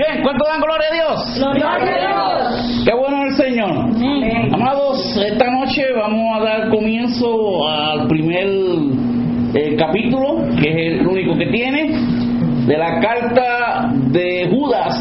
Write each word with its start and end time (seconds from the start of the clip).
Bien, 0.00 0.22
¿cuánto 0.22 0.46
dan 0.46 0.62
gloria 0.62 0.86
a 0.88 0.94
Dios? 0.94 1.34
Gloria 1.36 1.74
a 1.74 1.78
Dios. 1.84 2.82
Qué 2.86 2.94
bueno 2.94 3.22
el 3.22 3.34
Señor. 3.36 3.70
Amén. 3.70 4.54
Amados, 4.54 5.14
esta 5.22 5.50
noche 5.50 5.82
vamos 5.94 6.40
a 6.40 6.42
dar 6.42 6.70
comienzo 6.70 7.68
al 7.68 8.08
primer 8.08 8.46
eh, 9.52 9.76
capítulo, 9.76 10.38
que 10.58 10.70
es 10.70 11.00
el 11.00 11.06
único 11.06 11.36
que 11.36 11.48
tiene, 11.48 11.90
de 12.66 12.78
la 12.78 12.98
carta 12.98 13.92
de 14.10 14.48
Judas, 14.50 14.98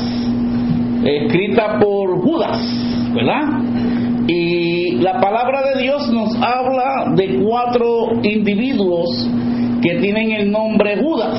escrita 1.06 1.80
por 1.80 2.22
Judas, 2.22 2.60
¿verdad? 3.14 3.44
Y 4.28 4.98
la 4.98 5.22
palabra 5.22 5.62
de 5.74 5.82
Dios 5.82 6.10
nos 6.12 6.36
habla 6.42 7.14
de 7.16 7.42
cuatro 7.42 8.20
individuos 8.22 9.30
que 9.82 9.96
tienen 10.00 10.32
el 10.32 10.52
nombre 10.52 10.98
Judas, 10.98 11.38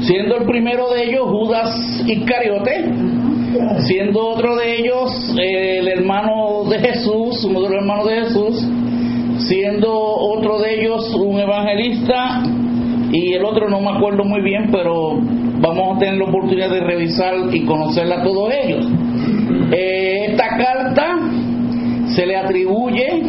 siendo 0.00 0.36
el 0.36 0.46
primero 0.46 0.90
de 0.90 1.04
ellos 1.04 1.26
Judas 1.28 2.04
Iscariote, 2.06 2.84
siendo 3.86 4.28
otro 4.28 4.56
de 4.56 4.76
ellos 4.78 5.34
eh, 5.38 5.78
el 5.78 5.88
hermano 5.88 6.64
de 6.68 6.78
Jesús, 6.78 7.44
uno 7.44 7.62
de 7.62 7.68
los 7.68 7.78
hermanos 7.78 8.06
de 8.08 8.14
Jesús, 8.20 8.68
siendo 9.48 9.92
otro 9.92 10.60
de 10.60 10.80
ellos 10.80 11.14
un 11.14 11.40
evangelista. 11.40 12.42
Y 13.10 13.34
el 13.34 13.44
otro 13.44 13.68
no 13.68 13.78
me 13.80 13.90
acuerdo 13.90 14.24
muy 14.24 14.40
bien, 14.40 14.70
pero 14.72 15.18
vamos 15.60 15.96
a 15.96 15.98
tener 15.98 16.16
la 16.16 16.24
oportunidad 16.24 16.70
de 16.70 16.80
revisar 16.80 17.34
y 17.52 17.64
conocerla 17.66 18.20
a 18.20 18.22
todos 18.22 18.50
ellos. 18.54 18.88
Eh, 19.70 20.26
esta 20.30 20.48
carta 20.56 21.18
se 22.14 22.24
le 22.24 22.36
atribuye 22.36 23.22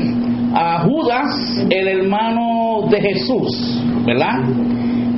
a 0.54 0.80
Judas, 0.82 1.66
el 1.70 1.88
hermano 1.88 2.88
de 2.90 3.02
Jesús, 3.02 3.82
¿verdad? 4.06 4.44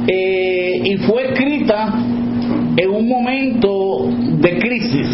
Eh, 0.08 0.82
y 0.84 0.98
fue 0.98 1.32
escrita 1.32 1.94
en 2.78 2.90
un 2.90 3.08
momento 3.08 4.08
de 4.40 4.58
crisis. 4.60 5.08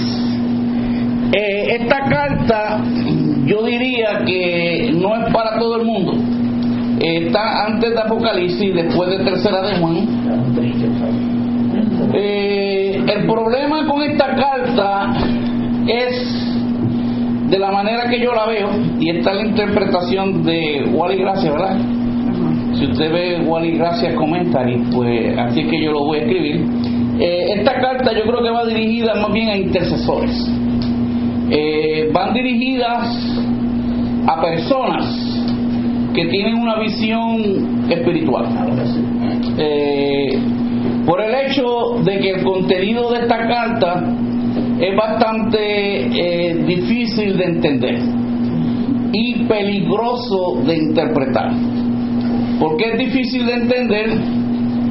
Eh, 1.33 1.77
esta 1.79 1.99
carta 2.09 2.81
yo 3.45 3.63
diría 3.63 4.23
que 4.25 4.91
no 4.93 5.15
es 5.15 5.33
para 5.33 5.57
todo 5.57 5.77
el 5.77 5.85
mundo. 5.85 6.13
Está 6.99 7.65
antes 7.65 7.89
de 7.89 7.99
Apocalipsis, 7.99 8.75
después 8.75 9.09
de 9.09 9.23
Tercera 9.23 9.61
de 9.61 9.75
Juan. 9.77 9.95
Eh, 12.13 13.03
el 13.07 13.25
problema 13.25 13.87
con 13.87 14.03
esta 14.03 14.35
carta 14.35 15.13
es 15.87 16.50
de 17.51 17.59
la 17.59 17.69
manera 17.69 18.09
que 18.09 18.17
yo 18.17 18.33
la 18.33 18.47
veo, 18.47 18.69
y 18.97 19.09
está 19.09 19.33
la 19.33 19.45
interpretación 19.45 20.41
de 20.43 20.85
Wally 20.93 21.17
Gracia, 21.17 21.51
¿verdad? 21.51 21.77
Si 22.75 22.85
usted 22.85 23.11
ve 23.11 23.41
Wally 23.45 23.77
Gracia 23.77 24.15
Commentary, 24.15 24.81
pues 24.93 25.37
así 25.37 25.59
es 25.59 25.67
que 25.67 25.83
yo 25.83 25.91
lo 25.91 26.05
voy 26.05 26.19
a 26.19 26.21
escribir. 26.21 26.65
Eh, 27.19 27.53
esta 27.57 27.73
carta 27.73 28.13
yo 28.13 28.23
creo 28.23 28.41
que 28.41 28.49
va 28.49 28.65
dirigida 28.65 29.15
más 29.15 29.33
bien 29.33 29.49
a 29.49 29.57
intercesores. 29.57 30.49
Eh, 31.49 32.09
van 32.13 32.33
dirigidas 32.33 33.43
a 34.27 34.41
personas 34.41 35.05
que 36.13 36.27
tienen 36.27 36.55
una 36.55 36.79
visión 36.79 37.89
espiritual. 37.89 38.45
Eh, 39.57 40.39
por 41.05 41.21
el 41.21 41.35
hecho 41.35 42.01
de 42.05 42.17
que 42.17 42.29
el 42.31 42.43
contenido 42.45 43.11
de 43.11 43.19
esta 43.19 43.45
carta 43.45 44.05
es 44.81 44.95
bastante 44.95 45.59
eh, 45.59 46.55
difícil 46.65 47.37
de 47.37 47.43
entender 47.43 47.99
y 49.13 49.43
peligroso 49.43 50.61
de 50.65 50.75
interpretar. 50.75 51.51
¿Por 52.59 52.77
qué 52.77 52.91
es 52.91 52.97
difícil 52.97 53.45
de 53.45 53.53
entender? 53.53 54.09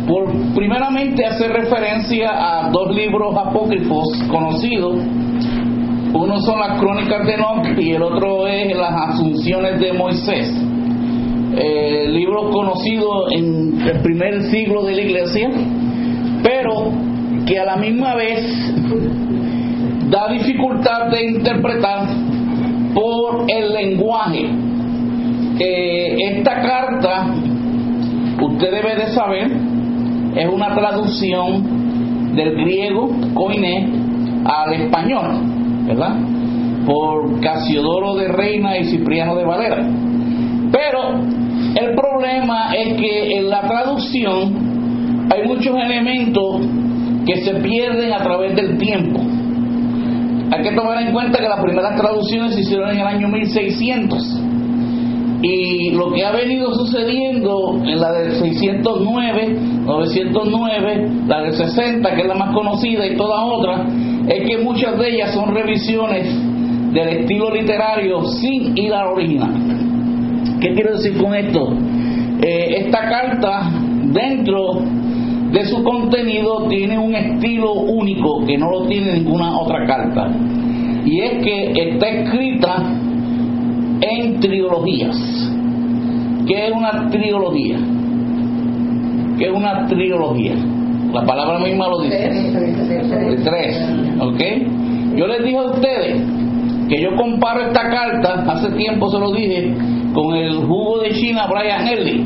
Por 0.07 0.33
primeramente 0.55 1.25
hacer 1.27 1.51
referencia 1.53 2.31
a 2.31 2.71
dos 2.71 2.95
libros 2.95 3.35
apócrifos 3.37 4.07
conocidos. 4.31 4.97
Uno 6.13 6.41
son 6.41 6.59
las 6.61 6.81
crónicas 6.81 7.27
de 7.27 7.35
Enoch 7.35 7.79
y 7.79 7.93
el 7.93 8.03
otro 8.03 8.47
es 8.47 8.77
las 8.77 8.93
asunciones 9.11 9.81
de 9.81 9.93
Moisés. 9.93 10.53
Eh, 11.57 12.07
libros 12.11 12.53
conocidos 12.53 13.33
en 13.33 13.81
el 13.81 14.01
primer 14.03 14.43
siglo 14.51 14.85
de 14.85 14.95
la 14.95 15.03
iglesia, 15.03 15.51
pero 16.43 16.93
que 17.47 17.59
a 17.59 17.65
la 17.65 17.77
misma 17.77 18.15
vez 18.15 18.45
da 20.11 20.29
dificultad 20.29 21.07
de 21.11 21.25
interpretar 21.25 22.09
por 22.93 23.45
el 23.49 23.73
lenguaje. 23.73 24.51
Esta 25.59 26.61
carta, 26.63 27.27
usted 28.41 28.71
debe 28.71 28.97
de 28.97 29.07
saber, 29.09 29.53
es 30.35 30.49
una 30.49 30.75
traducción 30.75 32.35
del 32.35 32.55
griego 32.57 33.11
koiné 33.35 33.89
al 34.45 34.73
español, 34.73 35.27
¿verdad? 35.87 36.17
Por 36.87 37.41
Casiodoro 37.41 38.17
de 38.17 38.29
Reina 38.29 38.79
y 38.79 38.85
Cipriano 38.85 39.37
de 39.37 39.45
Valera. 39.45 39.87
Pero 40.73 41.21
el 41.77 41.95
problema 41.95 42.75
es 42.75 42.95
que 42.95 43.37
en 43.37 43.51
la 43.51 43.61
traducción 43.63 45.29
hay 45.31 45.47
muchos 45.47 45.77
elementos 45.77 46.63
que 47.27 47.37
se 47.43 47.55
pierden 47.57 48.13
a 48.13 48.19
través 48.19 48.57
del 48.57 48.79
tiempo. 48.79 49.21
Hay 50.53 50.63
que 50.63 50.73
tomar 50.73 51.03
en 51.03 51.13
cuenta 51.13 51.39
que 51.39 51.49
las 51.49 51.63
primeras 51.63 52.01
traducciones 52.01 52.55
se 52.55 52.61
hicieron 52.61 52.91
en 52.91 53.01
el 53.01 53.07
año 53.07 53.29
1600 53.29 54.41
y 55.43 55.93
lo 55.93 56.13
que 56.13 56.25
ha 56.25 56.33
venido 56.33 56.75
sucediendo 56.75 57.81
en 57.83 57.99
la 57.99 58.13
del 58.13 58.33
609, 58.33 59.57
909, 59.85 61.09
la 61.27 61.43
del 61.43 61.55
60, 61.55 62.15
que 62.15 62.21
es 62.23 62.29
la 62.29 62.35
más 62.35 62.55
conocida, 62.55 63.07
y 63.07 63.17
todas 63.17 63.41
otras, 63.43 63.87
es 64.29 64.47
que 64.47 64.59
muchas 64.63 64.99
de 64.99 65.09
ellas 65.09 65.33
son 65.33 65.55
revisiones 65.55 66.27
del 66.93 67.09
estilo 67.21 67.51
literario 67.55 68.23
sin 68.25 68.77
ir 68.77 68.93
al 68.93 69.09
original. 69.09 69.55
¿Qué 70.61 70.75
quiero 70.75 70.93
decir 70.93 71.17
con 71.17 71.35
esto? 71.35 71.73
Eh, 72.43 72.85
esta 72.85 73.09
carta, 73.09 73.71
dentro 74.13 74.83
de 75.53 75.65
su 75.67 75.83
contenido, 75.83 76.67
tiene 76.69 76.99
un 76.99 77.15
estilo 77.15 77.73
único 77.73 78.45
que 78.47 78.57
no 78.57 78.71
lo 78.71 78.87
tiene 78.87 79.15
ninguna 79.15 79.59
otra 79.59 79.85
carta. 79.87 80.31
Y 81.05 81.21
es 81.21 81.43
que 81.43 81.73
está 81.75 82.09
escrita 82.09 82.77
en 84.01 84.39
trilogías. 84.41 85.17
¿Qué 86.47 86.67
es 86.67 86.73
una 86.73 87.09
trilogía? 87.11 87.79
¿Qué 89.39 89.47
es 89.47 89.53
una 89.53 89.87
trilogía? 89.87 90.55
La 91.13 91.27
palabra 91.27 91.59
misma 91.59 91.89
lo 91.89 92.03
dice. 92.03 92.17
De 92.17 93.37
tres, 93.45 93.83
¿ok? 94.21 95.17
Yo 95.17 95.27
les 95.27 95.45
dije 95.45 95.57
a 95.57 95.63
ustedes 95.63 96.23
que 96.89 97.03
yo 97.03 97.17
comparo 97.17 97.63
esta 97.63 97.89
carta, 97.89 98.45
hace 98.49 98.71
tiempo 98.77 99.11
se 99.11 99.19
lo 99.19 99.33
dije, 99.33 99.75
con 100.13 100.35
el 100.35 100.65
jugo 100.65 101.01
de 101.01 101.11
China 101.13 101.47
Brian 101.49 101.87
Henley. 101.87 102.25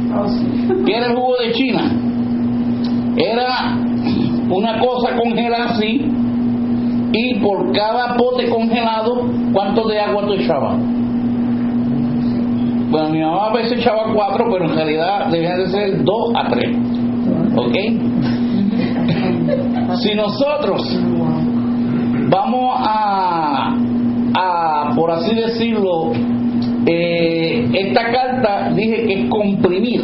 ¿Qué 0.84 0.96
era 0.96 1.06
el 1.06 1.16
jugo 1.16 1.36
de 1.38 1.52
China? 1.52 1.92
Era 3.16 3.76
una 4.50 4.78
cosa 4.78 5.16
congelada 5.16 5.70
así, 5.70 6.00
y 7.16 7.34
por 7.40 7.72
cada 7.72 8.16
pote 8.16 8.48
congelado, 8.48 9.28
¿cuánto 9.52 9.86
de 9.88 10.00
agua 10.00 10.26
tú 10.26 10.32
echabas? 10.32 10.76
Bueno, 12.90 13.08
mi 13.10 13.20
mamá 13.20 13.46
a 13.46 13.52
veces 13.52 13.78
echaba 13.78 14.12
cuatro, 14.12 14.46
pero 14.50 14.64
en 14.64 14.74
realidad 14.74 15.26
debían 15.30 15.58
de 15.58 15.68
ser 15.68 16.02
dos 16.02 16.32
a 16.34 16.48
tres. 16.48 16.76
¿Ok? 17.56 17.74
si 20.02 20.14
nosotros 20.14 20.82
vamos 22.28 22.74
a, 22.80 23.76
a 24.34 24.90
por 24.96 25.12
así 25.12 25.34
decirlo, 25.36 26.12
eh, 26.86 27.68
esta 27.74 28.10
carta 28.10 28.70
dije 28.74 29.06
que 29.06 29.22
es 29.22 29.30
comprimir. 29.30 30.02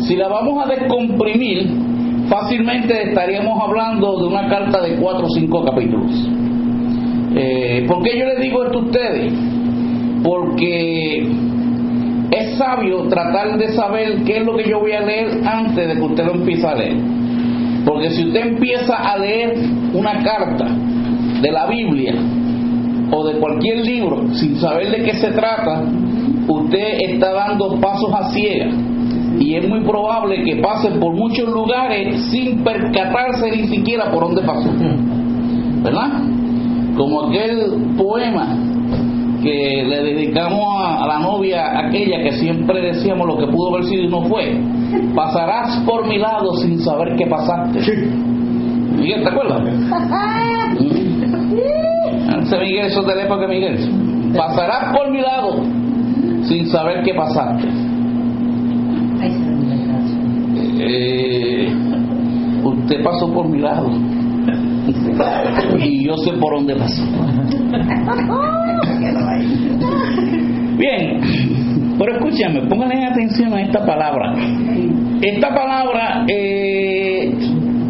Si 0.00 0.16
la 0.16 0.28
vamos 0.28 0.64
a 0.64 0.68
descomprimir, 0.68 1.89
fácilmente 2.30 3.08
estaríamos 3.08 3.60
hablando 3.60 4.20
de 4.20 4.28
una 4.28 4.48
carta 4.48 4.80
de 4.80 4.96
cuatro 4.96 5.26
o 5.26 5.30
cinco 5.30 5.64
capítulos. 5.64 6.12
Eh, 7.34 7.84
¿Por 7.86 8.02
qué 8.02 8.18
yo 8.18 8.24
les 8.24 8.40
digo 8.40 8.64
esto 8.64 8.78
a 8.78 8.82
ustedes? 8.82 9.32
Porque 10.22 11.28
es 12.30 12.56
sabio 12.56 13.08
tratar 13.08 13.58
de 13.58 13.68
saber 13.70 14.22
qué 14.24 14.38
es 14.38 14.46
lo 14.46 14.56
que 14.56 14.68
yo 14.68 14.78
voy 14.78 14.92
a 14.92 15.00
leer 15.00 15.40
antes 15.44 15.88
de 15.88 15.94
que 15.94 16.00
usted 16.00 16.24
lo 16.24 16.34
empiece 16.34 16.66
a 16.66 16.74
leer. 16.74 16.96
Porque 17.84 18.10
si 18.10 18.26
usted 18.26 18.46
empieza 18.46 18.94
a 18.94 19.18
leer 19.18 19.54
una 19.92 20.22
carta 20.22 20.66
de 21.42 21.50
la 21.50 21.66
Biblia 21.66 22.14
o 23.10 23.26
de 23.26 23.40
cualquier 23.40 23.78
libro 23.78 24.32
sin 24.34 24.56
saber 24.56 24.90
de 24.90 25.02
qué 25.02 25.14
se 25.14 25.32
trata, 25.32 25.82
usted 26.46 26.98
está 27.08 27.32
dando 27.32 27.80
pasos 27.80 28.12
a 28.14 28.30
ciegas 28.30 28.89
y 29.40 29.54
es 29.54 29.66
muy 29.66 29.80
probable 29.80 30.44
que 30.44 30.56
pase 30.56 30.90
por 31.00 31.14
muchos 31.14 31.48
lugares 31.48 32.22
sin 32.30 32.62
percatarse 32.62 33.50
ni 33.50 33.66
siquiera 33.68 34.10
por 34.10 34.24
dónde 34.24 34.42
pasó. 34.42 34.70
¿Verdad? 35.82 36.10
Como 36.94 37.28
aquel 37.28 37.94
poema 37.96 38.54
que 39.42 39.82
le 39.88 40.02
dedicamos 40.02 40.84
a, 40.84 41.06
la 41.06 41.20
novia 41.20 41.86
aquella 41.86 42.22
que 42.22 42.32
siempre 42.32 42.82
decíamos 42.82 43.26
lo 43.26 43.38
que 43.38 43.46
pudo 43.46 43.74
haber 43.74 43.86
sido 43.86 44.04
y 44.04 44.08
no 44.08 44.24
fue. 44.24 44.60
Pasarás 45.16 45.78
por 45.86 46.06
mi 46.06 46.18
lado 46.18 46.54
sin 46.56 46.78
saber 46.78 47.16
qué 47.16 47.26
pasaste. 47.26 47.80
Miguel, 48.98 49.22
¿te 49.22 49.28
acuerdas? 49.30 49.62
Ese 52.42 52.58
Miguel, 52.58 52.86
eso 52.86 53.10
época 53.10 53.46
Miguel. 53.48 53.78
Pasarás 54.36 54.94
por 54.94 55.10
mi 55.10 55.22
lado 55.22 55.62
sin 56.42 56.68
saber 56.68 57.02
qué 57.04 57.14
pasaste. 57.14 57.89
Eh, 60.92 61.72
usted 62.64 63.04
pasó 63.04 63.32
por 63.32 63.48
mi 63.48 63.60
lado 63.60 63.88
y 65.78 66.04
yo 66.04 66.16
sé 66.16 66.32
por 66.32 66.54
dónde 66.56 66.74
pasó. 66.74 67.04
Bien, 70.76 71.20
pero 71.98 72.16
escúchame, 72.16 72.62
pónganle 72.62 73.04
atención 73.06 73.52
a 73.54 73.62
esta 73.62 73.86
palabra. 73.86 74.34
Esta 75.22 75.54
palabra, 75.54 76.24
eh, 76.26 77.32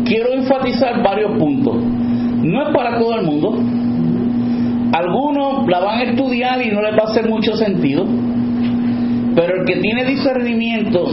quiero 0.04 0.34
enfatizar 0.34 1.02
varios 1.02 1.38
puntos. 1.38 1.76
No 2.42 2.68
es 2.68 2.74
para 2.74 2.98
todo 2.98 3.18
el 3.18 3.26
mundo. 3.26 3.56
Algunos 4.92 5.68
la 5.68 5.80
van 5.80 6.00
a 6.00 6.02
estudiar 6.02 6.60
y 6.60 6.70
no 6.70 6.82
les 6.82 6.92
va 6.92 7.04
a 7.06 7.10
hacer 7.10 7.28
mucho 7.28 7.54
sentido. 7.56 8.04
Pero 9.36 9.60
el 9.60 9.66
que 9.66 9.76
tiene 9.80 10.04
discernimiento, 10.04 11.06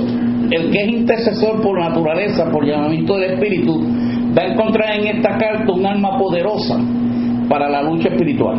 el 0.52 0.72
que 0.72 0.82
es 0.84 0.88
intercesor 0.90 1.62
por 1.62 1.80
naturaleza, 1.80 2.50
por 2.52 2.66
llamamiento 2.66 3.18
del 3.18 3.34
Espíritu, 3.34 3.82
va 4.38 4.44
a 4.44 4.54
encontrar 4.54 5.00
en 5.00 5.08
esta 5.18 5.38
carta 5.38 5.72
un 5.74 5.86
alma 5.86 6.18
poderosa 6.18 6.80
para 7.50 7.70
la 7.70 7.82
lucha 7.82 8.10
espiritual. 8.10 8.58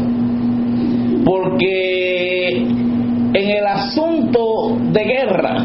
Porque 1.24 2.48
en 2.58 3.50
el 3.50 3.66
asunto 3.66 4.76
de 4.92 5.04
guerra, 5.04 5.64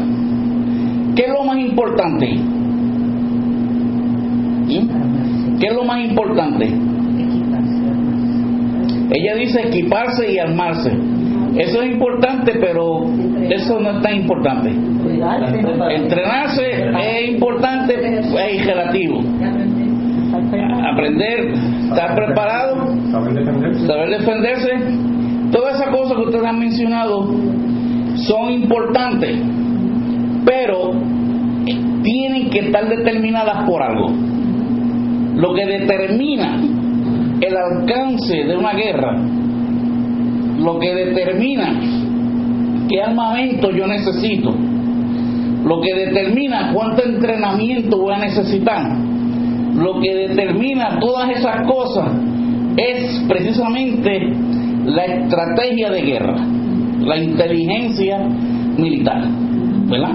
¿qué 1.16 1.22
es 1.22 1.28
lo 1.28 1.44
más 1.44 1.58
importante? 1.58 2.34
¿Mm? 4.66 5.58
¿Qué 5.58 5.66
es 5.66 5.74
lo 5.74 5.84
más 5.84 6.04
importante? 6.04 6.66
Ella 9.10 9.34
dice 9.36 9.68
equiparse 9.68 10.32
y 10.32 10.38
armarse. 10.38 10.90
Eso 11.56 11.82
es 11.82 11.92
importante, 11.92 12.52
pero 12.60 13.04
eso 13.48 13.80
no 13.80 13.90
es 13.90 14.02
tan 14.02 14.14
importante. 14.16 14.70
Entrenarse 15.90 16.64
es 16.98 17.30
importante, 17.30 17.94
es 17.94 18.66
relativo 18.66 19.20
aprender, 20.34 21.52
estar 21.88 22.14
preparado, 22.14 22.88
saber 23.10 24.18
defenderse, 24.18 24.70
todas 25.52 25.76
esas 25.76 25.88
cosas 25.94 26.16
que 26.16 26.22
ustedes 26.22 26.44
han 26.44 26.58
mencionado 26.58 27.28
son 28.16 28.50
importantes, 28.52 29.38
pero 30.44 30.92
tienen 32.02 32.50
que 32.50 32.60
estar 32.60 32.88
determinadas 32.88 33.68
por 33.68 33.82
algo. 33.82 34.10
Lo 35.36 35.54
que 35.54 35.66
determina 35.66 36.60
el 37.40 37.56
alcance 37.56 38.44
de 38.44 38.56
una 38.56 38.72
guerra, 38.72 39.16
lo 40.58 40.78
que 40.78 40.94
determina 40.94 41.80
qué 42.88 43.02
armamento 43.02 43.70
yo 43.70 43.86
necesito, 43.86 44.54
lo 45.64 45.80
que 45.80 45.94
determina 45.94 46.72
cuánto 46.72 47.04
entrenamiento 47.04 47.98
voy 47.98 48.14
a 48.14 48.18
necesitar, 48.18 48.82
lo 49.74 50.00
que 50.00 50.14
determina 50.28 50.98
todas 51.00 51.30
esas 51.30 51.66
cosas 51.66 52.10
es 52.76 53.24
precisamente 53.28 54.32
la 54.84 55.04
estrategia 55.04 55.90
de 55.90 56.02
guerra, 56.02 56.36
la 57.00 57.16
inteligencia 57.16 58.18
militar, 58.76 59.24
¿verdad? 59.88 60.14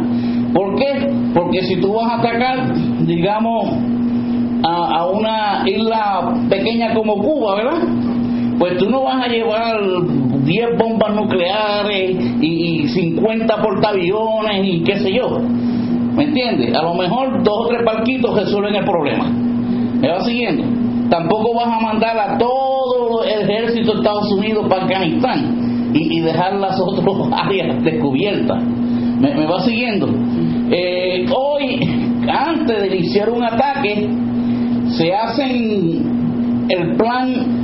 ¿Por 0.54 0.76
qué? 0.76 1.12
Porque 1.34 1.62
si 1.64 1.80
tú 1.80 1.94
vas 1.94 2.12
a 2.12 2.20
atacar, 2.20 2.74
digamos, 3.06 3.70
a, 4.64 5.06
una 5.08 5.64
isla 5.66 6.34
pequeña 6.50 6.94
como 6.94 7.18
Cuba, 7.18 7.56
¿verdad? 7.56 7.80
Pues 8.60 8.78
tú 8.78 8.90
no 8.90 9.04
vas 9.04 9.26
a 9.26 9.30
llevar 9.30 9.80
10 10.44 10.78
bombas 10.78 11.16
nucleares 11.16 12.12
y, 12.42 12.84
y 12.84 12.88
50 12.90 13.62
portaaviones 13.62 14.66
y 14.66 14.84
qué 14.84 15.00
sé 15.00 15.14
yo. 15.14 15.40
¿Me 16.16 16.26
entiendes? 16.26 16.76
A 16.76 16.84
lo 16.84 16.94
mejor 16.96 17.42
dos 17.44 17.66
o 17.66 17.68
tres 17.70 17.86
barquitos 17.86 18.36
resuelven 18.36 18.76
el 18.76 18.84
problema. 18.84 19.30
¿Me 20.02 20.10
va 20.10 20.22
siguiendo? 20.22 20.64
Tampoco 21.10 21.56
vas 21.56 21.68
a 21.68 21.80
mandar 21.80 22.18
a 22.18 22.38
todo 22.38 23.24
el 23.24 23.50
ejército 23.50 23.94
de 23.94 23.98
Estados 24.00 24.32
Unidos 24.32 24.66
para 24.70 24.84
Afganistán 24.84 25.92
y, 25.94 26.20
dejar 26.20 26.56
las 26.56 26.80
otras 26.80 27.06
áreas 27.32 27.84
descubiertas. 27.84 28.64
¿Me, 29.20 29.46
va 29.46 29.62
siguiendo? 29.62 30.08
Eh, 30.72 31.26
hoy, 31.36 31.80
antes 32.28 32.82
de 32.82 32.88
iniciar 32.98 33.30
un 33.30 33.44
ataque, 33.44 34.08
se 34.98 35.14
hacen 35.14 36.68
el 36.70 36.96
plan 36.96 37.59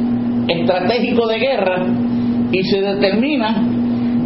estratégico 0.48 1.28
de 1.28 1.40
guerra 1.40 1.86
y 2.52 2.64
se 2.64 2.82
determina 2.82 3.56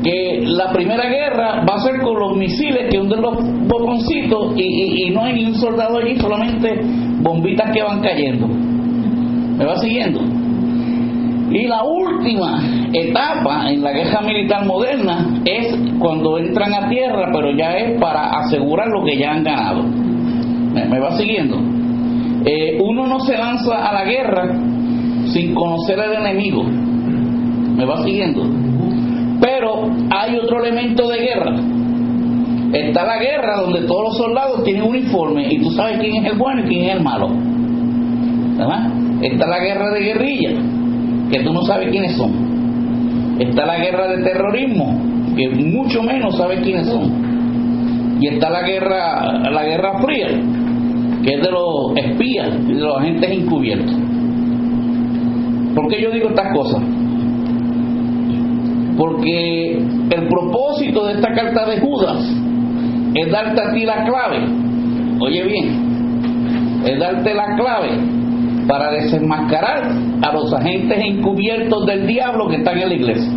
que 0.04 0.42
la 0.46 0.72
primera 0.72 1.10
guerra 1.10 1.66
va 1.70 1.76
a 1.76 1.80
ser 1.80 2.00
con 2.02 2.20
los 2.20 2.38
misiles 2.38 2.90
que 2.90 3.00
hunden 3.00 3.22
los 3.22 3.36
botoncitos 3.68 4.54
y, 4.56 5.08
y, 5.08 5.10
no 5.12 5.24
hay 5.24 5.34
ni 5.34 5.46
un 5.46 5.56
soldado 5.56 5.98
allí, 5.98 6.18
solamente 6.18 6.80
bombitas 7.22 7.72
que 7.72 7.84
van 7.84 8.02
cayendo. 8.02 8.48
¿Me 8.48 9.66
va 9.66 9.78
siguiendo? 9.78 10.22
Y 11.52 11.68
la 11.68 11.84
última 11.84 12.62
etapa 12.94 13.70
en 13.72 13.82
la 13.82 13.92
guerra 13.92 14.22
militar 14.22 14.66
moderna 14.66 15.42
es 15.46 15.76
cuando 15.98 16.38
entran 16.38 16.74
a 16.74 16.90
tierra, 16.90 17.30
pero 17.34 17.52
ya 17.56 17.76
es 17.76 18.00
para 18.00 18.40
asegurar 18.40 18.88
lo 18.88 19.04
que 19.04 19.18
ya 19.18 19.32
han 19.32 19.44
ganado. 19.44 19.84
¿Me, 19.84 21.00
va 21.00 21.18
siguiendo? 21.18 21.58
Eh, 22.46 22.78
uno 22.82 23.08
no 23.08 23.20
se 23.22 23.38
lanza 23.38 23.90
a 23.90 23.94
la 23.94 24.06
guerra 24.06 24.54
sin 25.34 25.54
conocer 25.54 26.00
al 26.00 26.14
enemigo. 26.14 26.64
¿Me 26.64 27.86
va 27.86 28.04
siguiendo? 28.04 28.44
Pero 29.40 29.90
hay 30.10 30.36
otro 30.38 30.64
elemento 30.64 31.08
de 31.08 31.18
guerra. 31.18 31.56
Está 32.74 33.06
la 33.06 33.18
guerra 33.18 33.62
donde 33.62 33.82
todos 33.88 34.04
los 34.04 34.18
soldados 34.18 34.64
tienen 34.64 34.84
uniforme 34.84 35.48
y 35.52 35.60
tú 35.60 35.72
sabes 35.72 36.00
quién 36.00 36.24
es 36.24 36.32
el 36.34 36.38
bueno 36.38 36.62
y 36.62 36.68
quién 36.68 36.86
es 36.86 36.96
el 36.98 37.04
malo. 37.04 37.30
Está 39.22 39.48
la 39.48 39.60
guerra 39.60 39.92
de 39.92 40.02
guerrilla, 40.02 40.50
que 41.32 41.40
tú 41.40 41.54
no 41.54 41.62
sabes 41.64 41.90
quiénes 41.90 42.16
son. 42.18 43.38
Está 43.40 43.66
la 43.66 43.80
guerra 43.80 44.08
de 44.08 44.24
terrorismo, 44.24 44.98
que 45.36 45.50
mucho 45.50 46.04
menos 46.04 46.38
sabes 46.38 46.60
quiénes 46.62 46.88
son. 46.88 48.18
Y 48.22 48.28
está 48.28 48.50
la 48.50 48.64
guerra, 48.64 49.50
la 49.50 49.64
guerra 49.64 50.02
fría, 50.02 50.28
que 51.24 51.36
es 51.36 51.42
de 51.42 51.52
los 51.52 51.96
espías, 51.96 52.68
de 52.68 52.74
los 52.74 52.98
agentes 52.98 53.32
encubiertos. 53.32 53.96
¿Por 55.76 55.88
qué 55.88 56.02
yo 56.02 56.12
digo 56.12 56.30
estas 56.30 56.54
cosas? 56.54 56.82
Porque 58.98 59.78
el 59.78 60.28
propósito 60.28 61.06
de 61.06 61.14
esta 61.14 61.34
carta 61.34 61.66
de 61.66 61.80
Judas 61.80 62.18
es 63.16 63.32
darte 63.32 63.62
a 63.62 63.74
ti 63.74 63.86
la 63.86 64.04
clave. 64.04 64.46
Oye 65.22 65.44
bien, 65.44 66.82
es 66.86 67.00
darte 67.00 67.34
la 67.34 67.56
clave 67.56 67.90
para 68.68 68.92
desenmascarar 68.92 69.92
a 70.22 70.34
los 70.34 70.54
agentes 70.54 70.98
encubiertos 71.04 71.86
del 71.86 72.06
diablo 72.08 72.48
que 72.48 72.58
están 72.58 72.78
en 72.78 72.90
la 72.90 72.96
iglesia. 72.96 73.32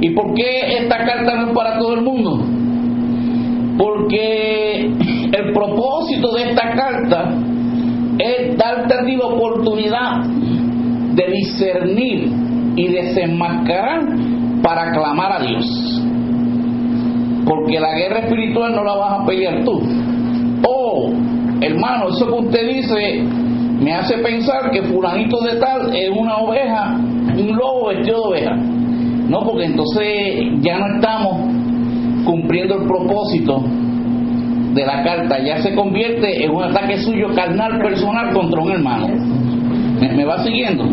¿Y 0.00 0.10
por 0.10 0.34
qué 0.34 0.78
esta 0.80 0.98
carta 0.98 1.34
no 1.34 1.48
es 1.48 1.54
para 1.54 1.78
todo 1.78 1.94
el 1.94 2.02
mundo? 2.02 2.44
Porque 3.76 4.92
el 5.32 5.52
propósito 5.52 6.34
de 6.34 6.50
esta 6.50 6.70
carta 6.70 7.34
es 8.18 8.56
darte 8.56 8.94
a 8.94 9.04
ti 9.04 9.16
la 9.16 9.26
oportunidad 9.26 10.24
de 11.14 11.26
discernir 11.32 12.30
y 12.76 12.88
desenmascarar 12.88 14.02
para 14.62 14.92
clamar 14.92 15.40
a 15.40 15.44
Dios. 15.44 16.02
Porque 17.44 17.80
la 17.80 17.94
guerra 17.94 18.20
espiritual 18.20 18.74
no 18.74 18.84
la 18.84 18.94
vas 18.94 19.20
a 19.20 19.26
pelear 19.26 19.64
tú. 19.64 19.80
Oh, 20.66 21.10
hermano, 21.60 22.08
eso 22.08 22.26
que 22.26 22.46
usted 22.46 22.68
dice 22.68 23.24
me 23.80 23.92
hace 23.92 24.18
pensar 24.18 24.70
que 24.72 24.82
fulanito 24.82 25.40
de 25.40 25.56
tal 25.60 25.94
es 25.94 26.10
una 26.10 26.38
oveja, 26.38 26.96
un 27.38 27.56
lobo 27.56 27.88
vestido 27.88 28.22
de 28.22 28.28
oveja. 28.28 28.56
No, 29.28 29.40
porque 29.44 29.66
entonces 29.66 30.04
ya 30.60 30.78
no 30.78 30.96
estamos 30.96 31.36
cumpliendo 32.24 32.76
el 32.80 32.86
propósito 32.86 33.62
de 34.78 34.86
la 34.86 35.02
carta 35.02 35.38
ya 35.44 35.60
se 35.60 35.74
convierte 35.74 36.44
en 36.44 36.52
un 36.52 36.62
ataque 36.62 36.98
suyo 36.98 37.34
carnal 37.34 37.80
personal 37.80 38.32
contra 38.32 38.62
un 38.62 38.70
hermano. 38.70 39.08
¿Me, 40.00 40.24
va 40.24 40.44
siguiendo? 40.44 40.84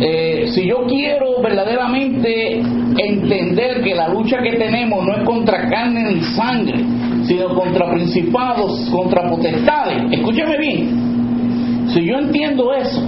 Eh, 0.00 0.46
si 0.54 0.68
yo 0.68 0.86
quiero 0.86 1.42
verdaderamente 1.42 2.60
entender 2.96 3.82
que 3.82 3.94
la 3.96 4.08
lucha 4.08 4.40
que 4.40 4.52
tenemos 4.52 5.04
no 5.04 5.16
es 5.16 5.24
contra 5.24 5.68
carne 5.68 6.14
ni 6.14 6.20
sangre, 6.20 6.78
sino 7.24 7.48
contra 7.56 7.90
principados, 7.90 8.88
contra 8.92 9.28
potestades, 9.28 10.04
escúchame 10.12 10.58
bien, 10.58 11.88
si 11.88 12.06
yo 12.06 12.18
entiendo 12.18 12.72
eso, 12.72 13.02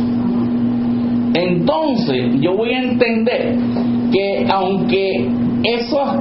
entonces 1.34 2.40
yo 2.40 2.56
voy 2.56 2.72
a 2.74 2.82
entender 2.82 3.54
que 4.12 4.44
aunque 4.50 5.28
esas, 5.62 6.18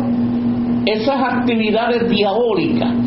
esas 0.85 1.33
actividades 1.33 2.07
diabólicas 2.07 3.00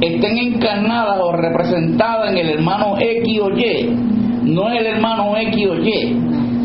estén 0.00 0.38
encarnadas 0.38 1.18
o 1.20 1.32
representadas 1.32 2.30
en 2.30 2.38
el 2.38 2.50
hermano 2.50 2.96
X 2.98 3.40
o 3.40 3.50
Y, 3.50 3.96
no 4.44 4.70
es 4.70 4.80
el 4.80 4.86
hermano 4.86 5.36
X 5.36 5.66
o 5.66 5.74
Y, 5.76 6.16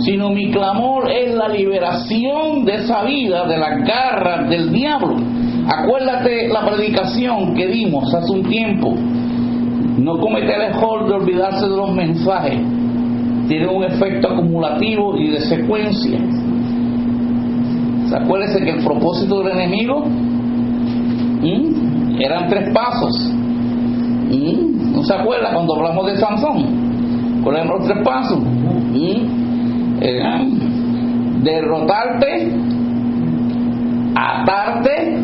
sino 0.01 0.29
mi 0.29 0.51
clamor 0.51 1.09
es 1.11 1.33
la 1.33 1.47
liberación 1.47 2.65
de 2.65 2.75
esa 2.75 3.03
vida, 3.03 3.47
de 3.47 3.57
las 3.57 3.83
garras 3.83 4.49
del 4.49 4.71
diablo. 4.71 5.15
Acuérdate 5.67 6.49
la 6.49 6.65
predicación 6.65 7.53
que 7.55 7.67
dimos 7.67 8.13
hace 8.13 8.31
un 8.33 8.43
tiempo. 8.43 8.93
No 9.97 10.19
cometer 10.19 10.55
el 10.55 10.75
error 10.75 11.07
de 11.07 11.13
olvidarse 11.13 11.67
de 11.67 11.75
los 11.75 11.91
mensajes. 11.93 12.59
Tiene 13.47 13.67
un 13.67 13.83
efecto 13.83 14.29
acumulativo 14.29 15.17
y 15.17 15.29
de 15.29 15.39
secuencia. 15.41 16.19
Acuérdese 18.13 18.63
que 18.63 18.71
el 18.71 18.83
propósito 18.83 19.41
del 19.41 19.57
enemigo 19.57 20.05
eran 22.19 22.49
tres 22.49 22.73
pasos. 22.73 23.33
¿No 24.93 25.03
se 25.03 25.13
acuerda 25.13 25.53
cuando 25.53 25.75
hablamos 25.75 26.05
de 26.07 26.17
Sansón? 26.17 27.41
¿Cuáles 27.43 27.63
eran 27.63 27.77
los 27.77 27.87
tres 27.87 28.03
pasos? 28.03 28.39
Eh, 30.01 30.23
derrotarte, 31.41 32.51
atarte 34.15 35.17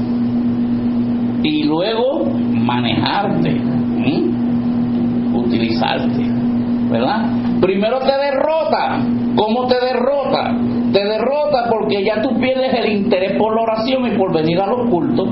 y 1.43 1.63
luego 1.63 2.25
manejarte, 2.25 3.61
utilizarte, 5.33 6.23
¿verdad? 6.89 7.25
Primero 7.61 7.99
te 7.99 8.11
derrota. 8.11 8.99
¿Cómo 9.35 9.67
te 9.67 9.75
derrota? 9.79 10.53
Te 10.91 11.03
derrota 11.05 11.69
porque 11.69 12.03
ya 12.03 12.21
tú 12.21 12.37
pierdes 12.39 12.73
el 12.73 12.91
interés 12.91 13.37
por 13.37 13.55
la 13.55 13.61
oración 13.61 14.07
y 14.07 14.17
por 14.17 14.33
venir 14.33 14.59
a 14.59 14.67
los 14.67 14.89
cultos. 14.89 15.29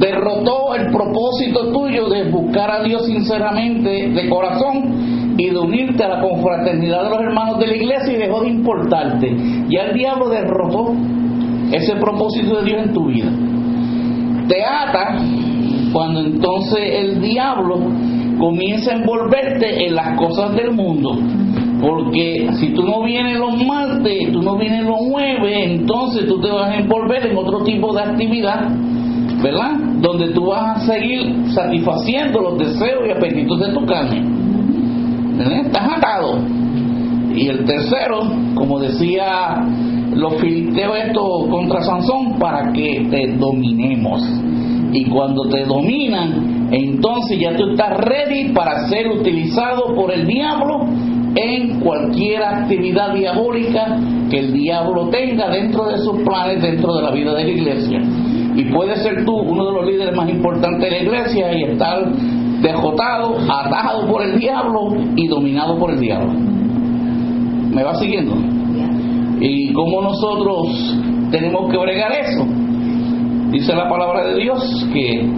Derrotó 0.00 0.74
el 0.74 0.90
propósito 0.90 1.70
tuyo 1.72 2.08
de 2.08 2.30
buscar 2.30 2.70
a 2.70 2.82
Dios 2.82 3.06
sinceramente, 3.06 4.08
de 4.08 4.28
corazón, 4.28 5.10
y 5.40 5.50
de 5.50 5.58
unirte 5.58 6.04
a 6.04 6.08
la 6.08 6.20
confraternidad 6.20 7.04
de 7.04 7.10
los 7.10 7.20
hermanos 7.20 7.58
de 7.58 7.66
la 7.66 7.76
iglesia 7.76 8.12
y 8.12 8.16
dejó 8.16 8.42
de 8.42 8.48
importarte. 8.48 9.36
Ya 9.68 9.84
el 9.84 9.94
diablo 9.94 10.28
derrotó 10.28 10.94
ese 11.72 11.96
propósito 11.96 12.58
de 12.58 12.64
Dios 12.64 12.82
en 12.86 12.92
tu 12.92 13.06
vida. 13.06 13.30
Te 14.48 14.64
ata 14.64 15.18
cuando 15.92 16.20
entonces 16.20 16.80
el 16.82 17.20
diablo 17.22 17.78
comienza 18.38 18.92
a 18.92 18.96
envolverte 18.96 19.86
en 19.86 19.94
las 19.94 20.18
cosas 20.18 20.54
del 20.56 20.72
mundo. 20.72 21.18
Porque 21.80 22.50
si 22.58 22.74
tú 22.74 22.82
no 22.82 23.02
vienes 23.02 23.38
los 23.38 23.64
martes, 23.64 24.32
tú 24.32 24.42
no 24.42 24.58
vienes 24.58 24.84
los 24.84 24.98
jueves, 24.98 25.70
entonces 25.70 26.26
tú 26.26 26.38
te 26.40 26.50
vas 26.50 26.70
a 26.70 26.76
envolver 26.76 27.26
en 27.26 27.36
otro 27.36 27.64
tipo 27.64 27.94
de 27.94 28.02
actividad, 28.02 28.68
¿verdad? 29.42 29.89
Donde 30.00 30.32
tú 30.32 30.46
vas 30.46 30.76
a 30.76 30.86
seguir 30.86 31.52
satisfaciendo 31.52 32.40
los 32.40 32.58
deseos 32.58 33.06
y 33.06 33.10
apetitos 33.10 33.60
de 33.60 33.72
tu 33.72 33.84
carne. 33.86 34.22
Estás 35.66 35.98
atado. 35.98 36.38
Y 37.34 37.48
el 37.48 37.64
tercero, 37.64 38.20
como 38.54 38.80
decía 38.80 39.56
los 40.14 40.34
filisteos 40.40 40.96
esto 41.06 41.46
contra 41.50 41.82
Sansón, 41.82 42.38
para 42.38 42.72
que 42.72 43.06
te 43.10 43.36
dominemos. 43.36 44.22
Y 44.92 45.04
cuando 45.08 45.48
te 45.48 45.64
dominan, 45.64 46.68
entonces 46.72 47.38
ya 47.38 47.56
tú 47.56 47.70
estás 47.70 47.96
ready 47.98 48.52
para 48.52 48.88
ser 48.88 49.08
utilizado 49.08 49.94
por 49.94 50.12
el 50.12 50.26
diablo 50.26 50.86
en 51.34 51.80
cualquier 51.80 52.42
actividad 52.42 53.14
diabólica 53.14 53.98
que 54.30 54.40
el 54.40 54.52
diablo 54.52 55.08
tenga 55.08 55.48
dentro 55.48 55.86
de 55.86 55.98
sus 55.98 56.22
planes, 56.22 56.60
dentro 56.60 56.96
de 56.96 57.02
la 57.02 57.10
vida 57.12 57.34
de 57.34 57.44
la 57.44 57.50
iglesia. 57.50 58.00
Y 58.56 58.64
puede 58.64 58.96
ser 58.96 59.24
tú 59.24 59.32
uno 59.32 59.66
de 59.66 59.72
los 59.72 59.86
líderes 59.86 60.14
más 60.16 60.28
importantes 60.28 60.80
de 60.80 60.90
la 60.90 61.02
iglesia 61.02 61.52
y 61.56 61.64
estar 61.64 62.10
derrotado, 62.60 63.38
atado 63.38 64.06
por 64.08 64.22
el 64.22 64.38
diablo 64.38 64.96
y 65.16 65.26
dominado 65.28 65.78
por 65.78 65.92
el 65.92 66.00
diablo. 66.00 66.32
¿Me 66.32 67.82
va 67.82 67.94
siguiendo? 67.94 68.34
¿Y 69.40 69.72
cómo 69.72 70.02
nosotros 70.02 70.96
tenemos 71.30 71.70
que 71.70 71.78
bregar 71.78 72.12
eso? 72.12 72.44
Dice 73.50 73.74
la 73.74 73.88
palabra 73.88 74.26
de 74.26 74.42
Dios 74.42 74.86
que 74.92 75.28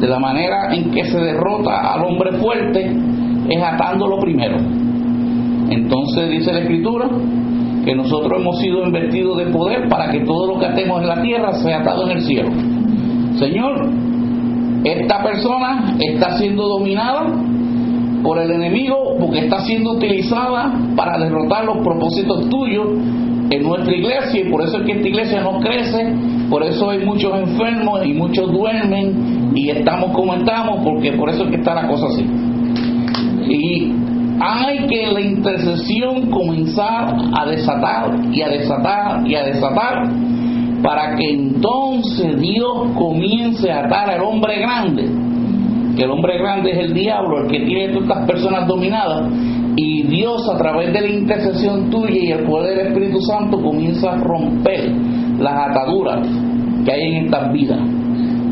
de 0.00 0.06
la 0.06 0.18
manera 0.18 0.74
en 0.74 0.90
que 0.90 1.04
se 1.04 1.18
derrota 1.18 1.94
al 1.94 2.04
hombre 2.04 2.32
fuerte 2.38 2.90
es 3.48 3.62
atándolo 3.62 4.18
primero. 4.18 4.56
Entonces 5.70 6.30
dice 6.30 6.52
la 6.52 6.60
escritura 6.60 7.08
que 7.86 7.94
nosotros 7.94 8.40
hemos 8.40 8.58
sido 8.58 8.84
invertidos 8.84 9.38
de 9.38 9.46
poder 9.46 9.88
para 9.88 10.10
que 10.10 10.18
todo 10.24 10.48
lo 10.48 10.58
que 10.58 10.66
hacemos 10.66 11.02
en 11.02 11.08
la 11.08 11.22
tierra 11.22 11.52
sea 11.54 11.80
atado 11.80 12.10
en 12.10 12.16
el 12.16 12.22
cielo. 12.24 12.50
Señor, 13.38 13.88
esta 14.82 15.22
persona 15.22 15.94
está 16.00 16.36
siendo 16.36 16.66
dominada 16.66 17.32
por 18.24 18.38
el 18.38 18.50
enemigo 18.50 19.16
porque 19.20 19.38
está 19.38 19.60
siendo 19.60 19.92
utilizada 19.92 20.72
para 20.96 21.16
derrotar 21.16 21.64
los 21.64 21.78
propósitos 21.78 22.50
tuyos 22.50 22.88
en 23.50 23.62
nuestra 23.62 23.94
iglesia 23.94 24.40
y 24.40 24.50
por 24.50 24.62
eso 24.62 24.78
es 24.78 24.82
que 24.84 24.92
esta 24.92 25.08
iglesia 25.08 25.40
no 25.42 25.60
crece, 25.60 26.12
por 26.50 26.64
eso 26.64 26.90
hay 26.90 27.04
muchos 27.04 27.32
enfermos 27.38 28.04
y 28.04 28.14
muchos 28.14 28.50
duermen 28.50 29.52
y 29.54 29.70
estamos 29.70 30.10
como 30.10 30.34
estamos 30.34 30.80
porque 30.82 31.12
por 31.12 31.30
eso 31.30 31.44
es 31.44 31.50
que 31.50 31.56
está 31.56 31.72
la 31.72 31.86
cosa 31.86 32.06
así. 32.06 32.26
Y 33.48 33.92
hay 34.40 34.86
que 34.86 35.06
la 35.12 35.20
intercesión 35.20 36.30
comenzar 36.30 37.14
a 37.38 37.46
desatar 37.46 38.10
y 38.32 38.42
a 38.42 38.48
desatar 38.48 39.26
y 39.26 39.34
a 39.34 39.44
desatar 39.44 40.08
para 40.82 41.16
que 41.16 41.30
entonces 41.30 42.38
Dios 42.40 42.90
comience 42.96 43.70
a 43.70 43.86
atar 43.86 44.10
al 44.10 44.22
hombre 44.22 44.58
grande, 44.60 45.08
que 45.96 46.04
el 46.04 46.10
hombre 46.10 46.38
grande 46.38 46.70
es 46.70 46.78
el 46.78 46.94
diablo, 46.94 47.44
el 47.44 47.50
que 47.50 47.64
tiene 47.64 47.88
todas 47.88 48.02
estas 48.02 48.26
personas 48.26 48.68
dominadas, 48.68 49.30
y 49.76 50.04
Dios 50.04 50.48
a 50.48 50.56
través 50.56 50.92
de 50.92 51.00
la 51.00 51.08
intercesión 51.08 51.90
tuya 51.90 52.18
y 52.22 52.32
el 52.32 52.44
poder 52.44 52.76
del 52.76 52.86
Espíritu 52.88 53.20
Santo 53.22 53.60
comienza 53.60 54.12
a 54.12 54.16
romper 54.16 54.90
las 55.38 55.70
ataduras 55.70 56.26
que 56.84 56.92
hay 56.92 57.02
en 57.02 57.24
estas 57.26 57.52
vidas, 57.52 57.80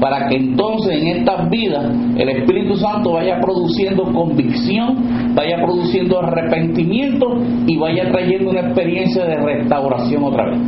para 0.01 0.29
que 0.29 0.37
entonces 0.37 1.03
en 1.03 1.19
estas 1.19 1.49
vidas 1.51 1.85
el 2.17 2.29
Espíritu 2.29 2.77
Santo 2.77 3.13
vaya 3.13 3.39
produciendo 3.41 4.05
convicción, 4.05 5.35
vaya 5.35 5.57
produciendo 5.65 6.21
arrepentimiento 6.21 7.39
y 7.67 7.77
vaya 7.77 8.11
trayendo 8.11 8.51
una 8.51 8.61
experiencia 8.61 9.25
de 9.25 9.37
restauración 9.37 10.25
otra 10.25 10.51
vez. 10.51 10.59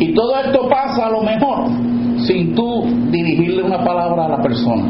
Y 0.00 0.14
todo 0.14 0.34
esto 0.44 0.68
pasa 0.68 1.06
a 1.06 1.10
lo 1.10 1.22
mejor 1.22 1.68
sin 2.26 2.54
tú 2.54 2.84
dirigirle 3.10 3.62
una 3.62 3.84
palabra 3.84 4.26
a 4.26 4.28
la 4.28 4.42
persona. 4.42 4.84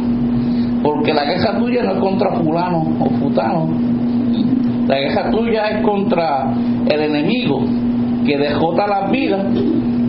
Porque 0.82 1.12
la 1.12 1.24
queja 1.24 1.58
tuya 1.58 1.82
no 1.84 1.92
es 1.92 1.98
contra 1.98 2.34
fulano 2.36 2.82
o 3.00 3.10
futano. 3.20 3.68
La 4.88 4.96
queja 4.96 5.30
tuya 5.30 5.68
es 5.68 5.84
contra 5.84 6.52
el 6.88 7.00
enemigo 7.00 7.60
que 8.26 8.36
dejota 8.36 8.86
las 8.86 9.10
vidas, 9.10 9.44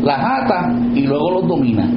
las 0.03 0.19
ata 0.19 0.73
y 0.95 1.01
luego 1.01 1.31
los 1.31 1.47
domina. 1.47 1.87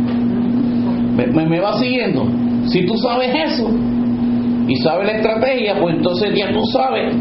¿Me, 1.16 1.46
me 1.46 1.60
va 1.60 1.78
siguiendo? 1.78 2.26
Si 2.66 2.84
tú 2.84 2.96
sabes 2.98 3.30
eso 3.34 3.70
y 4.68 4.76
sabes 4.76 5.06
la 5.06 5.12
estrategia, 5.18 5.80
pues 5.80 5.96
entonces 5.96 6.32
ya 6.36 6.52
tú 6.52 6.64
sabes 6.66 7.14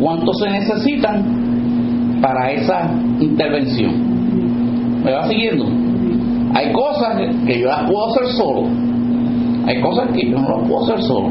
cuánto 0.00 0.32
se 0.34 0.50
necesitan 0.50 2.20
para 2.20 2.50
esa 2.52 2.90
intervención. 3.20 5.02
¿Me 5.04 5.12
va 5.12 5.28
siguiendo? 5.28 5.66
Hay 6.54 6.72
cosas 6.72 7.20
que 7.46 7.60
yo 7.60 7.66
las 7.66 7.90
puedo 7.90 8.06
hacer 8.10 8.26
solo. 8.32 8.68
Hay 9.66 9.80
cosas 9.80 10.08
que 10.12 10.30
yo 10.30 10.38
no 10.38 10.48
las 10.48 10.68
puedo 10.68 10.84
hacer 10.84 11.02
solo. 11.02 11.28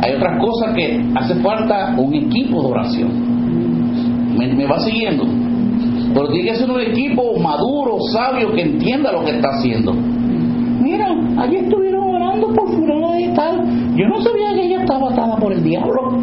Hay 0.00 0.14
otras 0.14 0.40
cosas 0.40 0.74
que 0.74 1.04
hace 1.14 1.34
falta 1.36 1.94
un 1.96 2.14
equipo 2.14 2.62
de 2.62 2.68
oración. 2.68 3.34
¿Me, 4.36 4.66
va 4.66 4.78
siguiendo? 4.80 5.24
Pero 6.12 6.28
tiene 6.28 6.50
que 6.50 6.56
ser 6.56 6.70
un 6.70 6.80
equipo 6.80 7.38
maduro, 7.38 7.96
sabio, 8.12 8.52
que 8.52 8.62
entienda 8.62 9.12
lo 9.12 9.24
que 9.24 9.30
está 9.32 9.48
haciendo. 9.48 9.94
Allí 11.36 11.56
estuvieron 11.56 12.14
orando 12.14 12.48
por 12.54 12.68
fulano 12.70 13.18
y 13.18 13.34
tal. 13.34 13.64
Yo 13.96 14.08
no 14.08 14.20
sabía 14.20 14.54
que 14.54 14.66
ella 14.66 14.80
estaba 14.82 15.10
atada 15.10 15.36
por 15.36 15.52
el 15.52 15.62
diablo. 15.62 16.18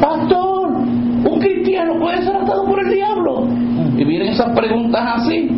Pastor, 0.00 0.72
un 0.72 1.38
cristiano 1.38 1.94
puede 2.00 2.22
ser 2.22 2.36
atado 2.36 2.64
por 2.64 2.80
el 2.80 2.94
diablo. 2.94 3.46
Y 3.96 4.04
miren 4.04 4.28
esas 4.28 4.50
preguntas 4.56 5.02
así, 5.16 5.48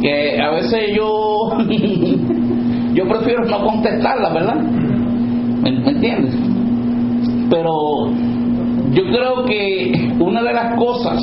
que 0.00 0.40
a 0.40 0.50
veces 0.50 0.96
yo, 0.96 1.50
yo 2.94 3.08
prefiero 3.08 3.44
no 3.44 3.66
contestarla, 3.66 4.30
¿verdad? 4.30 4.56
¿Me, 5.62 5.70
me 5.70 5.90
entiendes? 5.90 6.34
Pero 7.50 8.08
yo 8.92 9.02
creo 9.04 9.44
que 9.44 10.12
una 10.18 10.42
de 10.42 10.52
las 10.52 10.74
cosas 10.76 11.22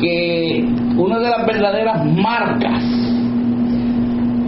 que, 0.00 0.64
una 0.96 1.18
de 1.18 1.30
las 1.30 1.46
verdaderas 1.46 2.04
marcas 2.06 2.99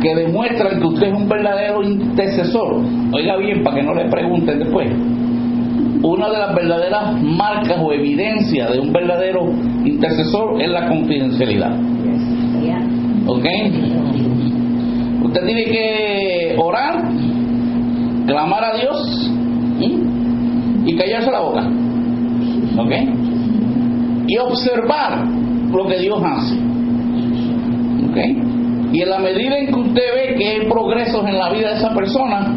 que 0.02 0.14
demuestran 0.14 0.80
que 0.80 0.86
usted 0.86 1.06
es 1.08 1.14
un 1.14 1.28
verdadero 1.28 1.82
intercesor, 1.82 2.82
oiga 3.12 3.36
bien 3.36 3.62
para 3.62 3.76
que 3.76 3.82
no 3.82 3.94
le 3.94 4.10
pregunten 4.10 4.58
después, 4.58 4.88
una 6.02 6.28
de 6.28 6.38
las 6.38 6.54
verdaderas 6.54 7.22
marcas 7.22 7.78
o 7.80 7.92
evidencias 7.92 8.72
de 8.72 8.80
un 8.80 8.92
verdadero 8.92 9.52
intercesor 9.84 10.60
es 10.60 10.68
la 10.68 10.88
confidencialidad. 10.88 11.72
¿Ok? 13.26 13.46
Usted 15.22 15.46
tiene 15.46 15.64
que 15.64 16.56
orar, 16.58 17.04
clamar 18.26 18.64
a 18.64 18.76
Dios 18.78 19.30
y 20.84 20.96
callarse 20.96 21.30
la 21.30 21.40
boca. 21.40 21.68
¿Ok? 22.78 22.92
Y 24.26 24.36
observar 24.38 25.24
lo 25.72 25.86
que 25.86 25.98
Dios 26.00 26.20
hace. 26.24 26.56
¿Ok? 28.10 28.51
Y 28.92 29.00
en 29.00 29.08
la 29.08 29.18
medida 29.18 29.58
en 29.58 29.66
que 29.68 29.80
usted 29.80 30.02
ve 30.14 30.34
que 30.36 30.48
hay 30.48 30.68
progresos 30.68 31.26
en 31.26 31.38
la 31.38 31.50
vida 31.50 31.70
de 31.70 31.76
esa 31.76 31.94
persona, 31.94 32.54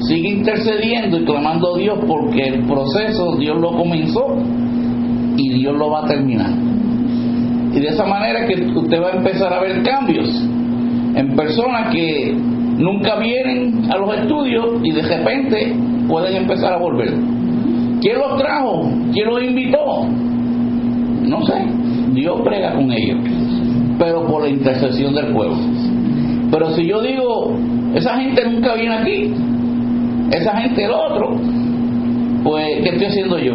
sigue 0.00 0.28
intercediendo 0.28 1.18
y 1.18 1.24
clamando 1.24 1.74
a 1.74 1.78
Dios 1.78 1.98
porque 2.06 2.46
el 2.46 2.66
proceso 2.66 3.36
Dios 3.36 3.60
lo 3.60 3.72
comenzó 3.72 4.36
y 5.36 5.52
Dios 5.54 5.76
lo 5.76 5.90
va 5.90 6.04
a 6.04 6.06
terminar. 6.06 6.50
Y 7.72 7.80
de 7.80 7.88
esa 7.88 8.06
manera 8.06 8.46
que 8.46 8.54
usted 8.78 9.02
va 9.02 9.08
a 9.08 9.16
empezar 9.16 9.52
a 9.52 9.60
ver 9.60 9.82
cambios 9.82 10.28
en 11.16 11.34
personas 11.34 11.92
que 11.92 12.32
nunca 12.78 13.16
vienen 13.18 13.90
a 13.90 13.96
los 13.96 14.16
estudios 14.16 14.80
y 14.82 14.92
de 14.92 15.02
repente 15.02 15.74
pueden 16.08 16.36
empezar 16.36 16.72
a 16.74 16.76
volver. 16.76 17.14
¿Quién 18.00 18.18
los 18.18 18.38
trajo? 18.38 18.90
¿Quién 19.12 19.28
los 19.28 19.42
invitó? 19.42 20.06
No 21.22 21.44
sé. 21.46 21.66
Dios 22.12 22.40
prega 22.44 22.74
con 22.74 22.92
ellos, 22.92 23.18
pero 23.98 24.26
por 24.26 24.42
la 24.42 24.48
intercesión 24.48 25.14
del 25.14 25.32
pueblo. 25.32 25.56
Pero 26.50 26.70
si 26.74 26.86
yo 26.86 27.00
digo, 27.02 27.54
esa 27.94 28.16
gente 28.16 28.48
nunca 28.48 28.74
viene 28.74 28.94
aquí, 28.94 29.34
esa 30.30 30.56
gente 30.56 30.84
el 30.84 30.92
otro, 30.92 31.36
pues 32.42 32.82
¿qué 32.82 32.90
estoy 32.90 33.06
haciendo 33.06 33.38
yo? 33.38 33.54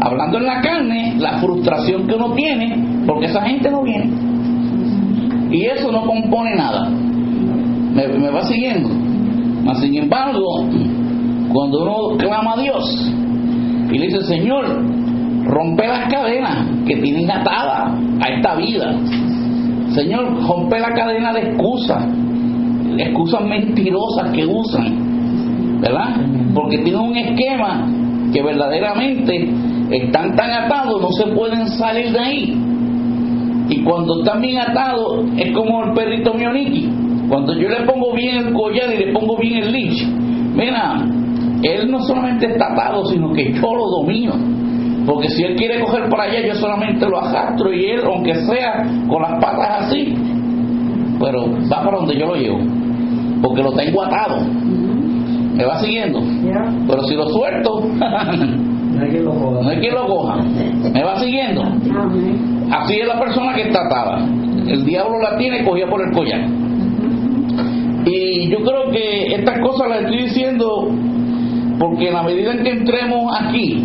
Hablando 0.00 0.38
en 0.38 0.44
la 0.44 0.60
carne, 0.60 1.14
la 1.18 1.38
frustración 1.38 2.06
que 2.06 2.14
uno 2.14 2.32
tiene, 2.34 3.04
porque 3.06 3.26
esa 3.26 3.42
gente 3.42 3.70
no 3.70 3.82
viene. 3.82 4.10
Y 5.50 5.64
eso 5.64 5.90
no 5.90 6.02
compone 6.02 6.54
nada. 6.56 6.88
¿Me, 6.88 8.30
va 8.30 8.42
siguiendo? 8.42 8.90
Mas, 9.64 9.80
sin 9.80 9.96
embargo, 9.96 10.64
cuando 11.52 11.82
uno 11.82 12.16
clama 12.18 12.54
a 12.54 12.60
Dios 12.60 13.12
y 13.90 13.98
le 13.98 14.06
dice, 14.06 14.22
Señor, 14.24 14.82
rompe 15.44 15.86
las 15.86 16.12
cadenas 16.12 16.66
que 16.86 16.96
tienen 16.96 17.30
atadas 17.30 17.94
a 18.20 18.28
esta 18.28 18.54
vida. 18.54 18.94
Señor, 19.94 20.46
rompe 20.46 20.78
la 20.78 20.92
cadena 20.92 21.32
de 21.32 21.40
excusas, 21.40 22.04
excusas 22.98 23.42
mentirosas 23.42 24.30
que 24.32 24.46
usan, 24.46 25.80
¿verdad? 25.80 26.16
Porque 26.54 26.78
tienen 26.78 27.00
un 27.00 27.16
esquema 27.16 27.86
que 28.32 28.42
verdaderamente 28.42 29.50
están 29.90 30.36
tan 30.36 30.50
atados, 30.50 31.00
no 31.00 31.10
se 31.12 31.26
pueden 31.32 31.66
salir 31.68 32.12
de 32.12 32.18
ahí. 32.18 32.64
Y 33.70 33.82
cuando 33.82 34.20
están 34.20 34.40
bien 34.40 34.58
atados, 34.58 35.24
es 35.36 35.52
como 35.52 35.84
el 35.84 35.92
perrito 35.92 36.34
mioniki. 36.34 36.88
Cuando 37.28 37.54
yo 37.54 37.68
le 37.68 37.82
pongo 37.82 38.14
bien 38.14 38.36
el 38.36 38.54
collar 38.54 38.92
y 38.94 39.04
le 39.04 39.12
pongo 39.12 39.36
bien 39.36 39.62
el 39.62 39.72
leash, 39.72 40.06
mira, 40.54 41.04
él 41.62 41.90
no 41.90 42.00
solamente 42.02 42.46
está 42.46 42.72
atado, 42.72 43.04
sino 43.06 43.32
que 43.32 43.52
yo 43.52 43.74
lo 43.74 43.86
domino. 43.90 44.32
Porque 45.08 45.28
si 45.30 45.42
él 45.42 45.56
quiere 45.56 45.80
coger 45.80 46.06
para 46.10 46.24
allá, 46.24 46.46
yo 46.46 46.54
solamente 46.56 47.08
lo 47.08 47.18
arrastro 47.18 47.72
y 47.72 47.86
él, 47.86 48.00
aunque 48.04 48.34
sea 48.34 48.84
con 49.08 49.22
las 49.22 49.42
patas 49.42 49.86
así, 49.86 50.14
pero 51.18 51.46
va 51.72 51.82
para 51.82 51.96
donde 51.96 52.18
yo 52.18 52.26
lo 52.26 52.34
llevo. 52.34 52.58
Porque 53.40 53.62
lo 53.62 53.72
tengo 53.72 54.04
atado. 54.04 54.36
¿Me 55.54 55.64
va 55.64 55.78
siguiendo? 55.78 56.20
Pero 56.86 57.02
si 57.04 57.14
lo 57.14 57.26
suelto, 57.30 57.80
no 57.98 59.00
hay 59.00 59.78
quien 59.78 59.94
lo 59.94 60.06
coja. 60.06 60.36
¿Me 60.92 61.02
va 61.02 61.18
siguiendo? 61.18 61.62
Así 62.70 63.00
es 63.00 63.08
la 63.08 63.18
persona 63.18 63.54
que 63.54 63.62
está 63.62 63.86
atada. 63.86 64.18
El 64.66 64.84
diablo 64.84 65.20
la 65.22 65.38
tiene 65.38 65.64
cogida 65.64 65.88
por 65.88 66.02
el 66.06 66.12
collar. 66.12 66.46
Y 68.04 68.48
yo 68.50 68.58
creo 68.58 68.90
que 68.90 69.34
estas 69.34 69.58
cosas 69.60 69.88
las 69.88 70.00
estoy 70.02 70.24
diciendo 70.24 70.90
porque 71.78 72.08
en 72.08 72.14
la 72.14 72.22
medida 72.22 72.52
en 72.52 72.62
que 72.62 72.70
entremos 72.70 73.32
aquí, 73.40 73.84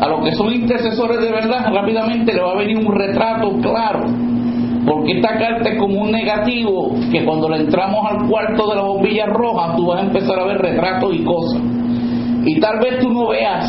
a 0.00 0.08
los 0.08 0.24
que 0.24 0.34
son 0.34 0.52
intercesores 0.52 1.20
de 1.20 1.30
verdad, 1.30 1.72
rápidamente 1.72 2.32
le 2.32 2.40
va 2.40 2.52
a 2.52 2.58
venir 2.58 2.78
un 2.78 2.92
retrato 2.92 3.52
claro. 3.60 4.04
Porque 4.86 5.12
esta 5.12 5.38
carta 5.38 5.70
es 5.70 5.78
como 5.78 6.02
un 6.02 6.10
negativo 6.10 6.94
que 7.10 7.24
cuando 7.24 7.48
le 7.48 7.62
entramos 7.62 8.04
al 8.10 8.28
cuarto 8.28 8.68
de 8.68 8.76
la 8.76 8.82
bombilla 8.82 9.26
roja, 9.26 9.76
tú 9.76 9.86
vas 9.86 10.02
a 10.02 10.06
empezar 10.06 10.38
a 10.38 10.44
ver 10.44 10.58
retratos 10.58 11.14
y 11.14 11.24
cosas. 11.24 11.62
Y 12.44 12.60
tal 12.60 12.80
vez 12.80 12.98
tú 13.00 13.08
no 13.08 13.28
veas 13.28 13.66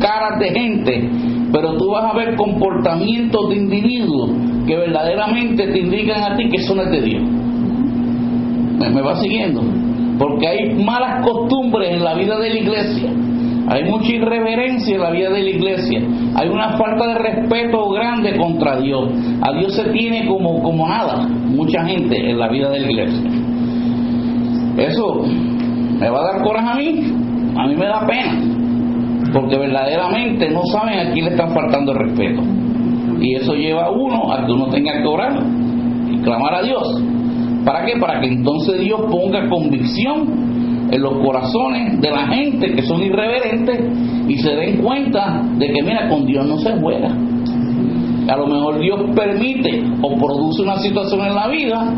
caras 0.00 0.40
de 0.40 0.50
gente, 0.50 1.08
pero 1.52 1.76
tú 1.76 1.90
vas 1.90 2.12
a 2.12 2.16
ver 2.16 2.34
comportamientos 2.34 3.50
de 3.50 3.56
individuos 3.56 4.30
que 4.66 4.76
verdaderamente 4.76 5.68
te 5.68 5.78
indican 5.78 6.32
a 6.32 6.36
ti 6.36 6.48
que 6.48 6.58
son 6.62 6.78
de 6.78 7.00
Dios. 7.00 7.22
¿Me, 8.78 8.90
me 8.90 9.02
va 9.02 9.14
siguiendo? 9.16 9.62
Porque 10.18 10.48
hay 10.48 10.74
malas 10.82 11.24
costumbres 11.24 11.92
en 11.92 12.02
la 12.02 12.14
vida 12.14 12.38
de 12.38 12.48
la 12.48 12.58
iglesia 12.58 13.10
hay 13.68 13.84
mucha 13.84 14.12
irreverencia 14.12 14.94
en 14.94 15.00
la 15.00 15.10
vida 15.10 15.30
de 15.30 15.42
la 15.42 15.50
iglesia. 15.50 16.00
Hay 16.36 16.48
una 16.48 16.76
falta 16.76 17.06
de 17.08 17.14
respeto 17.14 17.90
grande 17.90 18.36
contra 18.36 18.80
Dios. 18.80 19.10
A 19.42 19.52
Dios 19.58 19.74
se 19.74 19.90
tiene 19.90 20.26
como, 20.26 20.62
como 20.62 20.88
nada, 20.88 21.26
mucha 21.26 21.84
gente 21.84 22.30
en 22.30 22.38
la 22.38 22.48
vida 22.48 22.70
de 22.70 22.80
la 22.80 22.90
iglesia. 22.90 23.30
Eso 24.76 25.24
me 25.98 26.08
va 26.08 26.20
a 26.20 26.32
dar 26.32 26.42
coraje 26.42 26.68
a 26.68 26.74
mí, 26.76 27.12
a 27.56 27.66
mí 27.66 27.74
me 27.74 27.86
da 27.86 28.06
pena, 28.06 28.38
porque 29.32 29.56
verdaderamente 29.56 30.48
no 30.50 30.60
saben 30.66 30.98
a 30.98 31.12
quién 31.12 31.24
le 31.24 31.30
están 31.32 31.50
faltando 31.52 31.92
el 31.92 31.98
respeto. 31.98 32.42
Y 33.20 33.34
eso 33.34 33.54
lleva 33.54 33.86
a 33.86 33.90
uno 33.90 34.32
a 34.32 34.46
que 34.46 34.52
uno 34.52 34.68
tenga 34.68 35.00
que 35.00 35.08
orar 35.08 35.42
y 36.08 36.18
clamar 36.18 36.54
a 36.54 36.62
Dios. 36.62 37.02
¿Para 37.64 37.84
qué? 37.84 37.98
Para 37.98 38.20
que 38.20 38.28
entonces 38.28 38.78
Dios 38.78 39.00
ponga 39.10 39.48
convicción 39.48 40.45
en 40.90 41.02
los 41.02 41.18
corazones 41.24 42.00
de 42.00 42.10
la 42.10 42.26
gente 42.28 42.72
que 42.74 42.82
son 42.82 43.02
irreverentes 43.02 43.80
y 44.28 44.38
se 44.38 44.50
den 44.50 44.82
cuenta 44.82 45.42
de 45.56 45.66
que, 45.66 45.82
mira, 45.82 46.08
con 46.08 46.26
Dios 46.26 46.46
no 46.46 46.58
se 46.58 46.72
juega. 46.80 47.08
A 48.28 48.36
lo 48.36 48.46
mejor 48.46 48.80
Dios 48.80 49.00
permite 49.14 49.84
o 50.02 50.16
produce 50.16 50.62
una 50.62 50.76
situación 50.78 51.26
en 51.26 51.34
la 51.34 51.48
vida 51.48 51.94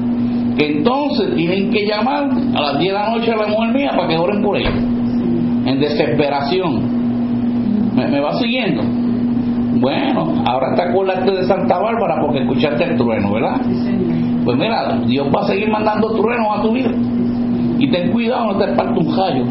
que 0.59 0.79
entonces 0.79 1.35
tienen 1.37 1.71
que 1.71 1.87
llamar 1.87 2.29
a 2.55 2.61
las 2.61 2.79
10 2.79 2.93
de 2.93 2.99
la 2.99 3.11
noche 3.11 3.33
a 3.33 3.37
la 3.37 3.47
mujer 3.47 3.75
mía 3.75 3.93
para 3.97 4.09
que 4.09 4.17
oren 4.17 4.43
por 4.43 4.57
ella, 4.57 4.71
en 4.71 5.81
desesperación. 5.81 6.99
¿Me, 7.95 8.21
va 8.21 8.33
siguiendo? 8.35 8.83
Bueno, 9.81 10.43
ahora 10.47 10.75
te 10.75 10.83
acuerdas 10.83 11.25
de 11.25 11.45
Santa 11.45 11.79
Bárbara 11.79 12.17
porque 12.21 12.41
escuchaste 12.41 12.85
el 12.85 12.97
trueno, 12.97 13.33
¿verdad? 13.33 13.61
Pues 14.45 14.57
mira, 14.57 14.99
Dios 15.07 15.29
va 15.35 15.43
a 15.43 15.47
seguir 15.47 15.69
mandando 15.69 16.11
truenos 16.11 16.59
a 16.59 16.63
tu 16.63 16.73
vida. 16.73 16.91
Y 17.79 17.91
ten 17.91 18.11
cuidado, 18.11 18.53
no 18.53 18.59
te 18.59 18.73
parte 18.73 18.99
un 18.99 19.17
rayo. 19.17 19.45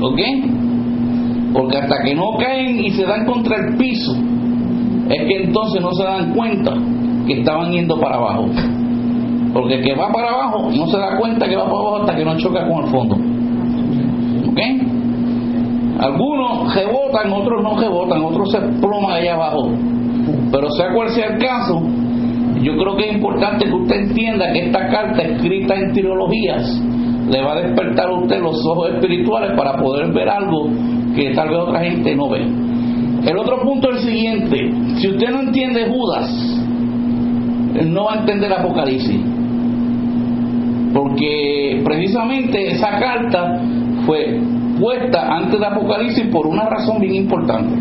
¿Ok? 0.00 0.20
Porque 1.52 1.78
hasta 1.78 2.02
que 2.04 2.14
no 2.14 2.36
caen 2.38 2.84
y 2.84 2.90
se 2.90 3.04
dan 3.04 3.26
contra 3.26 3.56
el 3.56 3.76
piso, 3.76 4.14
es 5.08 5.28
que 5.28 5.44
entonces 5.44 5.80
no 5.82 5.92
se 5.92 6.04
dan 6.04 6.34
cuenta 6.34 6.72
que 7.26 7.40
estaban 7.40 7.70
yendo 7.72 7.98
para 8.00 8.16
abajo. 8.16 8.46
Porque 9.52 9.74
el 9.74 9.84
que 9.84 9.94
va 9.94 10.10
para 10.12 10.30
abajo 10.30 10.70
no 10.76 10.86
se 10.86 10.98
da 10.98 11.16
cuenta 11.18 11.48
que 11.48 11.56
va 11.56 11.64
para 11.64 11.78
abajo 11.78 11.96
hasta 11.98 12.16
que 12.16 12.24
no 12.24 12.36
choca 12.38 12.68
con 12.68 12.84
el 12.84 12.90
fondo. 12.90 13.14
¿Ok? 14.50 14.60
Algunos 16.00 16.74
rebotan, 16.74 17.32
otros 17.32 17.62
no 17.62 17.78
rebotan, 17.78 18.24
otros 18.24 18.50
se 18.50 18.58
ploman 18.80 19.12
allá 19.12 19.34
abajo. 19.34 19.70
Pero 20.50 20.70
sea 20.72 20.92
cual 20.92 21.10
sea 21.10 21.26
el 21.26 21.38
caso, 21.38 21.82
yo 22.64 22.76
creo 22.78 22.96
que 22.96 23.10
es 23.10 23.14
importante 23.16 23.66
que 23.66 23.74
usted 23.74 23.96
entienda 23.96 24.52
que 24.52 24.60
esta 24.60 24.88
carta 24.88 25.22
escrita 25.22 25.74
en 25.74 25.92
teologías 25.92 26.82
le 27.30 27.42
va 27.42 27.52
a 27.52 27.60
despertar 27.60 28.06
a 28.06 28.20
usted 28.20 28.40
los 28.40 28.56
ojos 28.66 28.90
espirituales 28.94 29.52
para 29.56 29.76
poder 29.76 30.12
ver 30.12 30.28
algo 30.28 30.70
que 31.14 31.30
tal 31.34 31.50
vez 31.50 31.58
otra 31.58 31.80
gente 31.80 32.14
no 32.16 32.30
ve. 32.30 32.40
El 33.26 33.38
otro 33.38 33.60
punto 33.62 33.90
es 33.90 33.96
el 33.96 34.10
siguiente, 34.10 34.70
si 34.96 35.08
usted 35.08 35.30
no 35.30 35.40
entiende 35.40 35.88
Judas, 35.88 36.30
no 37.84 38.04
va 38.04 38.14
a 38.14 38.20
entender 38.20 38.52
Apocalipsis. 38.52 39.20
Porque 40.94 41.82
precisamente 41.84 42.70
esa 42.70 42.98
carta 42.98 43.60
fue 44.06 44.40
puesta 44.80 45.36
antes 45.36 45.58
de 45.58 45.66
Apocalipsis 45.66 46.26
por 46.28 46.46
una 46.46 46.64
razón 46.68 47.00
bien 47.00 47.14
importante. 47.14 47.76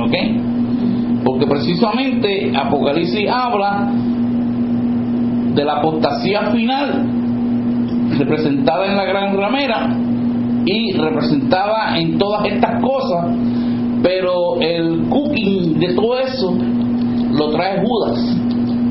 ¿Ok? 0.00 0.51
Porque 1.24 1.46
precisamente 1.46 2.52
Apocalipsis 2.54 3.28
habla 3.30 3.90
de 5.54 5.64
la 5.64 5.74
apostasía 5.74 6.50
final 6.50 7.06
representada 8.18 8.86
en 8.86 8.96
la 8.96 9.04
gran 9.04 9.36
ramera 9.36 9.88
y 10.64 10.92
representada 10.92 11.98
en 11.98 12.18
todas 12.18 12.46
estas 12.46 12.80
cosas, 12.82 13.36
pero 14.02 14.60
el 14.60 15.08
cooking 15.08 15.78
de 15.78 15.94
todo 15.94 16.18
eso 16.18 16.56
lo 17.32 17.50
trae 17.50 17.82
Judas, 17.84 18.36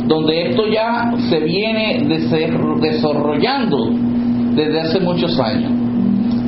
donde 0.07 0.49
esto 0.49 0.63
ya 0.67 1.11
se 1.29 1.39
viene 1.39 2.03
desarrollando 2.81 3.77
desde 4.55 4.79
hace 4.81 4.99
muchos 4.99 5.39
años. 5.39 5.71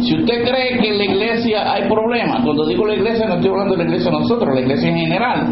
Si 0.01 0.15
usted 0.15 0.43
cree 0.43 0.79
que 0.81 0.89
en 0.89 0.97
la 0.97 1.05
iglesia 1.05 1.73
hay 1.73 1.87
problemas, 1.87 2.41
cuando 2.43 2.65
digo 2.67 2.85
la 2.85 2.95
iglesia 2.95 3.25
no 3.27 3.35
estoy 3.35 3.51
hablando 3.51 3.75
de 3.75 3.83
la 3.83 3.89
iglesia 3.89 4.11
nosotros, 4.11 4.53
la 4.53 4.59
iglesia 4.59 4.89
en 4.89 4.97
general, 4.97 5.47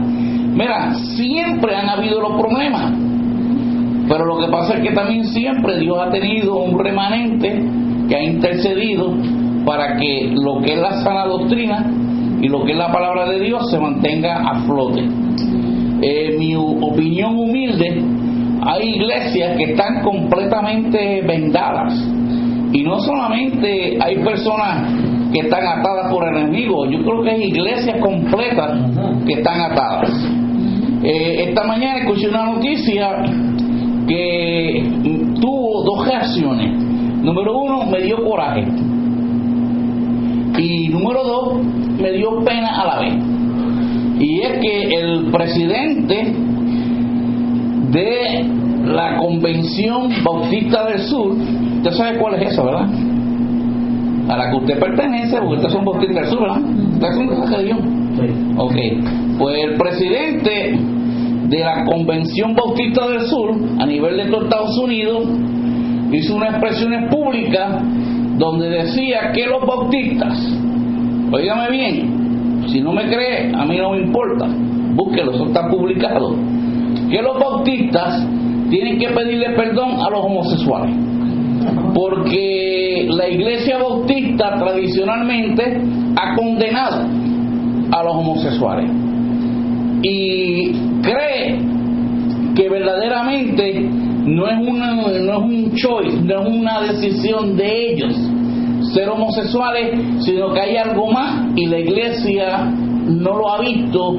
mira, 0.54 0.94
siempre 1.16 1.76
han 1.76 1.90
habido 1.90 2.22
los 2.22 2.40
problemas, 2.40 2.94
pero 4.08 4.26
lo 4.26 4.40
que 4.40 4.52
pasa 4.52 4.76
es 4.76 4.84
que 4.84 4.94
también 4.94 5.26
siempre 5.26 5.80
Dios 5.80 5.98
ha 6.00 6.10
tenido 6.10 6.58
un 6.58 6.78
remanente 6.78 7.64
que 8.10 8.16
ha 8.16 8.24
intercedido 8.24 9.16
para 9.66 9.96
que 9.98 10.34
lo 10.36 10.62
que 10.62 10.74
es 10.74 10.80
la 10.80 11.02
sana 11.04 11.26
doctrina 11.26 11.86
y 12.42 12.48
lo 12.48 12.66
que 12.66 12.74
es 12.74 12.78
la 12.78 12.92
palabra 12.92 13.30
de 13.30 13.40
Dios 13.40 13.70
se 13.70 13.80
mantenga 13.80 14.50
a 14.50 14.62
flote. 14.66 15.08
Eh, 16.02 16.36
mi 16.38 16.56
opinión 16.56 17.38
humilde, 17.38 18.04
hay 18.64 18.96
iglesias 18.96 19.56
que 19.58 19.64
están 19.72 20.02
completamente 20.02 21.22
vendadas 21.22 21.94
y 22.74 22.84
no 22.84 23.00
solamente 23.00 23.98
hay 24.02 24.18
personas 24.24 24.92
que 25.32 25.40
están 25.40 25.66
atadas 25.66 26.12
por 26.12 26.28
enemigos, 26.28 26.90
yo 26.92 27.00
creo 27.04 27.24
que 27.24 27.30
hay 27.30 27.44
iglesias 27.44 27.98
completas 28.02 28.80
que 29.26 29.34
están 29.34 29.62
atadas. 29.62 30.41
Eh, 31.04 31.46
esta 31.50 31.64
mañana 31.64 32.00
escuché 32.00 32.30
una 32.30 32.46
noticia 32.46 33.24
que 34.08 34.92
tuvo 35.40 35.84
dos 35.84 36.08
reacciones. 36.08 36.78
Número 37.24 37.58
uno, 37.58 37.86
me 37.86 38.02
dio 38.02 38.24
coraje. 38.24 38.66
Y 40.58 40.90
número 40.90 41.24
dos, 41.24 41.64
me 42.00 42.12
dio 42.12 42.40
pena 42.44 42.82
a 42.82 42.86
la 42.86 43.00
vez. 43.00 43.14
Y 44.20 44.42
es 44.42 44.60
que 44.60 44.82
el 44.94 45.32
presidente 45.32 46.36
de 47.92 48.46
la 48.86 49.18
Convención 49.18 50.12
Bautista 50.24 50.86
del 50.88 51.00
Sur, 51.00 51.32
usted 51.78 51.92
sabe 51.92 52.18
cuál 52.20 52.36
es 52.36 52.52
esa, 52.52 52.64
¿verdad? 52.64 52.88
A 54.30 54.38
la 54.38 54.52
que 54.52 54.58
usted 54.58 54.80
pertenece, 54.80 55.38
porque 55.38 55.56
usted 55.56 55.70
es 55.70 55.76
un 55.76 55.86
Bautista 55.86 56.22
del 56.22 56.30
Sur, 56.30 56.42
¿verdad? 56.42 56.62
Usted 56.94 57.08
es 57.08 57.18
un 57.18 57.52
religión. 57.52 58.02
Sí. 58.16 58.54
Ok. 58.58 58.76
Pues 59.42 59.58
el 59.58 59.76
presidente 59.76 60.78
de 61.50 61.60
la 61.62 61.84
Convención 61.86 62.54
Bautista 62.54 63.08
del 63.08 63.22
Sur, 63.22 63.56
a 63.80 63.88
nivel 63.88 64.18
de 64.18 64.38
Estados 64.38 64.78
Unidos, 64.78 65.30
hizo 66.12 66.36
unas 66.36 66.52
expresiones 66.52 67.12
públicas 67.12 67.82
donde 68.38 68.70
decía 68.70 69.32
que 69.34 69.48
los 69.48 69.66
bautistas, 69.66 70.38
oígame 71.32 71.72
bien, 71.72 72.68
si 72.68 72.82
no 72.82 72.94
me 72.94 73.08
cree, 73.08 73.52
a 73.52 73.66
mí 73.66 73.80
no 73.80 73.94
me 73.94 74.02
importa, 74.04 74.46
búsquelo, 74.94 75.32
eso 75.32 75.48
está 75.48 75.68
publicado, 75.72 76.36
que 77.10 77.20
los 77.24 77.40
bautistas 77.40 78.24
tienen 78.70 79.00
que 79.00 79.08
pedirle 79.08 79.56
perdón 79.56 79.94
a 80.06 80.10
los 80.12 80.24
homosexuales, 80.24 80.96
porque 81.96 83.08
la 83.10 83.28
iglesia 83.28 83.80
bautista 83.80 84.56
tradicionalmente 84.60 85.82
ha 86.16 86.36
condenado 86.36 87.08
a 87.92 88.04
los 88.04 88.16
homosexuales 88.18 89.11
y 90.02 90.72
cree 91.02 91.60
que 92.56 92.70
verdaderamente 92.70 93.82
no 94.26 94.48
es, 94.48 94.68
una, 94.68 94.94
no 94.96 95.10
es 95.10 95.44
un 95.44 95.72
choice, 95.74 96.18
no 96.22 96.42
es 96.42 96.48
una 96.48 96.82
decisión 96.82 97.58
de 97.58 97.92
ellos 97.92 98.16
ser 98.94 99.10
homosexuales, 99.10 99.98
sino 100.20 100.54
que 100.54 100.60
hay 100.60 100.78
algo 100.78 101.12
más 101.12 101.48
y 101.56 101.68
la 101.68 101.80
iglesia 101.80 102.66
no 103.06 103.38
lo 103.38 103.50
ha 103.54 103.62
visto 103.62 104.16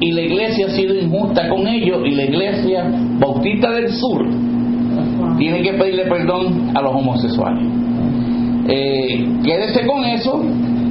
y 0.00 0.12
la 0.12 0.22
iglesia 0.22 0.66
ha 0.66 0.70
sido 0.70 0.94
injusta 0.94 1.48
con 1.48 1.66
ellos 1.66 2.00
y 2.04 2.10
la 2.10 2.24
iglesia 2.24 2.90
bautista 3.18 3.70
del 3.70 3.90
sur 3.90 4.26
tiene 5.38 5.62
que 5.62 5.72
pedirle 5.72 6.04
perdón 6.06 6.70
a 6.74 6.82
los 6.82 6.94
homosexuales. 6.94 7.64
Eh, 8.68 9.26
quédese 9.44 9.86
con 9.86 10.04
eso, 10.04 10.44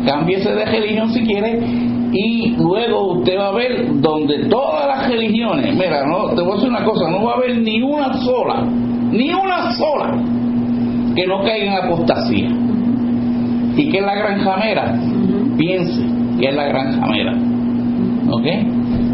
cámbiese 0.05 0.53
de 0.53 0.65
religión 0.65 1.09
si 1.09 1.23
quiere 1.23 1.59
y 2.13 2.55
luego 2.57 3.13
usted 3.13 3.37
va 3.37 3.49
a 3.49 3.53
ver 3.53 4.01
donde 4.01 4.45
todas 4.49 4.87
las 4.87 5.09
religiones, 5.09 5.73
mira, 5.75 6.05
no, 6.05 6.35
te 6.35 6.41
voy 6.41 6.51
a 6.51 6.55
decir 6.55 6.69
una 6.69 6.83
cosa, 6.83 7.09
no 7.09 7.23
va 7.23 7.33
a 7.33 7.35
haber 7.37 7.57
ni 7.57 7.81
una 7.81 8.13
sola, 8.13 8.65
ni 9.11 9.33
una 9.33 9.71
sola 9.71 10.21
que 11.15 11.27
no 11.27 11.41
caiga 11.43 11.77
en 11.77 11.85
apostasía. 11.85 12.49
Y 13.77 13.89
que 13.89 13.97
es 13.97 14.03
la 14.03 14.15
gran 14.15 14.39
jamera, 14.39 14.99
piense 15.57 16.01
que 16.39 16.47
es 16.49 16.55
la 16.55 16.65
gran 16.65 16.99
jamera. 16.99 17.33
¿Ok? 18.29 18.45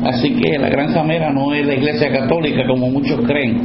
Así 0.06 0.34
que 0.34 0.58
la 0.58 0.70
gran 0.70 0.94
jamera 0.94 1.32
no 1.32 1.54
es 1.54 1.66
la 1.66 1.76
iglesia 1.76 2.12
católica 2.12 2.66
como 2.68 2.90
muchos 2.90 3.20
creen. 3.26 3.60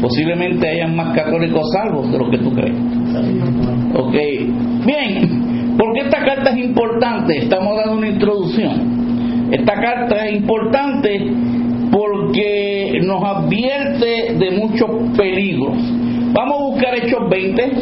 Posiblemente 0.00 0.68
hayan 0.68 0.94
más 0.94 1.16
católicos 1.16 1.62
salvos 1.72 2.12
de 2.12 2.18
lo 2.18 2.30
que 2.30 2.38
tú 2.38 2.52
crees. 2.52 2.76
¿Ok? 3.94 4.14
Bien, 4.84 5.45
¿Por 5.76 5.92
qué 5.92 6.00
esta 6.00 6.24
carta 6.24 6.50
es 6.50 6.58
importante? 6.58 7.38
Estamos 7.38 7.76
dando 7.76 7.98
una 7.98 8.08
introducción. 8.08 9.48
Esta 9.52 9.74
carta 9.74 10.26
es 10.26 10.36
importante 10.36 11.30
porque 11.90 12.98
nos 13.04 13.22
advierte 13.22 14.34
de 14.38 14.50
muchos 14.52 14.90
peligros. 15.16 15.76
Vamos 16.32 16.56
a 16.56 16.64
buscar 16.64 16.94
Hechos 16.96 17.28
20. 17.28 17.72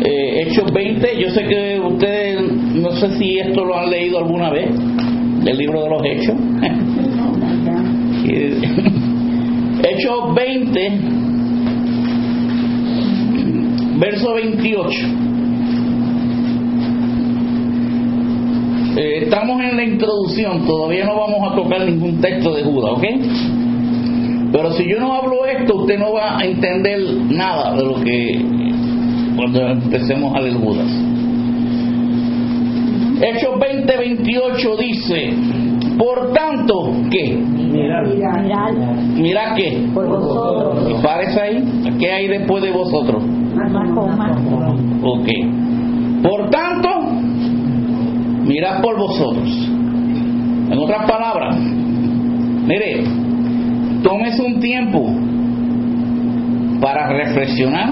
Eh, 0.00 0.42
Hechos 0.42 0.72
20, 0.72 1.20
yo 1.20 1.30
sé 1.30 1.44
que 1.44 1.80
ustedes, 1.80 2.52
no 2.74 2.92
sé 2.92 3.10
si 3.18 3.38
esto 3.38 3.64
lo 3.64 3.76
han 3.78 3.90
leído 3.90 4.18
alguna 4.18 4.50
vez, 4.50 4.70
el 5.44 5.56
libro 5.58 5.82
de 5.82 5.90
los 5.90 6.02
Hechos. 6.04 6.34
Hechos 9.82 10.34
20, 10.34 10.90
verso 13.98 14.34
28. 14.34 15.27
Eh, 18.98 19.22
estamos 19.22 19.62
en 19.62 19.76
la 19.76 19.84
introducción, 19.84 20.66
todavía 20.66 21.04
no 21.04 21.14
vamos 21.14 21.52
a 21.52 21.54
tocar 21.54 21.82
ningún 21.86 22.20
texto 22.20 22.52
de 22.52 22.64
Judas, 22.64 22.94
¿ok? 22.96 23.04
Pero 24.50 24.72
si 24.72 24.90
yo 24.90 24.98
no 24.98 25.14
hablo 25.14 25.46
esto, 25.46 25.76
usted 25.76 26.00
no 26.00 26.14
va 26.14 26.36
a 26.36 26.44
entender 26.44 26.98
nada 27.30 27.76
de 27.76 27.84
lo 27.84 27.94
que 28.00 28.44
cuando 29.36 29.68
empecemos 29.68 30.34
a 30.34 30.40
leer 30.40 30.56
Judas. 30.56 30.86
Hechos 33.22 33.54
20:28 33.60 34.76
dice, 34.78 35.32
por 35.96 36.32
tanto, 36.32 36.90
¿qué? 37.08 37.36
Mirad. 37.36 38.04
Mirad. 39.14 39.54
qué. 39.54 39.86
Por 39.94 40.08
vosotros. 40.08 40.90
¿Y 40.90 41.02
parece 41.04 41.40
ahí? 41.40 41.64
¿Qué 42.00 42.10
hay 42.10 42.26
después 42.26 42.64
de 42.64 42.72
vosotros? 42.72 43.22
Ok. 45.04 45.28
Por 46.22 46.50
tanto, 46.50 46.88
mirad 48.48 48.80
por 48.82 48.98
vosotros. 48.98 49.48
En 50.70 50.78
otras 50.78 51.08
palabras, 51.08 51.56
mire, 52.66 53.04
tómese 54.02 54.42
un 54.42 54.60
tiempo 54.60 55.14
para 56.80 57.08
reflexionar, 57.08 57.90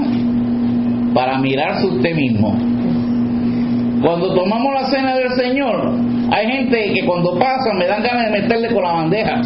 para 1.15 1.39
mirarse 1.39 1.87
usted 1.87 2.15
mismo. 2.15 2.57
Cuando 4.03 4.35
tomamos 4.35 4.75
la 4.75 4.91
cena 4.91 5.17
del 5.17 5.33
Señor, 5.33 5.95
hay 6.31 6.47
gente 6.47 6.93
que 6.93 7.07
cuando 7.07 7.39
pasa 7.39 7.73
me 7.79 7.87
dan 7.87 8.03
ganas 8.03 8.31
de 8.31 8.41
meterle 8.41 8.69
con 8.69 8.83
la 8.83 8.93
bandeja. 8.93 9.41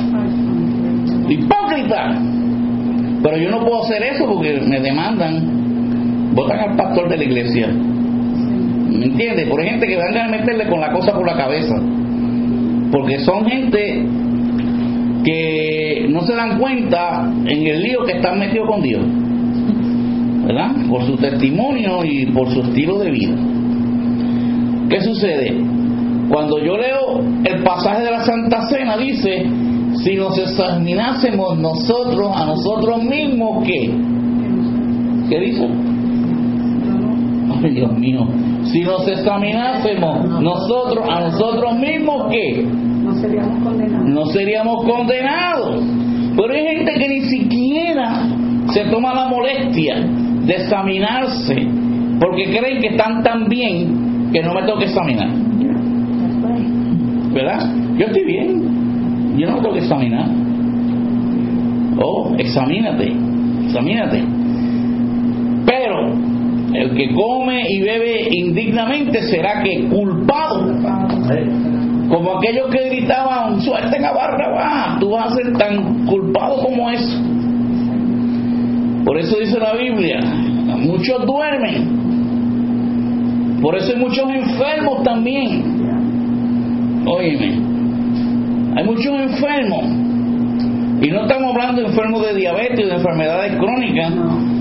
Hipócrita. 1.28 2.18
Pero 3.22 3.36
yo 3.36 3.50
no 3.50 3.60
puedo 3.60 3.82
hacer 3.84 4.02
eso 4.02 4.26
porque 4.26 4.60
me 4.66 4.80
demandan. 4.80 6.34
Votan 6.34 6.58
al 6.58 6.76
pastor 6.76 7.08
de 7.08 7.16
la 7.18 7.24
iglesia. 7.24 7.68
¿Me 8.90 9.06
entiendes? 9.06 9.48
Por 9.48 9.62
gente 9.62 9.86
que 9.86 9.96
van 9.96 10.16
a 10.16 10.28
meterle 10.28 10.66
con 10.68 10.80
la 10.80 10.92
cosa 10.92 11.12
por 11.12 11.26
la 11.26 11.36
cabeza. 11.36 11.74
Porque 12.90 13.20
son 13.20 13.46
gente 13.46 14.04
que 15.24 16.06
no 16.10 16.22
se 16.22 16.34
dan 16.34 16.58
cuenta 16.58 17.30
en 17.46 17.66
el 17.66 17.82
lío 17.82 18.04
que 18.04 18.12
están 18.12 18.38
metidos 18.38 18.68
con 18.68 18.82
Dios. 18.82 19.02
¿Verdad? 20.46 20.72
Por 20.88 21.02
su 21.04 21.16
testimonio 21.16 22.04
y 22.04 22.26
por 22.26 22.50
su 22.50 22.60
estilo 22.62 22.98
de 22.98 23.10
vida. 23.10 23.34
¿Qué 24.88 25.00
sucede? 25.00 25.54
Cuando 26.28 26.58
yo 26.58 26.76
leo 26.76 27.20
el 27.44 27.62
pasaje 27.62 28.02
de 28.02 28.10
la 28.10 28.24
Santa 28.24 28.62
Cena, 28.68 28.96
dice, 28.96 29.44
si 30.02 30.16
nos 30.16 30.36
examinásemos 30.38 31.58
nosotros 31.58 32.30
a 32.34 32.46
nosotros 32.46 33.02
mismos, 33.04 33.64
¿qué? 33.64 33.92
¿Qué 35.28 35.40
dice? 35.40 35.68
Ay, 37.62 37.70
Dios 37.70 37.98
mío. 37.98 38.26
Si 38.64 38.80
nos 38.82 39.06
examinásemos 39.08 40.42
nosotros 40.42 41.04
a 41.08 41.20
nosotros 41.20 41.78
mismos, 41.78 42.26
¿qué? 42.30 42.62
No 42.64 43.14
seríamos 43.14 43.64
condenados. 43.64 44.08
No 44.08 44.26
seríamos 44.26 44.84
condenados. 44.84 45.82
Pero 46.36 46.54
hay 46.54 46.76
gente 46.76 46.92
que 46.94 47.08
ni 47.08 47.20
siquiera 47.22 48.22
se 48.72 48.84
toma 48.84 49.14
la 49.14 49.28
molestia 49.28 49.96
de 50.46 50.54
examinarse, 50.54 51.66
porque 52.20 52.44
creen 52.56 52.80
que 52.80 52.88
están 52.88 53.22
tan 53.22 53.48
bien 53.48 54.30
que 54.32 54.42
no 54.42 54.54
me 54.54 54.62
tengo 54.62 54.78
que 54.78 54.84
examinar. 54.84 55.28
¿Verdad? 57.32 57.60
Yo 57.96 58.06
estoy 58.06 58.24
bien, 58.24 59.36
yo 59.36 59.46
no 59.48 59.56
me 59.56 59.60
tengo 59.62 59.72
que 59.74 59.80
examinar. 59.80 60.26
Oh, 62.02 62.32
examínate, 62.38 63.12
examínate. 63.64 64.39
El 66.74 66.94
que 66.94 67.12
come 67.14 67.62
y 67.68 67.80
bebe 67.80 68.28
indignamente 68.30 69.22
será 69.22 69.62
que 69.62 69.88
culpado. 69.88 70.66
Como 72.08 72.38
aquellos 72.38 72.70
que 72.70 72.88
gritaban, 72.88 73.60
suerte 73.60 73.96
en 73.96 74.02
la 74.02 74.12
barra, 74.12 74.98
tú 75.00 75.10
vas 75.10 75.32
a 75.32 75.36
ser 75.36 75.52
tan 75.56 76.06
culpado 76.06 76.62
como 76.62 76.90
eso. 76.90 77.18
Por 79.04 79.18
eso 79.18 79.36
dice 79.38 79.58
la 79.58 79.74
Biblia, 79.74 80.20
muchos 80.78 81.26
duermen. 81.26 82.00
Por 83.60 83.76
eso 83.76 83.92
hay 83.92 83.98
muchos 83.98 84.30
enfermos 84.30 85.02
también. 85.02 85.62
Óyeme, 87.06 87.58
hay 88.76 88.84
muchos 88.84 89.12
enfermos. 89.20 89.84
Y 91.02 91.10
no 91.10 91.22
estamos 91.22 91.54
hablando 91.54 91.80
de 91.80 91.88
enfermos 91.88 92.26
de 92.26 92.34
diabetes, 92.34 92.88
de 92.88 92.94
enfermedades 92.94 93.56
crónicas. 93.56 94.12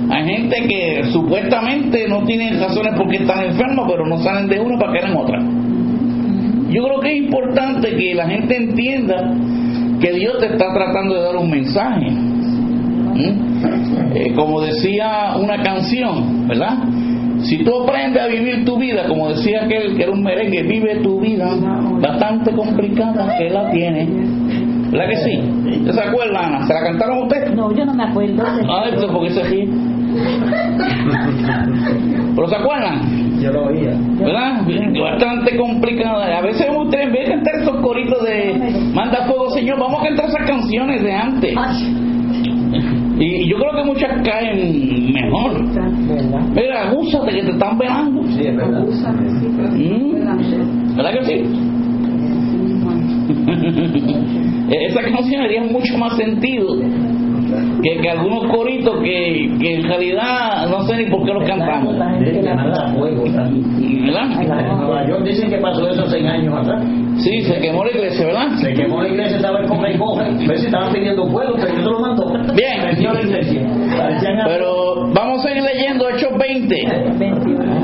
Hay 0.10 0.26
gente 0.26 0.68
que 0.68 1.04
supuestamente 1.12 2.08
no 2.08 2.24
tiene 2.26 2.60
razones 2.60 2.94
porque 2.98 3.18
están 3.18 3.46
enfermos, 3.46 3.88
pero 3.90 4.08
no 4.08 4.18
salen 4.20 4.48
de 4.48 4.60
una 4.60 4.78
para 4.78 4.94
caer 4.94 5.12
en 5.12 5.18
otra. 5.18 5.40
Yo 6.70 6.84
creo 6.84 7.00
que 7.00 7.12
es 7.12 7.18
importante 7.18 7.96
que 7.96 8.16
la 8.16 8.28
gente 8.28 8.56
entienda 8.56 9.34
que 10.00 10.14
Dios 10.14 10.38
te 10.40 10.48
está 10.48 10.74
tratando 10.74 11.16
de 11.16 11.22
dar 11.22 11.36
un 11.36 11.50
mensaje. 11.50 12.10
¿Mm? 12.10 14.16
Eh, 14.16 14.34
como 14.36 14.62
decía 14.62 15.36
una 15.40 15.62
canción, 15.62 16.48
¿verdad? 16.48 16.78
Si 17.42 17.64
tú 17.64 17.84
aprendes 17.84 18.22
a 18.22 18.28
vivir 18.28 18.66
tu 18.66 18.78
vida, 18.78 19.08
como 19.08 19.30
decía 19.30 19.64
aquel 19.64 19.96
que 19.96 20.04
era 20.04 20.12
un 20.12 20.24
merengue, 20.24 20.64
vive 20.64 20.96
tu 21.02 21.20
vida 21.20 21.48
bastante 22.02 22.52
complicada 22.52 23.38
que 23.38 23.50
la 23.50 23.70
tiene. 23.72 24.08
¿Verdad 24.92 25.10
que 25.10 25.18
sí? 25.18 25.92
se 25.92 26.02
acuerda, 26.02 26.48
Ana? 26.48 26.68
¿Se 26.68 26.74
la 26.74 26.82
cantaron 26.82 27.24
ustedes? 27.24 27.56
No, 27.56 27.74
yo 27.76 27.86
no 27.86 27.94
me 27.94 28.04
acuerdo. 28.04 28.44
Ah, 28.44 28.86
esto 28.92 29.08
porque 29.12 29.30
se 29.30 29.44
ríe. 29.44 29.68
¿Pero 32.36 32.48
se 32.48 32.56
acuerdan? 32.56 33.40
Yo 33.40 33.52
lo 33.52 33.66
oía. 33.66 33.94
¿Verdad? 34.20 34.64
Bastante 35.02 35.56
complicada. 35.58 36.38
A 36.38 36.42
veces 36.42 36.68
ustedes 36.76 37.06
en 37.06 37.14
vez 37.14 37.28
de 37.28 37.36
cantar 37.36 37.56
esos 37.62 37.76
coritos 37.82 38.24
de 38.24 38.56
Manda 38.94 39.26
Fuego 39.28 39.50
Señor, 39.52 39.80
vamos 39.80 40.02
a 40.02 40.06
cantar 40.08 40.26
esas 40.30 40.48
canciones 40.48 41.04
de 41.04 41.14
antes. 41.14 41.54
Y 43.20 43.48
yo 43.50 43.58
creo 43.58 43.72
que 43.76 43.84
muchas 43.84 44.22
caen 44.24 45.12
mejor. 45.14 45.62
Mira, 46.56 46.92
úsate 46.94 47.32
que 47.32 47.44
te 47.44 47.52
están 47.52 47.78
velando. 47.78 48.24
Sí, 48.24 48.48
es 48.48 48.56
verdad. 48.56 48.84
¿Mm? 49.74 50.96
¿Verdad 50.96 51.12
que 51.14 51.24
sí? 51.26 51.44
Esa 54.70 55.02
canción 55.02 55.42
haría 55.42 55.64
mucho 55.64 55.98
más 55.98 56.16
sentido 56.16 56.78
que, 57.84 58.02
que 58.02 58.10
algunos 58.10 58.52
coritos 58.52 59.00
que, 59.02 59.52
que 59.60 59.76
en 59.76 59.84
realidad 59.84 60.68
no 60.70 60.82
sé 60.84 60.98
ni 60.98 61.10
por 61.10 61.26
qué 61.26 61.34
los 61.34 61.44
cantamos. 61.48 61.96
Fuego. 62.96 63.24
¿Verdad? 63.24 64.42
En 64.42 64.78
Nueva 64.78 65.08
York 65.08 65.24
dicen 65.24 65.50
que 65.50 65.58
pasó 65.58 65.88
eso 65.90 66.08
seis 66.10 66.26
años 66.26 66.54
atrás. 66.56 66.84
Sí, 67.18 67.42
se 67.44 67.60
quemó 67.60 67.84
la 67.84 67.92
iglesia, 67.92 68.28
¿verdad? 68.28 68.48
Se 68.62 68.74
quemó 68.74 69.02
la 69.02 69.10
iglesia, 69.10 69.38
estaba 69.38 69.60
el 69.60 69.68
coge 69.68 69.94
y 69.94 69.98
coge. 69.98 70.24
A 70.24 70.48
ver 70.48 70.58
si 70.58 70.66
estaban 70.68 70.94
pidiendo 70.94 71.28
fuego, 71.28 71.54
pero 71.60 71.76
yo 71.76 71.84
se 71.84 71.90
lo 71.90 72.00
mandó. 72.00 72.26
Bien. 72.54 72.82
La 72.84 73.22
iglesia. 73.22 73.62
Pero 74.46 75.12
vamos 75.14 75.46
a 75.46 75.50
seguir 75.50 75.64
leyendo 75.64 76.10
Hechos 76.10 76.32
20. 76.38 76.76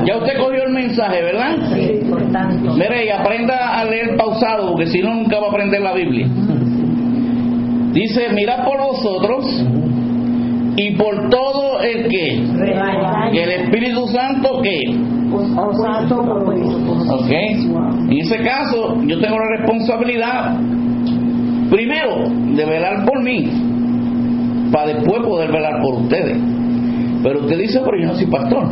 Ya 0.06 0.16
usted 0.16 0.38
cogió 0.38 0.64
el 0.64 0.72
mensaje, 0.72 1.22
¿verdad? 1.22 1.56
Sí, 1.74 2.00
por 2.08 2.22
tanto. 2.32 2.72
Mire, 2.74 3.06
y 3.06 3.10
aprenda 3.10 3.78
a 3.78 3.84
leer 3.84 4.16
pausado, 4.16 4.70
porque 4.70 4.86
si 4.86 5.00
no, 5.00 5.14
nunca 5.14 5.38
va 5.38 5.46
a 5.46 5.50
aprender 5.50 5.80
la 5.80 5.92
Biblia. 5.92 6.26
Dice, 7.96 8.28
mirad 8.34 8.62
por 8.66 8.78
vosotros 8.78 9.66
y 10.76 10.90
por 10.96 11.30
todo 11.30 11.80
el 11.80 12.08
que, 12.08 12.42
que 13.32 13.42
el 13.42 13.50
Espíritu 13.62 14.06
Santo 14.08 14.60
que, 14.60 14.80
¿ok? 17.10 17.30
En 18.10 18.18
ese 18.18 18.36
caso, 18.44 19.00
yo 19.06 19.18
tengo 19.18 19.38
la 19.38 19.56
responsabilidad, 19.56 20.58
primero, 21.70 22.28
de 22.54 22.66
velar 22.66 23.06
por 23.06 23.22
mí, 23.22 23.48
para 24.70 24.92
después 24.92 25.22
poder 25.22 25.50
velar 25.50 25.80
por 25.80 25.94
ustedes. 26.02 26.36
Pero 27.22 27.40
usted 27.40 27.58
dice, 27.58 27.80
pero 27.82 27.98
yo 27.98 28.08
no 28.08 28.14
soy 28.14 28.26
pastor. 28.26 28.68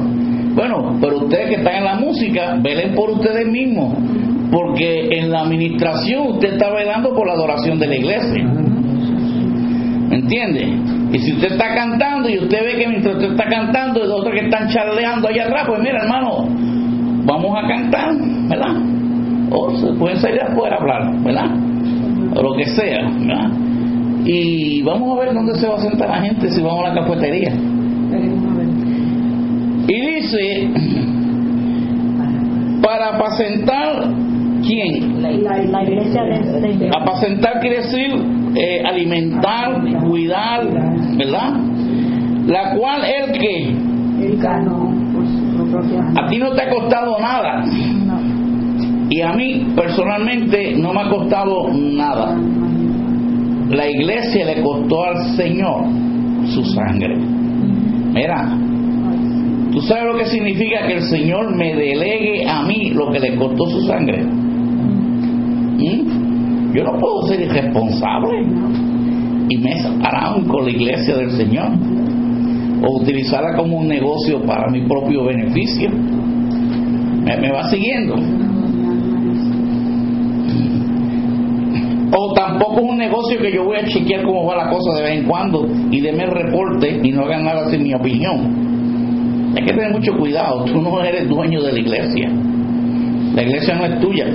Bueno, 0.55 0.99
pero 1.01 1.17
ustedes 1.17 1.49
que 1.49 1.55
están 1.57 1.77
en 1.77 1.85
la 1.85 1.95
música, 1.95 2.59
velen 2.63 2.95
por 2.95 3.09
ustedes 3.09 3.47
mismos, 3.47 3.97
porque 4.53 5.09
en 5.19 5.31
la 5.31 5.45
administración 5.45 6.27
usted 6.33 6.53
está 6.53 6.75
velando 6.75 7.15
por 7.15 7.27
la 7.27 7.33
adoración 7.33 7.79
de 7.79 7.87
la 7.87 7.97
iglesia. 7.97 8.74
¿Me 10.25 10.37
entiende? 10.41 10.63
Y 11.13 11.19
si 11.19 11.33
usted 11.35 11.53
está 11.53 11.75
cantando 11.75 12.31
y 12.31 12.39
usted 12.39 12.65
ve 12.65 12.79
que 12.79 12.89
mientras 12.89 13.15
usted 13.17 13.33
está 13.33 13.45
cantando 13.45 14.03
hay 14.03 14.09
otros 14.09 14.33
que 14.33 14.47
están 14.47 14.69
charleando 14.69 15.29
allá 15.29 15.45
atrás, 15.45 15.65
pues 15.67 15.81
mira 15.81 16.03
hermano, 16.03 16.47
vamos 17.27 17.53
a 17.63 17.69
cantar, 17.69 18.15
¿verdad? 18.49 18.75
O 19.51 19.71
se 19.77 19.93
pueden 19.99 20.17
salir 20.19 20.41
afuera 20.43 20.77
a 20.77 20.81
hablar, 20.81 21.23
¿verdad? 21.23 21.51
O 22.35 22.43
lo 22.43 22.57
que 22.57 22.65
sea, 22.65 23.03
¿verdad? 23.19 23.51
Y 24.25 24.83
vamos 24.83 25.17
a 25.17 25.21
ver 25.21 25.35
dónde 25.35 25.55
se 25.57 25.69
va 25.69 25.77
a 25.77 25.81
sentar 25.81 26.09
la 26.09 26.23
gente 26.23 26.51
si 26.51 26.63
vamos 26.63 26.87
a 26.87 26.95
la 26.95 27.03
cafetería. 27.03 27.53
Y 29.87 30.01
dice, 30.01 30.71
para 32.83 33.17
apacentar, 33.17 34.09
¿quién? 34.63 35.21
La, 35.21 35.83
iglesia 35.83 36.23
Señor. 36.61 36.97
Apacentar 36.97 37.61
quiere 37.61 37.77
decir 37.77 38.44
eh, 38.57 38.83
alimentar, 38.85 39.81
cuidar, 40.07 40.67
¿verdad? 41.17 41.55
La 42.47 42.75
cual 42.77 43.03
el 43.05 43.33
que 43.33 43.75
a 46.17 46.27
ti 46.29 46.39
no 46.39 46.53
te 46.53 46.63
ha 46.63 46.71
costado 46.71 47.19
nada 47.19 47.65
y 49.11 49.21
a 49.21 49.33
mí 49.33 49.67
personalmente 49.77 50.75
no 50.77 50.93
me 50.93 51.03
ha 51.03 51.09
costado 51.09 51.69
nada. 51.73 52.37
La 53.71 53.89
iglesia 53.89 54.47
le 54.47 54.63
costó 54.63 55.05
al 55.05 55.37
Señor 55.37 55.85
su 56.47 56.65
sangre. 56.65 57.17
Mira, 58.13 58.57
¿tú 59.73 59.81
sabes 59.83 60.05
lo 60.05 60.19
que 60.19 60.27
significa 60.27 60.87
que 60.87 60.95
el 60.95 61.03
Señor 61.03 61.57
me 61.57 61.75
delegue 61.75 62.49
a 62.49 62.63
mí 62.63 62.91
lo 62.91 63.11
que 63.11 63.21
le 63.21 63.37
costó 63.37 63.67
su 63.69 63.87
sangre? 63.87 64.23
¿Mm? 65.79 66.24
Yo 66.75 66.83
no 66.83 66.99
puedo 66.99 67.23
ser 67.29 67.41
irresponsable 67.41 68.43
y 69.49 69.57
me 69.59 69.79
separaron 69.81 70.45
con 70.49 70.65
la 70.65 70.71
iglesia 70.71 71.17
del 71.17 71.31
Señor 71.31 71.69
o 72.83 73.01
utilizarla 73.01 73.57
como 73.57 73.79
un 73.79 73.87
negocio 73.87 74.43
para 74.43 74.69
mi 74.71 74.81
propio 74.89 75.25
beneficio. 75.25 75.89
¿Me, 75.89 77.37
me 77.37 77.53
va 77.53 77.71
siguiendo? 77.71 78.17
O 82.17 82.33
tampoco 82.35 82.81
es 82.81 82.91
un 82.91 82.99
negocio 82.99 83.39
que 83.41 83.53
yo 83.53 83.65
voy 83.65 83.77
a 83.77 83.85
chequear 83.87 84.25
cómo 84.25 84.45
va 84.45 84.57
la 84.57 84.69
cosa 84.69 84.97
de 84.97 85.03
vez 85.03 85.21
en 85.21 85.29
cuando 85.29 85.69
y 85.93 86.01
deme 86.01 86.25
el 86.25 86.31
reporte 86.31 87.01
y 87.05 87.13
no 87.13 87.23
hagan 87.23 87.45
nada 87.45 87.71
sin 87.71 87.85
mi 87.85 87.95
opinión. 87.95 89.53
Hay 89.57 89.65
que 89.65 89.73
tener 89.73 89.93
mucho 89.93 90.13
cuidado, 90.19 90.65
tú 90.65 90.81
no 90.83 91.01
eres 91.05 91.29
dueño 91.29 91.63
de 91.63 91.73
la 91.73 91.79
iglesia. 91.79 92.31
La 93.35 93.43
iglesia 93.45 93.77
no 93.77 93.85
es 93.87 94.01
tuya. 94.01 94.27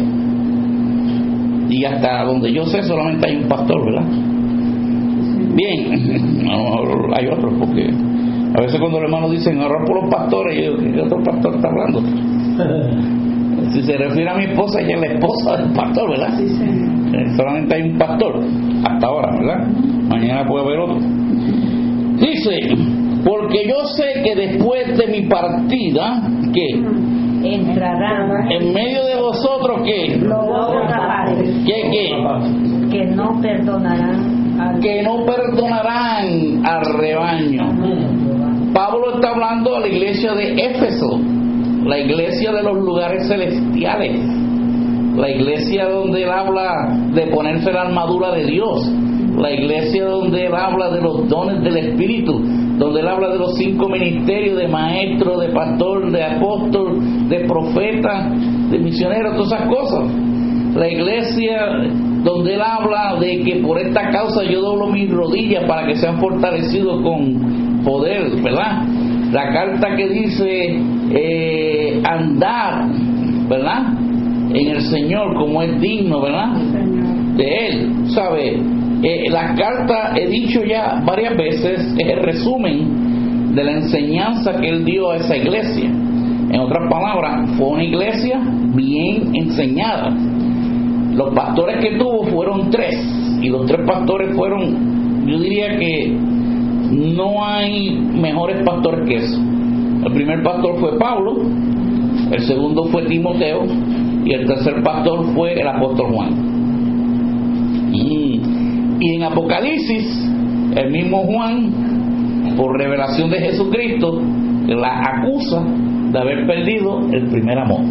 Y 1.69 1.85
hasta 1.85 2.23
donde 2.23 2.51
yo 2.51 2.65
sé 2.65 2.83
solamente 2.83 3.29
hay 3.29 3.35
un 3.37 3.47
pastor, 3.47 3.85
¿verdad? 3.85 4.07
Bien, 5.55 6.43
no, 6.45 7.15
hay 7.15 7.27
otros 7.27 7.53
porque 7.59 7.89
a 8.55 8.61
veces 8.61 8.79
cuando 8.79 8.99
los 8.99 9.09
hermanos 9.09 9.31
dicen 9.31 9.59
orar 9.59 9.85
por 9.85 10.03
los 10.03 10.13
pastores, 10.13 10.57
yo 10.57 10.77
digo, 10.77 10.93
¿qué 10.93 11.01
otro 11.01 11.23
pastor 11.23 11.55
está 11.55 11.67
hablando? 11.67 12.01
Si 13.71 13.83
se 13.83 13.97
refiere 13.97 14.27
a 14.27 14.35
mi 14.35 14.45
esposa, 14.45 14.79
ella 14.79 14.95
es 14.95 15.01
la 15.01 15.07
esposa 15.13 15.57
del 15.57 15.73
pastor, 15.73 16.09
¿verdad? 16.09 16.33
Sí. 16.37 16.45
Eh, 17.13 17.35
solamente 17.35 17.75
hay 17.75 17.81
un 17.83 17.97
pastor 17.99 18.41
hasta 18.83 19.07
ahora, 19.07 19.31
¿verdad? 19.37 19.67
Mañana 20.07 20.47
puede 20.47 20.65
haber 20.65 20.79
otro. 20.79 20.97
Dice, 22.15 22.57
porque 23.23 23.67
yo 23.67 23.85
sé 23.85 24.23
que 24.23 24.35
después 24.35 24.97
de 24.97 25.07
mi 25.07 25.27
partida, 25.27 26.21
que 26.51 26.83
Entrarán 27.43 28.51
en 28.51 28.73
medio 28.73 29.05
de 29.05 29.15
vosotros, 29.15 29.81
que 29.83 30.19
que 32.89 33.05
no 33.15 33.39
perdonarán 33.41 34.39
al 34.59 34.79
que 34.79 35.03
no 35.03 35.25
perdonarán 35.25 36.65
al 36.65 36.85
rebaño. 36.97 37.63
Pablo 38.73 39.15
está 39.15 39.29
hablando 39.29 39.75
a 39.75 39.79
la 39.81 39.87
iglesia 39.87 40.33
de 40.33 40.53
Éfeso, 40.53 41.19
la 41.85 41.97
iglesia 41.97 42.51
de 42.51 42.63
los 42.63 42.77
lugares 42.77 43.27
celestiales, 43.27 44.19
la 45.15 45.29
iglesia 45.29 45.87
donde 45.87 46.23
él 46.23 46.29
habla 46.29 46.97
de 47.13 47.27
ponerse 47.27 47.71
la 47.71 47.83
armadura 47.83 48.31
de 48.35 48.45
Dios, 48.45 48.91
la 49.37 49.51
iglesia 49.51 50.05
donde 50.05 50.45
él 50.45 50.53
habla 50.53 50.91
de 50.91 51.01
los 51.01 51.27
dones 51.29 51.63
del 51.63 51.77
Espíritu, 51.77 52.41
donde 52.77 52.99
él 52.99 53.07
habla 53.07 53.29
de 53.29 53.39
los 53.39 53.55
cinco 53.55 53.87
ministerios 53.87 54.57
de 54.57 54.67
maestro, 54.67 55.39
de 55.39 55.49
pastor, 55.49 56.11
de 56.11 56.23
apóstol, 56.23 56.99
de 57.29 57.39
profeta, 57.45 58.29
de 58.69 58.79
misionero, 58.79 59.31
todas 59.35 59.53
esas 59.53 59.67
cosas. 59.69 60.28
La 60.75 60.87
iglesia 60.87 61.67
donde 62.23 62.55
él 62.55 62.61
habla 62.61 63.17
de 63.19 63.43
que 63.43 63.55
por 63.57 63.79
esta 63.79 64.09
causa 64.09 64.43
yo 64.43 64.61
doblo 64.61 64.87
mis 64.87 65.09
rodillas 65.09 65.63
para 65.65 65.87
que 65.87 65.95
sean 65.95 66.19
fortalecidos 66.19 67.01
con 67.01 67.81
poder, 67.83 68.41
¿verdad? 68.41 68.83
La 69.31 69.53
carta 69.53 69.95
que 69.95 70.09
dice 70.09 70.79
eh, 71.11 72.01
andar, 72.03 72.87
¿verdad? 73.47 73.93
En 74.53 74.67
el 74.67 74.81
Señor 74.81 75.35
como 75.35 75.61
es 75.61 75.79
digno, 75.79 76.21
¿verdad? 76.21 76.53
De 77.35 77.67
Él, 77.67 77.89
¿sabe? 78.07 78.59
Eh, 79.01 79.29
la 79.29 79.55
carta, 79.55 80.13
he 80.15 80.27
dicho 80.27 80.63
ya 80.63 81.01
varias 81.05 81.37
veces, 81.37 81.95
es 81.97 82.07
el 82.09 82.21
resumen 82.21 83.55
de 83.55 83.63
la 83.63 83.71
enseñanza 83.73 84.59
que 84.59 84.67
Él 84.67 84.83
dio 84.83 85.11
a 85.11 85.17
esa 85.17 85.37
iglesia. 85.37 85.89
En 86.51 86.59
otras 86.59 86.89
palabras, 86.89 87.49
fue 87.57 87.67
una 87.67 87.83
iglesia 87.83 88.41
bien 88.73 89.35
enseñada. 89.35 90.11
Los 91.19 91.35
pastores 91.35 91.83
que 91.83 91.97
tuvo 91.97 92.23
fueron 92.27 92.69
tres, 92.69 92.95
y 93.41 93.49
los 93.49 93.65
tres 93.65 93.85
pastores 93.85 94.33
fueron, 94.37 95.27
yo 95.27 95.37
diría 95.37 95.77
que 95.77 96.17
no 97.17 97.43
hay 97.45 97.91
mejores 97.91 98.63
pastores 98.63 99.05
que 99.05 99.15
eso. 99.17 99.37
El 100.05 100.13
primer 100.13 100.41
pastor 100.43 100.79
fue 100.79 100.97
Pablo, 100.97 101.41
el 102.31 102.39
segundo 102.43 102.85
fue 102.85 103.03
Timoteo 103.03 103.63
y 104.23 104.33
el 104.33 104.47
tercer 104.47 104.81
pastor 104.81 105.25
fue 105.33 105.59
el 105.59 105.67
apóstol 105.67 106.13
Juan. 106.13 107.91
Y, 107.91 108.39
y 109.01 109.15
en 109.15 109.23
Apocalipsis, 109.23 110.25
el 110.77 110.89
mismo 110.89 111.23
Juan, 111.25 112.55
por 112.55 112.79
revelación 112.79 113.29
de 113.29 113.39
Jesucristo, 113.39 114.21
la 114.67 115.03
acusa 115.03 115.65
de 116.13 116.17
haber 116.17 116.47
perdido 116.47 117.01
el 117.11 117.27
primer 117.27 117.59
amor. 117.59 117.81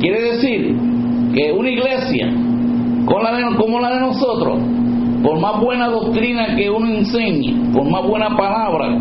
Quiere 0.00 0.20
decir 0.32 0.91
que 1.34 1.52
una 1.52 1.70
iglesia 1.70 2.28
como 3.04 3.20
la 3.22 3.36
de, 3.36 3.56
como 3.56 3.80
la 3.80 3.94
de 3.94 4.00
nosotros, 4.00 4.58
por 5.22 5.40
más 5.40 5.60
buena 5.60 5.88
doctrina 5.88 6.54
que 6.56 6.70
uno 6.70 6.88
enseñe, 6.88 7.72
por 7.72 7.88
más 7.88 8.02
buena 8.06 8.36
palabra 8.36 8.98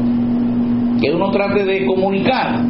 que 1.01 1.11
uno 1.11 1.31
trate 1.31 1.65
de 1.65 1.85
comunicar, 1.85 2.61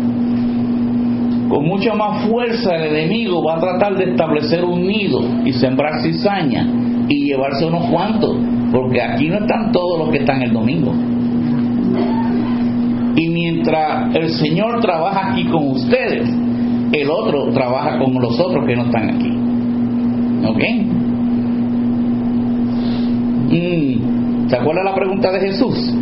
con 1.49 1.65
mucha 1.65 1.93
más 1.93 2.25
fuerza 2.27 2.75
el 2.75 2.95
enemigo 2.95 3.43
va 3.43 3.57
a 3.57 3.59
tratar 3.59 3.97
de 3.97 4.11
establecer 4.11 4.63
un 4.63 4.87
nido 4.87 5.19
y 5.43 5.51
sembrar 5.51 6.01
cizaña 6.01 6.65
y 7.09 7.25
llevarse 7.25 7.65
unos 7.65 7.87
cuantos, 7.87 8.37
porque 8.71 9.01
aquí 9.01 9.27
no 9.27 9.39
están 9.39 9.71
todos 9.73 9.99
los 9.99 10.09
que 10.09 10.19
están 10.19 10.41
el 10.41 10.53
domingo. 10.53 10.93
Y 13.17 13.27
mientras 13.27 14.15
el 14.15 14.29
Señor 14.29 14.79
trabaja 14.79 15.31
aquí 15.31 15.45
con 15.45 15.71
ustedes, 15.71 16.29
el 16.93 17.09
otro 17.09 17.51
trabaja 17.51 17.99
con 17.99 18.13
los 18.13 18.39
otros 18.39 18.65
que 18.65 18.75
no 18.75 18.83
están 18.83 19.09
aquí. 19.09 19.30
¿Ok? 20.47 20.63
Mm, 23.51 24.49
¿Se 24.49 24.55
acuerda 24.55 24.83
la 24.83 24.95
pregunta 24.95 25.31
de 25.31 25.39
Jesús? 25.39 25.93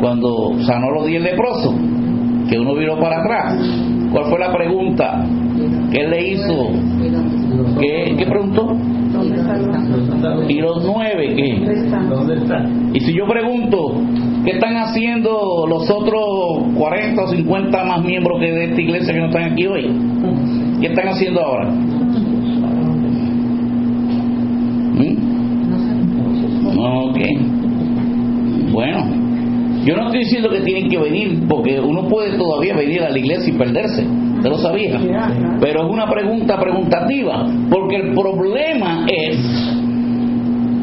Cuando 0.00 0.54
sanó 0.64 0.90
los 0.90 1.06
diez 1.06 1.22
leprosos, 1.22 1.74
que 2.48 2.58
uno 2.58 2.74
vino 2.74 2.98
para 2.98 3.20
atrás. 3.20 3.56
¿Cuál 4.12 4.24
fue 4.24 4.38
la 4.40 4.52
pregunta 4.52 5.24
que 5.92 6.00
él 6.00 6.10
le 6.10 6.30
hizo? 6.32 6.70
¿Qué, 7.80 8.16
qué 8.18 8.26
preguntó? 8.26 8.76
¿Y 10.48 10.60
los 10.60 10.84
nueve 10.84 11.34
qué? 11.36 11.58
Y 12.94 13.00
si 13.00 13.14
yo 13.14 13.26
pregunto, 13.26 13.92
¿qué 14.44 14.52
están 14.52 14.76
haciendo 14.76 15.66
los 15.68 15.88
otros 15.90 16.74
40 16.76 17.22
o 17.22 17.28
50 17.28 17.84
más 17.84 18.02
miembros 18.04 18.40
que 18.40 18.52
de 18.52 18.64
esta 18.64 18.80
iglesia 18.80 19.14
que 19.14 19.20
no 19.20 19.26
están 19.26 19.52
aquí 19.52 19.66
hoy? 19.66 19.90
¿Qué 20.80 20.86
están 20.88 21.08
haciendo 21.08 21.40
ahora? 21.40 21.70
¿Mm? 25.00 26.78
Ok. 26.78 27.18
Bueno, 28.72 29.04
yo 29.84 29.96
no 29.96 30.06
estoy 30.06 30.20
diciendo 30.20 30.50
que 30.50 30.60
tienen 30.60 30.88
que 30.88 30.98
venir, 30.98 31.42
porque 31.48 31.80
uno 31.80 32.06
puede 32.08 32.36
todavía 32.36 32.76
venir 32.76 33.02
a 33.02 33.10
la 33.10 33.18
iglesia 33.18 33.52
y 33.52 33.56
perderse. 33.56 34.06
¿Usted 34.36 34.50
lo 34.50 34.58
sabía? 34.58 35.00
Pero 35.60 35.82
es 35.84 35.90
una 35.90 36.06
pregunta 36.08 36.58
preguntativa, 36.58 37.46
porque 37.70 37.96
el 37.96 38.14
problema 38.14 39.06
es 39.08 39.36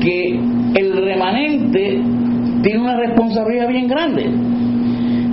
que 0.02 0.40
el 0.76 0.94
remanente 0.94 2.02
tiene 2.64 2.80
una 2.80 2.98
responsabilidad 2.98 3.68
bien 3.70 3.88
grande. 3.88 4.30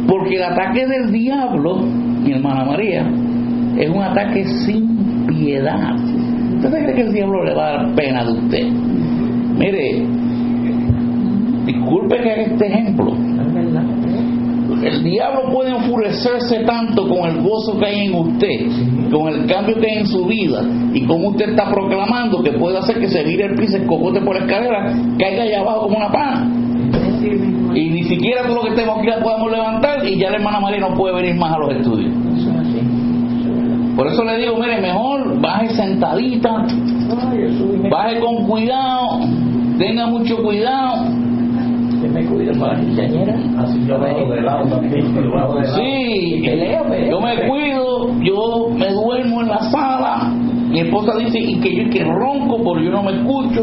Porque 0.07 0.37
el 0.37 0.42
ataque 0.42 0.87
del 0.87 1.11
diablo, 1.11 1.83
mi 2.23 2.33
hermana 2.33 2.64
María, 2.64 3.11
es 3.77 3.90
un 3.90 4.03
ataque 4.03 4.44
sin 4.66 5.27
piedad. 5.27 5.97
¿Usted 6.64 6.83
cree 6.83 6.94
que 6.94 7.03
el 7.03 7.12
diablo 7.12 7.44
le 7.44 7.55
va 7.55 7.68
a 7.68 7.72
dar 7.72 7.94
pena 7.94 8.24
de 8.24 8.33
usted? 8.33 8.64
Mire, 9.59 10.07
disculpe 11.66 12.16
que 12.22 12.31
haga 12.31 12.42
este 12.42 12.66
ejemplo. 12.66 13.12
El 14.83 15.05
diablo 15.05 15.53
puede 15.53 15.70
enfurecerse 15.70 16.61
tanto 16.64 17.07
con 17.07 17.29
el 17.29 17.42
gozo 17.42 17.79
que 17.79 17.87
hay 17.87 18.07
en 18.07 18.14
usted, 18.14 19.11
con 19.11 19.29
el 19.29 19.46
cambio 19.46 19.77
que 19.79 19.90
hay 19.90 19.98
en 19.98 20.07
su 20.07 20.24
vida 20.27 20.62
y 20.92 21.05
como 21.07 21.29
usted 21.29 21.50
está 21.50 21.70
proclamando 21.70 22.42
que 22.42 22.53
puede 22.53 22.79
hacer 22.79 22.98
que 22.98 23.09
se 23.09 23.22
vire 23.24 23.44
el 23.44 23.55
piso, 23.57 23.77
el 23.77 23.87
cocote 23.87 24.20
por 24.22 24.35
la 24.35 24.46
escalera, 24.46 24.92
caiga 25.18 25.42
allá 25.42 25.61
abajo 25.61 25.83
como 25.83 25.98
una 25.98 26.11
pana. 26.11 26.50
Y 27.74 27.90
ni 27.90 28.05
siquiera 28.05 28.42
todo 28.46 28.57
lo 28.57 28.62
que 28.62 28.68
estemos 28.70 28.98
aquí 28.98 29.07
la 29.07 29.20
podemos 29.22 29.50
levantar 29.50 30.07
y 30.07 30.18
ya 30.18 30.31
la 30.31 30.37
hermana 30.37 30.61
María 30.61 30.81
no 30.81 30.94
puede 30.94 31.14
venir 31.14 31.35
más 31.37 31.55
a 31.55 31.59
los 31.59 31.74
estudios. 31.77 32.24
Por 33.97 34.09
eso 34.09 34.25
le 34.25 34.39
digo, 34.39 34.57
mire, 34.57 34.81
mejor 34.81 35.41
baje 35.41 35.69
sentadita, 35.69 36.67
baje 37.91 38.19
con 38.19 38.47
cuidado, 38.47 39.21
tenga 39.79 40.07
mucho 40.07 40.37
cuidado. 40.43 41.05
Que 42.03 42.09
me 42.09 42.27
cuida 42.27 42.53
para 42.59 42.75
la 42.75 42.81
quinceañera. 42.81 43.35
Así 43.59 43.87
yo 43.87 43.99
bajo 43.99 44.31
de 44.33 44.43
lado 44.43 44.67
también. 44.69 45.15
yo 45.15 45.31
bajo 45.31 45.55
de 45.55 45.63
lado. 45.63 45.77
Sí, 45.77 46.43
yo 47.09 47.21
me 47.21 47.49
cuido, 47.49 48.21
yo 48.21 48.69
me 48.77 48.93
duermo 48.93 49.43
en 49.43 49.49
la 49.49 49.59
sala. 49.71 50.33
Mi 50.71 50.81
esposa 50.81 51.17
dice 51.17 51.39
y 51.39 51.61
que 51.61 51.77
yo 51.77 51.89
que 51.89 52.03
ronco 52.03 52.63
porque 52.65 52.87
yo 52.87 52.91
no 52.91 53.05
me 53.05 53.13
escucho. 53.13 53.63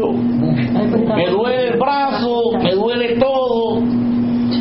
Me 1.14 1.26
duele 1.26 1.68
el 1.68 1.78
brazo, 1.78 2.52
me 2.62 2.72
duele 2.72 3.16
todo. 3.18 3.82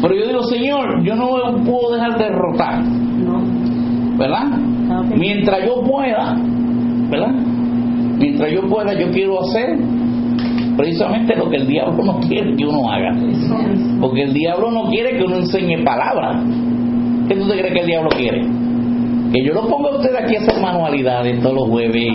Pero 0.02 0.16
yo 0.16 0.28
digo, 0.28 0.44
Señor, 0.44 1.02
yo 1.04 1.16
no 1.16 1.64
puedo 1.64 1.96
dejar 1.96 2.18
derrotar, 2.18 2.84
¿verdad? 4.18 4.61
Mientras 5.16 5.66
yo 5.66 5.82
pueda, 5.84 6.36
¿verdad? 7.10 7.34
Mientras 8.18 8.52
yo 8.52 8.68
pueda, 8.68 8.94
yo 8.94 9.12
quiero 9.12 9.42
hacer 9.42 9.78
precisamente 10.78 11.36
lo 11.36 11.50
que 11.50 11.58
el 11.58 11.68
diablo 11.68 12.04
no 12.04 12.20
quiere 12.20 12.56
que 12.56 12.66
uno 12.66 12.92
haga. 12.92 13.12
Porque 14.00 14.24
el 14.24 14.34
diablo 14.34 14.72
no 14.72 14.90
quiere 14.90 15.18
que 15.18 15.24
uno 15.24 15.38
enseñe 15.38 15.84
palabras. 15.84 16.44
¿Qué 17.28 17.36
tú 17.36 17.48
te 17.48 17.58
crees 17.58 17.74
que 17.74 17.80
el 17.80 17.86
diablo 17.88 18.10
quiere? 18.10 18.42
Que 19.32 19.46
yo 19.46 19.54
lo 19.54 19.68
ponga 19.68 19.92
a 19.92 19.96
usted 19.96 20.14
aquí 20.14 20.36
a 20.36 20.40
hacer 20.40 20.62
manualidades 20.62 21.42
todos 21.42 21.56
los 21.56 21.70
jueves. 21.70 22.06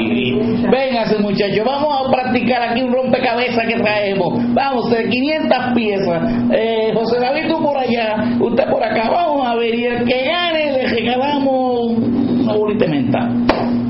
Véngase 0.70 1.18
muchachos, 1.18 1.64
vamos 1.64 2.06
a 2.06 2.11
practicar 2.11 2.62
aquí 2.70 2.82
un 2.82 2.92
rompecabezas 2.92 3.66
que 3.66 3.76
traemos. 3.76 4.35
Vamos, 4.52 4.90
de 4.90 5.09
500 5.09 5.59
piezas. 5.74 6.22
Eh, 6.52 6.92
José 6.94 7.18
David, 7.18 7.48
tú 7.48 7.62
por 7.62 7.78
allá, 7.78 8.37
usted 8.38 8.68
por 8.68 8.85
acá. 8.85 9.09
Vamos 9.11 9.46
a 9.46 9.54
ver, 9.54 9.74
y 9.74 9.85
el 9.85 10.04
que 10.04 10.24
gane 10.24 10.72
le 10.72 10.88
regalamos 10.88 11.65
una 12.57 12.59
bolita 12.59 12.85
de 12.85 12.90
menta. 12.90 13.29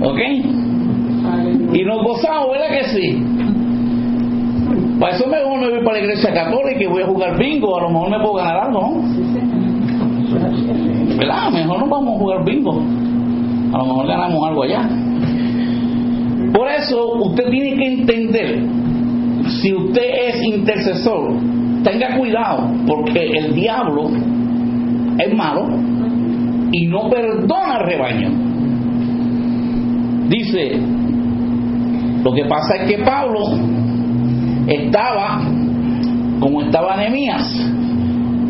¿Ok? 0.03 0.19
Y 1.73 1.85
nos 1.85 2.03
gozamos, 2.03 2.53
¿verdad 2.53 2.69
que 2.69 2.85
sí? 2.85 3.23
Para 5.01 5.15
eso 5.15 5.27
me 5.27 5.43
voy 5.45 5.85
para 5.85 5.99
la 5.99 6.05
iglesia 6.05 6.33
católica 6.33 6.83
y 6.83 6.87
voy 6.87 7.03
a 7.03 7.07
jugar 7.07 7.39
bingo, 7.39 7.77
a 7.77 7.83
lo 7.83 7.91
mejor 7.91 8.11
me 8.11 8.19
puedo 8.19 8.35
ganar 8.35 8.57
algo, 8.57 8.81
¿no? 8.81 9.03
¿Verdad? 11.19 11.51
Mejor 11.53 11.79
no 11.81 11.87
vamos 11.87 12.17
a 12.17 12.19
jugar 12.19 12.45
bingo. 12.45 12.83
A 13.73 13.79
lo 13.79 13.85
mejor 13.85 14.07
ganamos 14.07 14.49
algo 14.49 14.62
allá. 14.62 14.89
Por 16.55 16.69
eso 16.69 17.14
usted 17.25 17.51
tiene 17.51 17.77
que 17.77 17.87
entender, 17.87 18.62
si 19.61 19.75
usted 19.75 20.29
es 20.29 20.43
intercesor, 20.43 21.33
tenga 21.83 22.17
cuidado, 22.17 22.71
porque 22.87 23.27
el 23.37 23.55
diablo 23.55 24.11
es 25.19 25.35
malo 25.35 25.69
y 26.73 26.87
no 26.87 27.11
perdona 27.11 27.77
al 27.77 27.87
rebaño. 27.87 28.45
Dice, 30.29 30.81
lo 32.22 32.33
que 32.33 32.45
pasa 32.45 32.77
es 32.77 32.91
que 32.91 33.03
Pablo 33.05 33.41
estaba 34.66 35.41
como 36.41 36.62
estaba 36.62 36.97
Nehemías. 36.97 37.72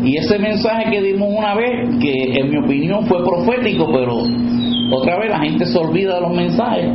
Y 0.03 0.17
ese 0.17 0.39
mensaje 0.39 0.89
que 0.91 1.01
dimos 1.01 1.29
una 1.35 1.55
vez, 1.55 1.97
que 1.99 2.39
en 2.39 2.49
mi 2.49 2.57
opinión 2.57 3.05
fue 3.05 3.23
profético, 3.23 3.87
pero 3.91 4.23
otra 4.91 5.19
vez 5.19 5.29
la 5.29 5.39
gente 5.39 5.65
se 5.65 5.77
olvida 5.77 6.15
de 6.15 6.21
los 6.21 6.35
mensajes. 6.35 6.91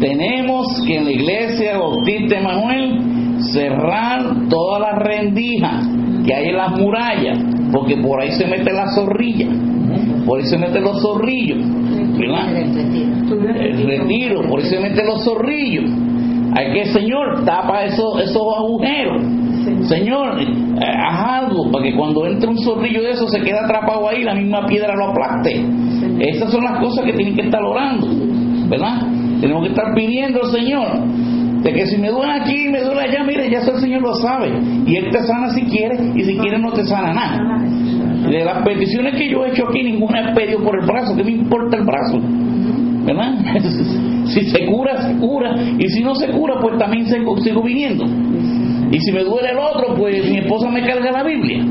Tenemos 0.00 0.66
que 0.86 0.96
en 0.96 1.04
la 1.04 1.12
iglesia 1.12 1.78
Bautista 1.78 2.38
Emanuel 2.38 3.38
cerrar 3.52 4.48
todas 4.48 4.80
las 4.80 4.98
rendijas 4.98 5.86
que 6.24 6.34
hay 6.34 6.48
en 6.48 6.56
las 6.56 6.78
murallas, 6.78 7.38
porque 7.72 7.96
por 7.96 8.20
ahí 8.20 8.30
se 8.32 8.46
mete 8.46 8.72
la 8.72 8.86
zorrilla, 8.94 9.48
por 10.26 10.38
ahí 10.38 10.46
se 10.46 10.58
meten 10.58 10.84
los 10.84 11.02
zorrillos, 11.02 11.58
¿verdad? 12.18 12.56
El 12.56 13.86
retiro, 13.86 14.42
por 14.48 14.62
se 14.62 14.78
meten 14.78 15.06
los 15.06 15.24
zorrillos. 15.24 15.90
Hay 16.54 16.72
que, 16.72 16.86
Señor, 16.86 17.44
tapa 17.44 17.84
esos, 17.84 18.20
esos 18.22 18.42
agujeros. 18.58 19.22
Señor, 19.88 20.40
eh, 20.40 20.46
haz 20.80 21.44
algo 21.44 21.70
para 21.70 21.84
que 21.84 21.96
cuando 21.96 22.26
entre 22.26 22.48
un 22.48 22.58
zorrillo 22.58 23.02
de 23.02 23.10
eso 23.12 23.26
se 23.28 23.40
quede 23.40 23.58
atrapado 23.58 24.08
ahí, 24.08 24.22
la 24.22 24.34
misma 24.34 24.66
piedra 24.66 24.94
lo 24.94 25.10
aplaste. 25.10 25.64
Esas 26.18 26.50
son 26.50 26.64
las 26.64 26.78
cosas 26.78 27.04
que 27.04 27.12
tienen 27.12 27.34
que 27.34 27.42
estar 27.42 27.62
orando, 27.62 28.06
¿verdad? 28.68 29.02
Tenemos 29.40 29.62
que 29.64 29.70
estar 29.70 29.94
pidiendo 29.94 30.40
al 30.42 30.50
Señor 30.50 30.86
de 31.62 31.72
que 31.72 31.86
si 31.86 31.96
me 31.96 32.10
duele 32.10 32.32
aquí, 32.32 32.68
me 32.68 32.80
duele 32.80 33.02
allá, 33.02 33.24
mire, 33.24 33.48
ya 33.48 33.58
eso 33.58 33.72
el 33.74 33.80
Señor 33.80 34.02
lo 34.02 34.14
sabe. 34.14 34.52
Y 34.86 34.96
Él 34.96 35.10
te 35.10 35.22
sana 35.22 35.50
si 35.50 35.62
quiere, 35.62 35.96
y 36.14 36.24
si 36.24 36.36
quiere 36.36 36.58
no 36.58 36.72
te 36.72 36.84
sana 36.84 37.12
nada. 37.12 37.38
De 38.30 38.44
las 38.44 38.62
peticiones 38.64 39.14
que 39.14 39.28
yo 39.28 39.44
he 39.44 39.50
hecho 39.50 39.68
aquí, 39.68 39.82
ninguna 39.82 40.30
he 40.30 40.34
pedido 40.34 40.62
por 40.62 40.78
el 40.78 40.86
brazo, 40.86 41.16
¿qué 41.16 41.24
me 41.24 41.32
importa 41.32 41.76
el 41.76 41.84
brazo? 41.84 42.20
¿Verdad? 43.04 43.34
si 44.26 44.42
se 44.42 44.66
cura, 44.66 45.02
se 45.02 45.16
cura. 45.18 45.54
Y 45.78 45.88
si 45.88 46.02
no 46.02 46.14
se 46.14 46.28
cura, 46.28 46.54
pues 46.60 46.78
también 46.78 47.06
sigo, 47.06 47.36
sigo 47.38 47.62
viniendo. 47.62 48.04
Y 48.92 49.00
si 49.00 49.12
me 49.12 49.24
duele 49.24 49.50
el 49.50 49.58
otro, 49.58 49.94
pues 49.96 50.30
mi 50.30 50.38
esposa 50.38 50.70
me 50.70 50.82
carga 50.82 51.10
la 51.10 51.22
Biblia. 51.22 51.64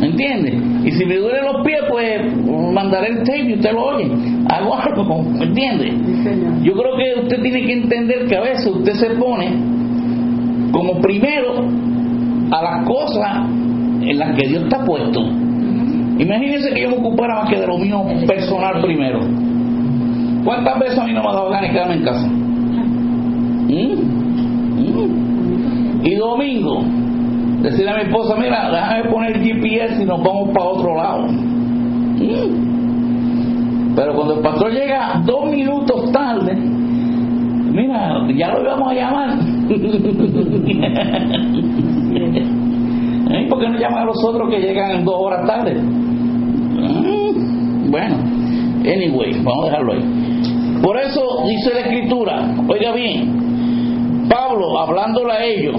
¿Me 0.00 0.06
entiende? 0.06 0.58
Y 0.84 0.90
si 0.92 1.04
me 1.04 1.16
duelen 1.16 1.44
los 1.44 1.64
pies, 1.64 1.80
pues 1.88 2.36
mandaré 2.72 3.08
el 3.08 3.18
tape 3.18 3.50
y 3.50 3.54
usted 3.54 3.72
lo 3.72 3.84
oye. 3.84 4.10
Hago 4.48 4.74
algo, 4.74 5.22
¿me 5.22 5.44
entiende? 5.44 5.92
Yo 6.62 6.72
creo 6.72 6.96
que 6.96 7.20
usted 7.22 7.42
tiene 7.42 7.62
que 7.64 7.72
entender 7.72 8.26
que 8.26 8.36
a 8.36 8.40
veces 8.40 8.66
usted 8.66 8.92
se 8.94 9.10
pone 9.10 9.48
como 10.72 11.00
primero 11.00 11.64
a 12.50 12.62
las 12.62 12.86
cosas 12.86 13.46
en 14.02 14.18
las 14.18 14.36
que 14.36 14.48
Dios 14.48 14.64
está 14.64 14.84
puesto. 14.84 15.45
Imagínense 16.18 16.72
que 16.72 16.82
yo 16.82 16.90
me 16.90 16.96
ocupara 16.96 17.34
más 17.34 17.50
que 17.50 17.60
de 17.60 17.66
lo 17.66 17.76
mío 17.78 18.02
personal 18.26 18.80
primero. 18.82 19.20
¿Cuántas 20.44 20.78
veces 20.78 20.98
a 20.98 21.04
mí 21.04 21.12
no 21.12 21.22
me 21.22 21.28
ha 21.28 21.32
dado 21.32 21.50
ganas 21.50 21.68
de 21.68 21.70
quedarme 21.70 21.94
en 21.94 22.04
casa? 22.04 22.26
¿Mm? 22.26 23.70
¿Mm? 24.78 26.06
Y 26.06 26.14
domingo, 26.14 26.84
decirle 27.62 27.90
a 27.90 27.96
mi 27.96 28.02
esposa, 28.02 28.36
mira, 28.36 28.70
déjame 28.70 29.10
poner 29.10 29.36
el 29.36 29.42
GPS 29.42 30.00
y 30.02 30.06
nos 30.06 30.22
vamos 30.22 30.50
para 30.54 30.66
otro 30.66 30.94
lado. 30.94 31.26
¿Mm? 31.26 32.66
Pero 33.94 34.14
cuando 34.14 34.34
el 34.34 34.40
pastor 34.40 34.72
llega 34.72 35.20
dos 35.26 35.50
minutos 35.50 36.12
tarde, 36.12 36.54
mira, 36.54 38.26
ya 38.34 38.52
lo 38.52 38.62
íbamos 38.62 38.88
a 38.88 38.94
llamar. 38.94 39.38
¿Eh? 43.28 43.46
¿Por 43.48 43.60
qué 43.60 43.68
no 43.68 43.78
llaman 43.78 44.02
a 44.02 44.04
los 44.04 44.24
otros 44.24 44.48
que 44.48 44.60
llegan 44.60 45.04
dos 45.04 45.16
horas 45.18 45.44
tarde? 45.46 45.76
Bueno, 47.88 48.16
anyway, 48.80 49.32
vamos 49.42 49.64
a 49.64 49.70
dejarlo 49.70 49.92
ahí. 49.92 50.80
Por 50.82 50.96
eso 50.98 51.20
dice 51.46 51.74
la 51.74 51.80
escritura, 51.80 52.54
oiga 52.68 52.92
bien, 52.92 54.26
Pablo 54.28 54.78
hablándole 54.78 55.32
a 55.32 55.44
ellos, 55.44 55.76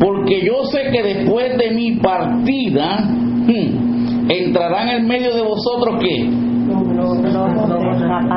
porque 0.00 0.44
yo 0.44 0.64
sé 0.64 0.90
que 0.90 1.02
después 1.02 1.56
de 1.58 1.70
mi 1.72 1.96
partida 1.96 2.98
hmm, 3.00 4.30
entrarán 4.30 4.88
en 4.88 5.06
medio 5.06 5.34
de 5.34 5.42
vosotros 5.42 5.96
que 6.00 6.46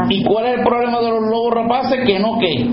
¿Y 0.10 0.24
cuál 0.24 0.46
es 0.46 0.60
el 0.60 0.64
problema 0.64 1.00
de 1.02 1.10
los 1.10 1.22
lobos 1.30 1.54
rapaces? 1.54 2.06
Que 2.06 2.20
no 2.20 2.38
qué. 2.40 2.68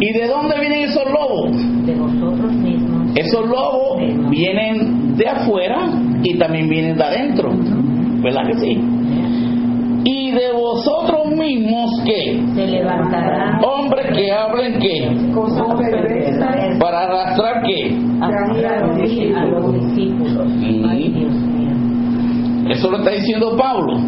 ¿Y 0.00 0.12
de 0.12 0.26
dónde 0.28 0.60
vienen 0.60 0.84
esos 0.84 1.04
lobos? 1.10 1.50
De 1.86 1.94
vosotros 1.94 2.52
mismos. 2.52 3.16
Esos 3.16 3.46
lobos 3.48 4.30
vienen 4.30 5.16
de 5.16 5.28
afuera 5.28 5.88
y 6.24 6.38
también 6.38 6.68
vienen 6.68 6.96
de 6.96 7.04
adentro. 7.04 7.50
¿Verdad 8.22 8.46
que 8.46 8.54
sí? 8.54 8.80
Y 10.06 10.32
de 10.32 10.52
vosotros 10.52 11.28
mismos 11.36 11.90
que 12.04 12.42
Se 12.54 12.66
levantará 12.66 13.60
hombres 13.62 14.06
que 14.14 14.32
hablen 14.32 14.78
qué 14.78 15.32
cosas 15.32 15.66
perversas 15.78 16.78
para 16.78 17.04
arrastrar 17.04 17.62
qué 17.62 17.96
a 18.20 19.44
los 19.46 19.72
discípulos. 19.72 20.48
Ay, 20.88 21.10
Dios 21.10 21.32
mío. 21.32 22.70
eso 22.70 22.90
lo 22.90 22.98
está 22.98 23.10
diciendo 23.12 23.56
Pablo 23.56 23.98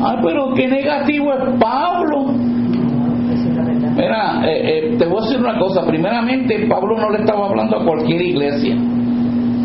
ay 0.00 0.16
pero 0.22 0.54
qué 0.54 0.68
negativo 0.68 1.32
es 1.32 1.60
Pablo. 1.60 2.32
Mira, 3.96 4.46
eh, 4.46 4.92
eh, 4.92 4.96
te 4.96 5.06
voy 5.06 5.18
a 5.18 5.22
decir 5.22 5.40
una 5.40 5.58
cosa. 5.58 5.84
Primeramente, 5.84 6.66
Pablo 6.68 6.96
no 6.96 7.10
le 7.10 7.18
estaba 7.18 7.48
hablando 7.48 7.78
a 7.80 7.84
cualquier 7.84 8.22
iglesia. 8.22 8.76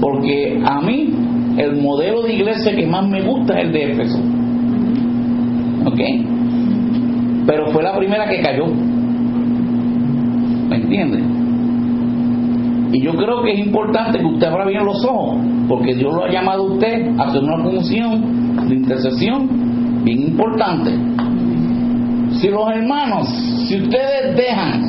Porque 0.04 0.62
a 0.66 0.82
mí, 0.82 1.14
el 1.58 1.82
modelo 1.82 2.24
de 2.24 2.34
iglesia 2.34 2.76
que 2.76 2.86
más 2.86 3.08
me 3.08 3.22
gusta 3.22 3.58
es 3.58 3.68
el 3.68 3.72
de 3.72 3.92
Éfeso. 3.92 4.20
¿Ok? 5.86 6.00
Pero 7.48 7.68
fue 7.72 7.84
la 7.84 7.98
primera 7.98 8.28
que 8.28 8.42
cayó. 8.42 8.66
¿Me 10.68 10.76
entiende? 10.76 11.24
Y 12.92 13.02
yo 13.02 13.14
creo 13.14 13.44
que 13.44 13.54
es 13.54 13.60
importante 13.66 14.20
que 14.20 14.26
usted 14.26 14.48
abra 14.48 14.66
bien 14.66 14.84
los 14.84 15.06
ojos. 15.06 15.38
Porque 15.70 15.96
Dios 15.96 16.14
lo 16.14 16.26
ha 16.26 16.32
llamado 16.32 16.64
a 16.64 16.74
usted 16.74 17.08
a 17.18 17.24
hacer 17.24 17.42
una 17.42 17.64
función 17.64 18.68
de 18.68 18.76
intercesión 18.76 20.04
bien 20.04 20.22
importante 20.24 20.92
si 22.44 22.50
los 22.50 22.68
hermanos, 22.70 23.28
si 23.70 23.78
ustedes 23.78 24.36
dejan 24.36 24.82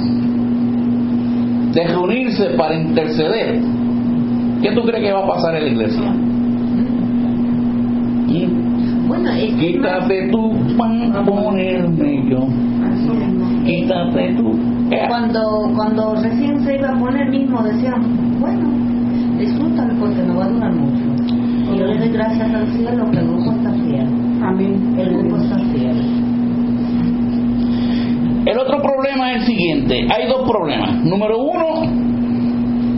de 1.73 1.87
reunirse 1.87 2.47
para 2.57 2.75
interceder, 2.75 3.61
¿qué 4.65 4.73
tú 4.75 4.83
crees 4.83 5.05
que 5.05 5.13
va 5.13 5.25
a 5.25 5.29
pasar 5.29 5.55
en 5.57 5.65
la 5.65 5.71
iglesia? 5.71 6.11
¿Mm? 6.11 6.35
Bueno, 9.09 9.31
es 9.31 9.45
que 9.45 9.53
más- 9.53 9.61
Quítate 9.61 10.29
tú 10.33 10.53
para 10.79 11.25
ponerme 11.25 12.31
yo. 12.31 12.39
Quítate 13.65 14.35
tú. 14.37 14.51
Eh, 14.91 15.05
Cuando, 15.09 15.41
cuando 15.77 16.15
recién 16.17 16.61
se 16.65 16.75
iba 16.77 16.89
a 16.91 16.99
poner 16.99 17.29
mismo 17.31 17.63
decían, 17.63 18.03
bueno, 18.41 18.69
disfrútalo 19.39 19.95
porque 20.01 20.23
no 20.23 20.37
va 20.37 20.45
a 20.45 20.49
durar 20.49 20.73
mucho. 20.73 21.05
Y 21.73 21.79
yo 21.79 21.87
le 21.87 21.99
doy 21.99 22.09
gracias 22.09 22.53
al 22.55 22.67
cielo 22.73 23.11
que 23.11 23.19
el 23.19 23.27
grupo 23.27 23.51
está 23.53 23.73
fiel. 23.73 24.07
Amén. 24.43 24.95
El 24.99 25.11
grupo 25.17 25.37
está 25.37 25.59
fiel. 25.59 25.97
El 28.47 28.59
otro 28.59 28.83
problema 28.83 29.33
es 29.33 29.41
el 29.41 29.47
siguiente. 29.47 30.07
Hay 30.15 30.29
dos 30.29 30.47
problemas. 30.49 31.03
Número 31.03 31.39
uno, 31.39 31.87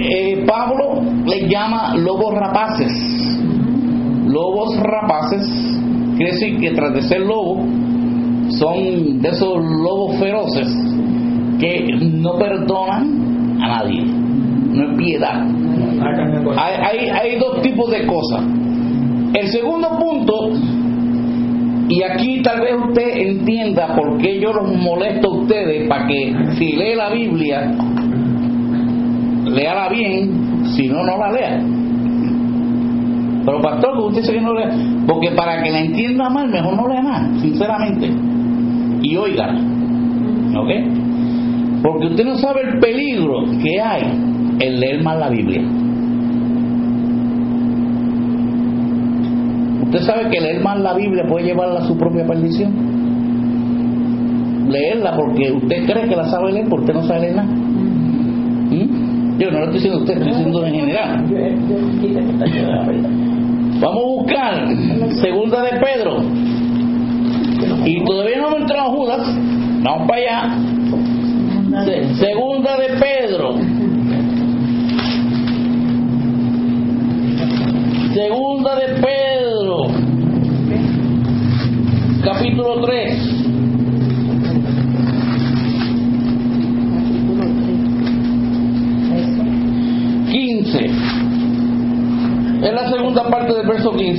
eh, 0.09 0.45
Pablo 0.47 1.03
le 1.27 1.49
llama 1.49 1.95
lobos 1.97 2.35
rapaces. 2.35 2.93
Lobos 4.27 4.79
rapaces 4.81 5.47
quiere 6.17 6.33
decir 6.33 6.61
que 6.61 6.71
tras 6.73 6.95
de 6.95 7.03
ser 7.03 7.21
lobo 7.21 7.65
son 8.51 9.21
de 9.21 9.29
esos 9.29 9.63
lobos 9.63 10.17
feroces 10.19 10.69
que 11.59 11.89
no 12.01 12.39
perdonan 12.39 13.59
a 13.61 13.69
nadie. 13.69 14.05
No 14.05 14.91
es 14.91 14.99
piedad. 14.99 15.43
Hay, 16.57 16.75
hay, 16.75 17.09
hay 17.09 17.39
dos 17.39 17.63
tipos 17.63 17.91
de 17.91 18.07
cosas. 18.07 18.43
El 19.35 19.49
segundo 19.49 19.99
punto, 19.99 20.51
y 21.89 22.03
aquí 22.03 22.43
tal 22.43 22.61
vez 22.61 22.75
usted 22.89 23.17
entienda 23.17 23.95
por 23.95 24.19
qué 24.19 24.41
yo 24.41 24.53
los 24.53 24.75
molesto 24.77 25.29
a 25.29 25.39
ustedes, 25.41 25.89
para 25.89 26.07
que 26.07 26.35
si 26.57 26.73
lee 26.73 26.95
la 26.95 27.11
Biblia, 27.11 27.73
léala 29.57 29.89
bien, 29.89 30.65
si 30.77 30.89
no, 30.89 31.03
no 31.03 31.17
la 31.17 31.33
lea. 31.33 31.61
Pero 33.45 33.61
pastor, 33.61 33.93
que 33.97 34.05
usted 34.05 34.21
dice 34.21 34.33
que 34.35 34.41
no 34.41 34.53
lea, 34.53 34.71
porque 35.07 35.31
para 35.31 35.63
que 35.63 35.71
la 35.71 35.81
entienda 35.81 36.29
mal, 36.29 36.49
mejor 36.49 36.77
no 36.77 36.89
lea 36.89 37.03
nada, 37.03 37.31
sinceramente. 37.41 38.11
Y 39.03 39.17
oiga, 39.17 39.55
¿ok? 40.57 41.83
Porque 41.83 42.07
usted 42.07 42.25
no 42.25 42.35
sabe 42.37 42.63
el 42.63 42.81
peligro 42.81 43.45
que 43.63 43.81
hay 43.81 44.03
en 44.59 44.81
leer 44.81 45.03
mal 45.03 45.21
la 45.21 45.31
Biblia. 45.31 45.63
Usted 49.85 50.01
sabe 50.01 50.29
que 50.31 50.41
leer 50.41 50.63
mal 50.63 50.83
la 50.83 50.95
Biblia 50.95 51.25
puede 51.29 51.47
llevarla 51.47 51.81
a 51.81 51.87
su 51.87 51.97
propia 51.97 52.27
perdición. 52.27 52.75
Leerla 54.69 55.17
porque 55.17 55.53
usted 55.53 55.87
cree 55.87 56.09
que 56.09 56.17
la 56.17 56.25
sabe 56.25 56.53
leer, 56.53 56.69
porque 56.69 56.87
usted 56.87 56.95
no 56.95 57.03
sabe 57.05 57.21
leer 57.21 57.37
nada. 57.37 57.66
Yo 59.39 59.51
no 59.51 59.59
lo 59.59 59.65
estoy 59.67 59.75
diciendo 59.75 59.99
a 59.99 60.03
usted, 60.03 60.15
estoy 60.17 60.33
diciendo 60.33 60.67
en 60.67 60.75
general. 60.75 61.25
Vamos 63.81 64.03
a 64.03 64.07
buscar 64.07 64.69
segunda 65.21 65.63
de 65.63 65.71
Pedro. 65.81 66.23
Y 67.85 68.05
todavía 68.05 68.39
no 68.39 68.49
hemos 68.49 68.61
entrado 68.63 68.89
a 68.89 68.91
Judas. 68.95 69.37
Vamos 69.83 70.09
para 70.09 70.21
allá. 70.21 70.59
Se- 71.85 72.15
segunda 72.15 72.77
de 72.79 72.89
Pedro. 72.99 73.55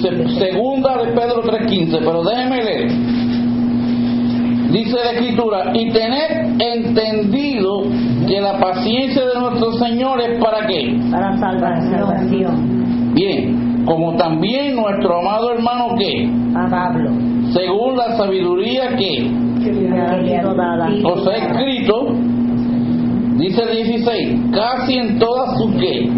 3.15, 0.01 0.39
segunda 0.39 0.97
de 0.97 1.11
Pedro 1.11 1.43
3.15, 1.43 1.99
pero 1.99 2.23
déjeme 2.23 2.63
leer. 2.63 2.91
Dice 4.71 4.97
la 4.97 5.11
escritura, 5.11 5.71
y 5.73 5.89
tened 5.91 6.61
entendido 6.61 7.83
que 8.27 8.41
la 8.41 8.59
paciencia 8.59 9.25
de 9.25 9.39
nuestro 9.39 9.71
Señor 9.73 10.19
es 10.21 10.39
para 10.43 10.67
qué? 10.67 10.99
Para 11.09 11.37
salvación. 11.37 13.13
Bien, 13.13 13.83
como 13.85 14.15
también 14.17 14.75
nuestro 14.75 15.19
amado 15.19 15.53
hermano 15.53 15.95
qué? 15.97 16.29
A 16.53 16.93
Según 17.53 17.95
la 17.95 18.17
sabiduría 18.17 18.89
que... 18.97 19.31
que 19.63 21.31
ha 21.31 21.37
escrito 21.37 22.13
dice 23.37 23.61
el 23.63 23.75
16, 23.75 24.39
casi 24.53 24.97
en 24.97 25.19
todas 25.19 25.57
sus 25.57 25.75
que. 25.75 26.09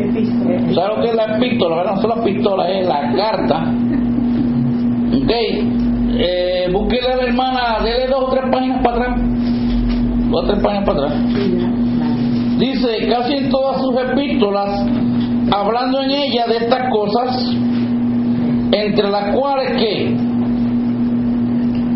¿Sabes 0.73 0.97
lo 0.97 1.01
que 1.01 1.09
es 1.09 1.15
la 1.15 1.37
epístola? 1.37 1.83
No 1.83 2.01
son 2.01 2.09
las 2.09 2.25
pistolas, 2.25 2.69
es 2.69 2.87
la 2.87 3.13
carta. 3.15 3.73
Ok. 5.15 5.31
Eh, 6.21 6.65
a 6.67 7.15
la 7.15 7.23
hermana, 7.23 7.79
dele 7.83 8.07
dos 8.07 8.23
o 8.23 8.29
tres 8.29 8.43
páginas 8.51 8.83
para 8.83 8.97
atrás. 8.97 9.21
Dos 10.29 10.43
o 10.43 10.47
tres 10.47 10.63
páginas 10.63 10.85
para 10.85 10.99
atrás. 10.99 11.13
Dice, 12.59 13.07
casi 13.09 13.33
en 13.35 13.49
todas 13.49 13.81
sus 13.81 13.95
epístolas, 13.95 14.85
hablando 15.51 16.01
en 16.01 16.11
ella 16.11 16.45
de 16.47 16.57
estas 16.57 16.89
cosas, 16.91 17.55
entre 18.71 19.09
las 19.09 19.35
cuales 19.35 19.71
que, 19.77 20.28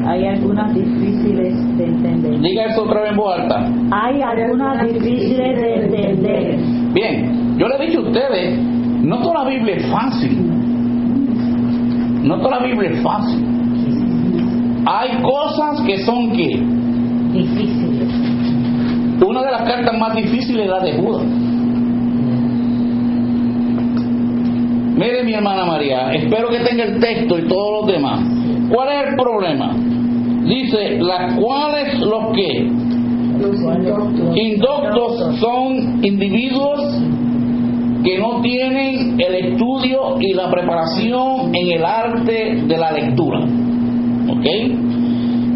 Hay 0.06 0.26
algunas 0.28 0.74
difíciles 0.74 1.78
de 1.78 1.86
entender. 1.86 2.40
diga 2.42 2.66
eso 2.66 2.84
otra 2.84 3.02
vez 3.02 3.12
en 3.12 3.18
voz 3.18 3.40
alta. 3.40 3.72
Hay 3.92 4.22
algunas 4.22 4.84
difíciles 4.88 5.62
de 5.62 5.76
entender. 5.76 6.58
Bien, 6.94 7.58
yo 7.58 7.68
le 7.68 7.76
he 7.76 7.88
dicho 7.88 8.00
a 8.00 8.04
ustedes, 8.04 8.60
no 9.04 9.18
toda 9.22 9.44
la 9.44 9.50
Biblia 9.50 9.76
es 9.76 9.86
fácil. 9.88 10.50
No 12.24 12.38
toda 12.38 12.60
la 12.60 12.66
Biblia 12.66 12.90
es 12.92 13.02
fácil. 13.02 13.46
Hay 14.86 15.22
cosas 15.22 15.82
que 15.86 15.98
son 16.00 16.32
que 16.32 16.62
Difíciles. 17.34 18.10
una 19.26 19.42
de 19.42 19.52
las 19.52 19.62
cartas 19.64 19.98
más 19.98 20.16
difíciles 20.16 20.66
es 20.66 20.70
la 20.70 20.80
de 20.82 20.94
Judas. 20.94 21.24
Mire 24.96 25.24
mi 25.24 25.34
hermana 25.34 25.66
María, 25.66 26.14
espero 26.14 26.50
que 26.50 26.60
tenga 26.60 26.84
el 26.84 27.00
texto 27.00 27.40
y 27.40 27.48
todos 27.48 27.82
los 27.82 27.94
demás. 27.96 28.20
¿Cuál 28.70 28.90
es 28.90 29.10
el 29.10 29.16
problema? 29.16 29.72
Dice, 30.46 31.00
las 31.00 31.36
cuales 31.36 32.00
los 32.00 32.36
que 32.36 32.70
indoctos 34.36 35.40
son 35.40 36.04
individuos 36.04 37.02
que 38.04 38.20
no 38.20 38.42
tienen 38.42 39.20
el 39.20 39.36
estudio 39.36 40.18
y 40.20 40.34
la 40.34 40.50
preparación 40.52 41.56
en 41.56 41.72
el 41.72 41.86
arte 41.86 42.62
de 42.68 42.78
la 42.78 42.92
lectura. 42.92 43.40
¿Ok? 43.40 44.46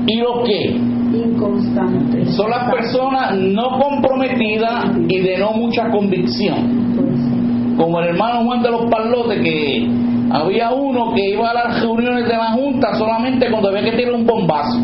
Y 0.08 0.18
los 0.18 0.46
que 0.46 0.80
Inconstantes. 1.14 2.36
son 2.36 2.50
las 2.50 2.72
personas 2.72 3.36
no 3.38 3.80
comprometidas 3.80 4.86
y 5.08 5.20
de 5.20 5.38
no 5.38 5.52
mucha 5.54 5.90
convicción. 5.90 7.76
Como 7.78 8.00
el 8.00 8.10
hermano 8.10 8.46
Juan 8.46 8.64
de 8.64 8.72
los 8.72 8.90
Parlotes, 8.90 9.42
que 9.42 9.88
había 10.32 10.72
uno 10.72 11.14
que 11.14 11.30
iba 11.32 11.50
a 11.50 11.54
las 11.54 11.82
reuniones 11.82 12.26
de 12.28 12.34
la 12.36 12.52
Junta 12.52 12.96
solamente 12.96 13.50
cuando 13.50 13.70
había 13.70 13.84
que 13.84 13.92
tirar 13.98 14.14
un 14.14 14.26
bombazo. 14.26 14.78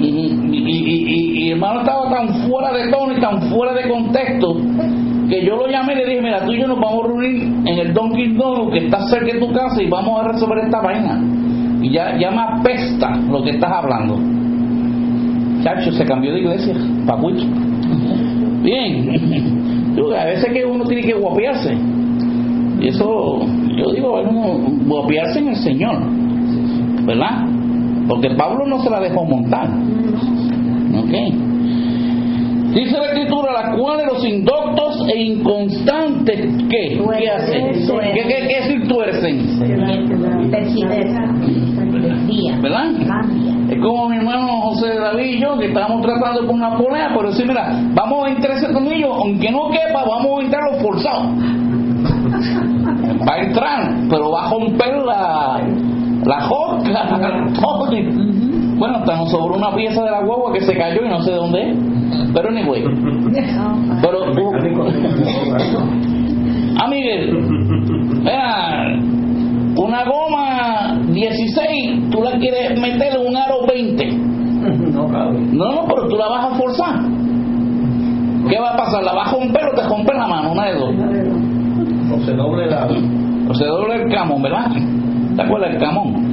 Y, 0.00 0.06
y, 0.06 0.56
y- 0.56 1.46
y- 1.46 1.50
hermano 1.52 1.80
estaba 1.80 2.08
tan 2.10 2.28
fuera 2.48 2.72
de 2.72 2.90
tono 2.90 3.16
y 3.16 3.20
tan 3.20 3.42
fuera 3.50 3.74
de 3.74 3.88
contexto 3.88 4.56
que 5.28 5.44
yo 5.44 5.56
lo 5.56 5.68
llamé 5.68 5.92
y 5.92 5.96
le 5.96 6.06
dije, 6.06 6.22
mira, 6.22 6.44
tú 6.44 6.52
y 6.52 6.60
yo 6.60 6.66
nos 6.66 6.78
vamos 6.80 7.04
a 7.04 7.08
reunir 7.08 7.42
en 7.66 7.78
el 7.78 7.92
Dunkin' 7.94 8.36
Donuts 8.36 8.72
que 8.72 8.86
está 8.86 9.00
cerca 9.08 9.32
de 9.32 9.38
tu 9.40 9.52
casa 9.52 9.82
y 9.82 9.88
vamos 9.88 10.20
a 10.20 10.28
resolver 10.28 10.58
esta 10.64 10.80
vaina. 10.80 11.20
Y 11.82 11.90
ya, 11.90 12.16
ya 12.18 12.30
me 12.30 12.40
apesta 12.40 13.10
lo 13.30 13.42
que 13.42 13.50
estás 13.50 13.70
hablando. 13.70 14.18
Chacho, 15.62 15.92
se 15.92 16.04
cambió 16.04 16.32
de 16.32 16.40
iglesia, 16.40 16.74
papucho. 17.06 17.44
Bien. 18.62 19.56
A 20.18 20.24
veces 20.24 20.52
que 20.52 20.64
uno 20.64 20.84
tiene 20.84 21.02
que 21.02 21.14
guapiarse. 21.14 21.76
Y 22.80 22.88
eso, 22.88 23.40
yo 23.80 23.90
digo, 23.92 24.10
bueno, 24.10 24.58
guapiarse 24.86 25.38
en 25.38 25.48
el 25.48 25.56
Señor. 25.56 25.96
¿Verdad? 27.06 27.46
Porque 28.08 28.30
Pablo 28.30 28.66
no 28.66 28.82
se 28.82 28.90
la 28.90 29.00
dejó 29.00 29.24
montar. 29.24 29.68
¿Ok? 29.68 31.14
Dice 32.74 32.98
la 32.98 33.06
escritura, 33.06 33.52
las 33.52 33.76
cuales 33.76 34.06
los 34.06 34.24
indoctos 34.24 35.08
e 35.08 35.20
inconstantes, 35.20 36.64
¿qué? 36.68 37.00
¿Qué 37.18 37.28
hacen? 37.28 37.72
¿Qué, 38.14 38.22
qué, 38.22 38.46
qué 38.46 38.60
decir 38.60 38.88
tuercen? 38.88 39.58
¿Verdad? 42.62 42.90
Es 43.70 43.78
como 43.80 44.08
mi 44.08 44.16
hermano 44.16 44.46
José 44.62 44.98
David 44.98 45.36
y 45.36 45.40
yo, 45.40 45.58
que 45.58 45.66
estábamos 45.66 46.02
tratando 46.02 46.46
con 46.46 46.56
una 46.56 46.76
polea, 46.76 47.12
pero 47.16 47.30
decir, 47.30 47.46
mira, 47.46 47.80
vamos 47.94 48.26
a 48.26 48.30
entrar 48.30 48.56
ese 48.56 48.72
tornillo, 48.72 49.14
aunque 49.14 49.50
no 49.50 49.70
quepa, 49.70 50.04
vamos 50.04 50.40
a 50.40 50.44
entrarlo 50.44 50.78
forzado. 50.80 51.30
Va 53.28 53.34
a 53.34 53.38
entrar, 53.38 53.94
pero 54.08 54.30
va 54.30 54.46
a 54.46 54.50
romper 54.50 54.96
la, 55.04 55.60
la. 56.24 56.48
Bueno, 58.78 58.96
hasta 58.96 59.16
nos 59.16 59.30
sobró 59.30 59.56
una 59.56 59.74
pieza 59.74 60.02
de 60.02 60.10
la 60.10 60.22
guagua 60.22 60.52
que 60.52 60.60
se 60.62 60.74
cayó 60.74 61.04
y 61.04 61.08
no 61.08 61.20
sé 61.22 61.32
de 61.32 61.36
dónde 61.36 61.70
es. 61.70 61.76
Pero 62.32 62.48
anyway. 62.48 62.82
Pero, 64.02 64.24
ah, 66.78 66.88
Miguel, 66.88 67.36
una 69.76 70.04
goma 70.04 70.98
16, 71.08 72.10
tú 72.10 72.22
la 72.22 72.38
quieres 72.38 72.80
meter 72.80 73.16
en 73.16 73.26
un 73.26 73.36
aro 73.36 73.66
20. 73.66 74.06
No 74.92 75.08
cabe. 75.08 75.40
No, 75.52 75.72
no, 75.72 75.84
pero 75.86 76.08
tú 76.08 76.16
la 76.16 76.28
vas 76.28 76.52
a 76.52 76.54
forzar. 76.56 77.00
¿Qué 78.48 78.58
va 78.58 78.70
a 78.70 78.76
pasar? 78.76 79.02
¿La 79.04 79.12
vas 79.12 79.28
a 79.28 79.36
romper 79.36 79.64
o 79.66 79.74
te 79.74 79.82
rompe 79.88 80.14
la 80.14 80.26
mano? 80.26 80.52
Una 80.52 80.66
de 80.66 80.74
dos. 80.74 81.59
O 82.12 82.20
se 82.24 82.32
doble 82.32 82.66
la. 82.66 82.88
O 83.48 83.54
se 83.54 83.64
dobla 83.64 83.96
el 83.96 84.12
camón, 84.12 84.42
¿verdad? 84.42 84.70
¿Te 85.36 85.42
acuerdas 85.42 85.72
del 85.72 85.80
camón? 85.80 86.30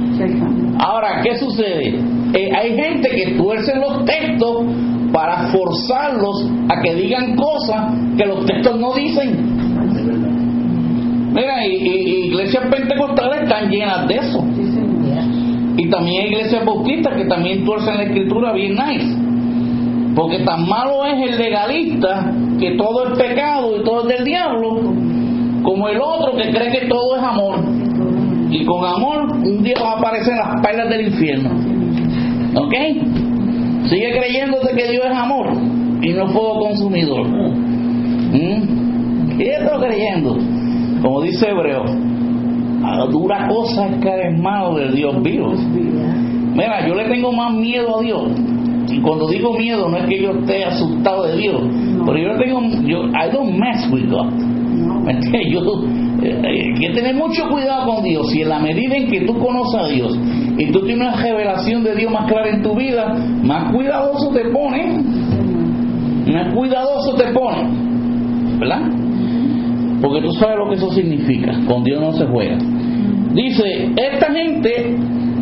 Ahora, 0.78 1.20
¿qué 1.22 1.36
sucede? 1.36 2.00
Eh, 2.34 2.50
hay 2.54 2.76
gente 2.76 3.08
que 3.10 3.36
tuercen 3.36 3.80
los 3.80 4.04
textos 4.04 4.64
para 5.12 5.48
forzarlos 5.48 6.50
a 6.68 6.80
que 6.82 6.94
digan 6.94 7.36
cosas 7.36 7.94
que 8.16 8.26
los 8.26 8.44
textos 8.44 8.78
no 8.78 8.94
dicen. 8.94 9.58
Mira, 11.32 11.66
y 11.66 12.26
iglesias 12.26 12.64
pentecostales 12.70 13.42
están 13.42 13.70
llenas 13.70 14.08
de 14.08 14.14
eso. 14.16 14.44
Y 15.76 15.88
también 15.88 16.22
hay 16.22 16.28
iglesias 16.30 16.64
bautistas 16.64 17.16
que 17.16 17.24
también 17.26 17.64
tuercen 17.64 17.96
la 17.96 18.02
escritura 18.02 18.52
bien 18.52 18.72
nice. 18.74 19.16
Porque 20.16 20.40
tan 20.40 20.68
malo 20.68 21.06
es 21.06 21.30
el 21.30 21.38
legalista 21.38 22.32
que 22.58 22.72
todo 22.72 23.08
es 23.08 23.18
pecado 23.18 23.76
y 23.76 23.84
todo 23.84 24.08
es 24.08 24.16
del 24.16 24.24
diablo, 24.24 24.80
como 25.62 25.88
el 25.88 26.00
otro 26.00 26.36
que 26.36 26.50
cree 26.50 26.70
que 26.70 26.86
todo 26.86 27.16
es 27.16 27.22
amor. 27.22 27.56
Y 28.50 28.64
con 28.64 28.84
amor 28.84 29.32
un 29.32 29.62
día 29.62 29.74
va 29.82 29.92
a 29.92 29.98
aparecer 29.98 30.32
en 30.32 30.38
las 30.38 30.62
pailas 30.62 30.88
del 30.88 31.08
infierno. 31.08 31.50
¿Ok? 32.54 32.74
Sigue 33.88 34.18
creyéndote 34.18 34.74
que 34.74 34.90
Dios 34.90 35.04
es 35.04 35.16
amor 35.16 35.48
y 36.02 36.12
no 36.12 36.28
fuego 36.28 36.60
consumidor. 36.60 37.28
¿Mm? 37.28 39.36
Sigue 39.36 39.58
creyendo. 39.80 40.36
Como 41.02 41.22
dice 41.22 41.48
Hebreo, 41.48 41.84
a 42.84 43.06
dura 43.06 43.48
cosa 43.48 43.86
es 43.86 43.96
que 44.02 44.08
eres 44.08 44.40
malo 44.40 44.76
del 44.76 44.94
Dios 44.94 45.22
vivo. 45.22 45.52
Mira, 46.54 46.86
yo 46.86 46.94
le 46.94 47.08
tengo 47.08 47.32
más 47.32 47.52
miedo 47.52 47.98
a 47.98 48.02
Dios. 48.02 48.32
Y 48.90 49.00
cuando 49.00 49.28
digo 49.28 49.52
miedo, 49.54 49.88
no 49.88 49.96
es 49.98 50.06
que 50.06 50.22
yo 50.22 50.30
esté 50.32 50.64
asustado 50.64 51.24
de 51.24 51.36
Dios, 51.36 51.60
pero 52.06 52.18
yo 52.18 52.32
le 52.32 52.38
tengo, 52.38 52.60
yo, 52.86 53.04
I 53.08 53.30
don't 53.30 53.58
mess 53.58 53.86
with 53.92 54.10
God. 54.10 54.32
Yo, 55.50 55.60
eh, 56.22 56.42
hay 56.44 56.74
que 56.74 56.90
tener 56.94 57.14
mucho 57.14 57.48
cuidado 57.48 57.86
con 57.86 58.04
Dios. 58.04 58.34
Y 58.34 58.42
en 58.42 58.48
la 58.48 58.58
medida 58.58 58.96
en 58.96 59.08
que 59.08 59.20
tú 59.22 59.38
conoces 59.38 59.80
a 59.80 59.88
Dios 59.88 60.18
y 60.58 60.66
tú 60.72 60.80
tienes 60.84 61.08
una 61.08 61.22
revelación 61.22 61.84
de 61.84 61.94
Dios 61.94 62.12
más 62.12 62.30
clara 62.30 62.50
en 62.50 62.62
tu 62.62 62.74
vida, 62.74 63.14
más 63.42 63.72
cuidadoso 63.72 64.30
te 64.32 64.44
pone. 64.50 65.02
Más 66.32 66.54
cuidadoso 66.54 67.14
te 67.16 67.32
pone. 67.32 67.68
¿Verdad? 68.58 68.82
Porque 70.00 70.20
tú 70.20 70.32
sabes 70.32 70.56
lo 70.58 70.68
que 70.68 70.76
eso 70.76 70.90
significa. 70.92 71.52
Con 71.66 71.84
Dios 71.84 72.00
no 72.00 72.12
se 72.12 72.26
juega. 72.26 72.58
Dice, 73.34 73.90
esta 73.96 74.32
gente, 74.32 74.96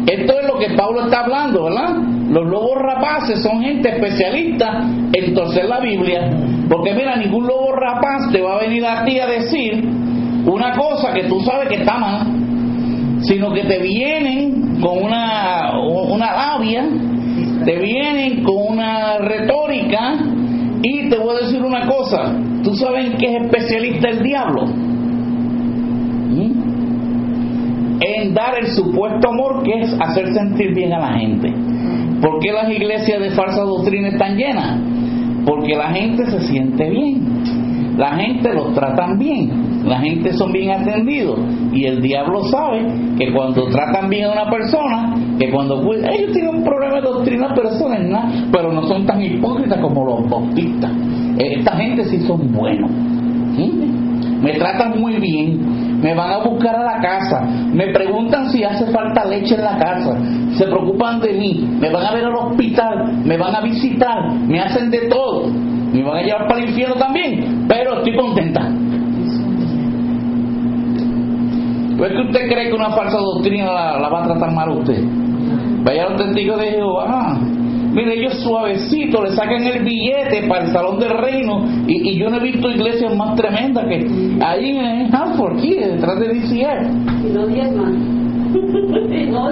esto 0.07 0.39
es 0.41 0.47
lo 0.47 0.59
que 0.59 0.75
Pablo 0.77 1.05
está 1.07 1.21
hablando, 1.25 1.65
¿verdad? 1.65 1.97
Los 2.31 2.47
lobos 2.47 2.79
rapaces 2.81 3.43
son 3.43 3.61
gente 3.61 3.89
especialista 3.89 4.85
en 5.13 5.35
torcer 5.35 5.65
la 5.65 5.81
Biblia. 5.81 6.31
Porque 6.69 6.93
mira, 6.95 7.17
ningún 7.17 7.47
lobo 7.47 7.73
rapaz 7.73 8.31
te 8.33 8.41
va 8.41 8.55
a 8.57 8.61
venir 8.61 8.85
a 8.85 9.05
ti 9.05 9.19
a 9.19 9.27
decir 9.27 9.85
una 10.47 10.77
cosa 10.77 11.13
que 11.13 11.25
tú 11.25 11.41
sabes 11.41 11.69
que 11.69 11.77
está 11.77 11.99
mal, 11.99 12.27
sino 13.23 13.53
que 13.53 13.63
te 13.65 13.79
vienen 13.81 14.81
con 14.81 15.03
una, 15.03 15.73
una 15.81 16.33
labia, 16.33 16.85
te 17.65 17.79
vienen 17.79 18.45
con 18.45 18.75
una 18.75 19.19
retórica 19.19 20.15
y 20.83 21.09
te 21.09 21.19
voy 21.19 21.37
a 21.37 21.47
decir 21.47 21.63
una 21.63 21.87
cosa, 21.87 22.33
¿tú 22.63 22.75
sabes 22.75 23.13
qué 23.19 23.27
es 23.27 23.43
especialista 23.43 24.09
el 24.09 24.23
diablo? 24.23 24.67
¿Mm? 26.27 26.67
En 28.01 28.35
dar 28.35 28.59
el 28.59 28.69
supuesto 28.69 29.29
amor 29.29 29.63
que 29.63 29.81
es 29.81 29.97
hacer 30.01 30.33
sentir 30.33 30.75
bien 30.75 30.93
a 30.93 30.99
la 30.99 31.19
gente. 31.19 31.53
¿Por 32.21 32.41
qué 32.41 32.53
las 32.53 32.71
iglesias 32.71 33.21
de 33.21 33.31
falsa 33.31 33.63
doctrina 33.63 34.09
están 34.09 34.37
llenas? 34.37 34.79
Porque 35.45 35.77
la 35.77 35.91
gente 35.91 36.27
se 36.27 36.41
siente 36.41 36.91
bien, 36.91 37.23
la 37.97 38.17
gente 38.17 38.53
los 38.53 38.75
tratan 38.75 39.19
bien, 39.19 39.85
la 39.87 40.01
gente 40.01 40.33
son 40.33 40.53
bien 40.53 40.71
atendidos 40.71 41.39
y 41.73 41.85
el 41.85 42.03
diablo 42.03 42.43
sabe 42.45 42.85
que 43.17 43.33
cuando 43.33 43.69
tratan 43.69 44.11
bien 44.11 44.25
a 44.25 44.33
una 44.33 44.51
persona, 44.51 45.15
que 45.39 45.51
cuando 45.51 45.81
ellos 45.93 46.33
tienen 46.33 46.57
un 46.57 46.65
problema 46.65 46.97
de 46.97 47.03
doctrina, 47.03 47.53
pero 47.55 47.69
eso 47.69 47.93
es 47.93 48.09
nada, 48.09 48.29
pero 48.51 48.73
no 48.73 48.83
son 48.89 49.07
tan 49.07 49.23
hipócritas 49.23 49.79
como 49.81 50.05
los 50.05 50.29
bautistas. 50.29 50.91
Esta 51.39 51.77
gente 51.77 52.05
sí 52.05 52.19
son 52.27 52.53
buenos. 52.53 52.91
Me 54.43 54.53
tratan 54.53 55.01
muy 55.01 55.15
bien, 55.15 55.61
me 56.01 56.15
van 56.15 56.31
a 56.31 56.39
buscar 56.39 56.77
a 56.77 56.83
la 56.83 57.01
casa, 57.01 57.41
me 57.73 57.89
preguntan 57.89 58.51
si 58.51 58.63
hace 58.65 58.87
falta 58.87 59.25
leche 59.25 59.55
en 59.55 59.65
la 59.65 59.79
casa, 59.79 60.17
se 60.57 60.65
preocupan 60.65 61.21
de 61.21 61.33
mí, 61.33 61.69
me 61.81 61.91
van 61.91 62.07
a 62.07 62.13
ver 62.13 62.25
al 62.25 62.35
hospital, 62.35 63.23
me 63.25 63.37
van 63.37 63.55
a 63.55 63.61
visitar, 63.61 64.33
me 64.33 64.61
hacen 64.61 64.91
de 64.91 65.09
todo, 65.09 65.49
me 65.93 66.03
van 66.03 66.19
a 66.19 66.23
llevar 66.23 66.47
para 66.47 66.61
el 66.61 66.69
infierno 66.69 66.95
también, 66.97 67.67
pero 67.69 67.99
estoy 67.99 68.17
contenta. 68.17 68.71
¿Pues 71.97 72.13
que 72.13 72.21
usted 72.21 72.49
cree 72.49 72.69
que 72.69 72.75
una 72.75 72.91
falsa 72.91 73.17
doctrina 73.17 73.73
la, 73.73 74.09
va 74.09 74.21
a 74.21 74.25
tratar 74.25 74.53
mal 74.53 74.69
a 74.69 74.73
usted? 74.73 75.03
Vaya 75.83 76.11
los 76.11 76.17
testigos 76.17 76.59
de 76.59 76.73
Jehová. 76.73 77.39
Mire, 77.97 78.19
ellos 78.19 78.35
suavecito 78.43 79.23
le 79.23 79.31
sacan 79.31 79.65
el 79.65 79.83
billete 79.83 80.47
para 80.47 80.67
el 80.67 80.71
salón 80.71 80.99
del 80.99 81.17
reino 81.17 81.65
y, 81.87 82.19
yo 82.19 82.29
no 82.29 82.37
he 82.37 82.41
visto 82.41 82.71
iglesias 82.71 83.17
más 83.17 83.35
tremendas 83.37 83.87
que 83.89 84.37
ahí 84.45 84.77
en 84.77 85.15
Hanford, 85.15 85.57
aquí, 85.57 85.77
detrás 85.77 86.21
de 86.21 86.29
DCR. 86.29 87.27
Y 87.27 87.33
no 87.33 87.47
diezman. 87.47 88.17
no. 89.31 89.51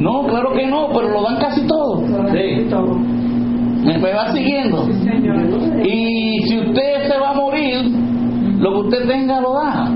No, 0.00 0.26
claro 0.26 0.52
que 0.54 0.66
no, 0.66 0.88
pero 0.92 1.08
lo 1.08 1.22
dan 1.22 1.36
casi 1.38 1.64
todo. 1.68 2.04
Sí. 2.32 2.66
Me, 3.86 3.98
me 3.98 4.12
va 4.12 4.32
siguiendo. 4.32 4.88
Y 5.84 6.42
si 6.48 6.58
usted 6.58 7.08
se 7.08 7.16
va 7.16 7.30
a 7.30 7.34
morir, 7.34 7.76
lo 8.58 8.72
que 8.72 8.78
usted 8.88 9.06
tenga 9.06 9.40
lo 9.40 9.54
da. 9.54 9.88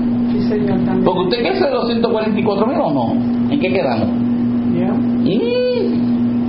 Porque 1.03 1.19
usted 1.19 1.41
quiere 1.41 1.59
de 1.59 1.71
los 1.71 1.85
144 1.85 2.65
mil 2.65 2.77
o 2.79 2.91
no. 2.93 3.51
¿En 3.51 3.59
qué 3.59 3.73
quedamos? 3.73 4.07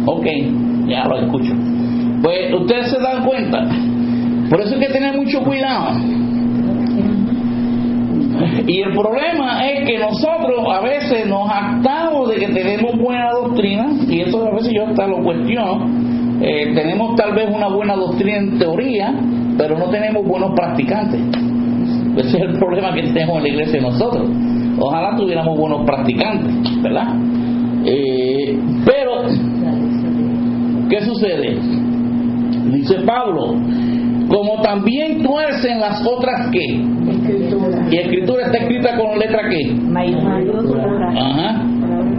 ok, 0.07 0.27
ya 0.91 1.05
lo 1.07 1.19
escucho. 1.19 1.53
Pues 2.23 2.53
ustedes 2.53 2.91
se 2.91 3.01
dan 3.01 3.25
cuenta. 3.25 3.67
Por 4.51 4.61
eso 4.61 4.75
hay 4.75 4.81
que 4.81 4.93
tener 4.93 5.17
mucho 5.17 5.41
cuidado. 5.43 5.97
Y 8.67 8.81
el 8.81 8.93
problema 8.93 9.69
es 9.69 9.87
que 9.87 9.99
nosotros 9.99 10.65
a 10.69 10.81
veces 10.81 11.27
nos 11.27 11.49
actamos 11.51 12.29
de 12.31 12.37
que 12.37 12.49
tenemos 12.49 12.97
buena 12.99 13.31
doctrina, 13.33 13.87
y 14.09 14.21
eso 14.21 14.47
a 14.47 14.55
veces 14.55 14.73
yo 14.75 14.87
hasta 14.87 15.07
lo 15.07 15.23
cuestiono. 15.23 15.87
Eh, 16.43 16.73
tenemos 16.75 17.17
tal 17.17 17.35
vez 17.35 17.49
una 17.55 17.69
buena 17.69 17.97
doctrina 17.97 18.39
en 18.39 18.59
teoría, 18.59 19.15
pero 19.59 19.79
no 19.79 19.91
tenemos 19.91 20.27
buenos 20.27 20.53
practicantes. 20.57 21.21
Ese 22.17 22.37
es 22.37 22.43
el 22.43 22.59
problema 22.59 22.93
que 22.95 23.03
tenemos 23.03 23.37
en 23.39 23.43
la 23.43 23.49
iglesia 23.49 23.81
nosotros. 23.81 24.29
Ojalá 24.79 25.17
tuviéramos 25.17 25.59
buenos 25.59 25.85
practicantes, 25.85 26.83
¿verdad? 26.83 27.15
Eh, 27.85 28.59
pero, 28.85 29.27
¿qué 30.91 31.01
sucede? 31.03 31.57
Dice 32.73 32.97
Pablo, 33.07 33.55
como 34.29 34.61
también 34.63 35.23
tuercen 35.23 35.81
las 35.81 36.05
otras 36.07 36.51
que. 36.51 36.85
Y 37.91 37.97
escritura 37.97 38.47
está 38.47 38.59
escrita 38.59 38.97
con 38.97 39.19
letra 39.19 39.49
que. 39.49 39.75
Ajá. 41.19 41.65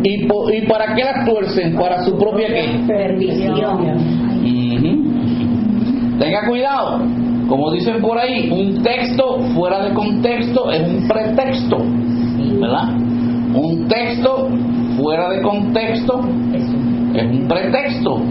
¿Y, 0.04 0.24
¿Y 0.24 0.68
para 0.68 0.96
qué 0.96 1.04
las 1.04 1.26
tuercen? 1.26 1.76
Para 1.76 2.04
su 2.04 2.18
propia 2.18 2.48
qué? 2.48 2.80
Perdición. 2.88 3.56
Tenga 6.20 6.48
cuidado 6.48 7.02
como 7.52 7.70
dicen 7.72 8.02
por 8.02 8.18
ahí, 8.18 8.50
un 8.50 8.82
texto 8.82 9.40
fuera 9.54 9.84
de 9.84 9.94
contexto 9.94 10.72
es 10.72 10.88
un 10.88 11.06
pretexto, 11.06 11.80
¿verdad? 12.62 12.96
Un 13.54 13.90
texto 13.90 14.48
fuera 14.98 15.30
de 15.32 15.42
contexto 15.42 16.22
es 16.54 16.64
un 16.64 17.48
pretexto. 17.50 18.22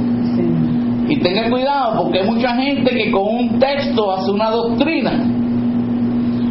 Y 1.11 1.17
tenga 1.17 1.51
cuidado 1.51 2.05
porque 2.05 2.21
hay 2.21 2.27
mucha 2.27 2.55
gente 2.55 2.89
que 2.89 3.11
con 3.11 3.23
un 3.27 3.59
texto 3.59 4.13
hace 4.13 4.31
una 4.31 4.49
doctrina 4.51 5.27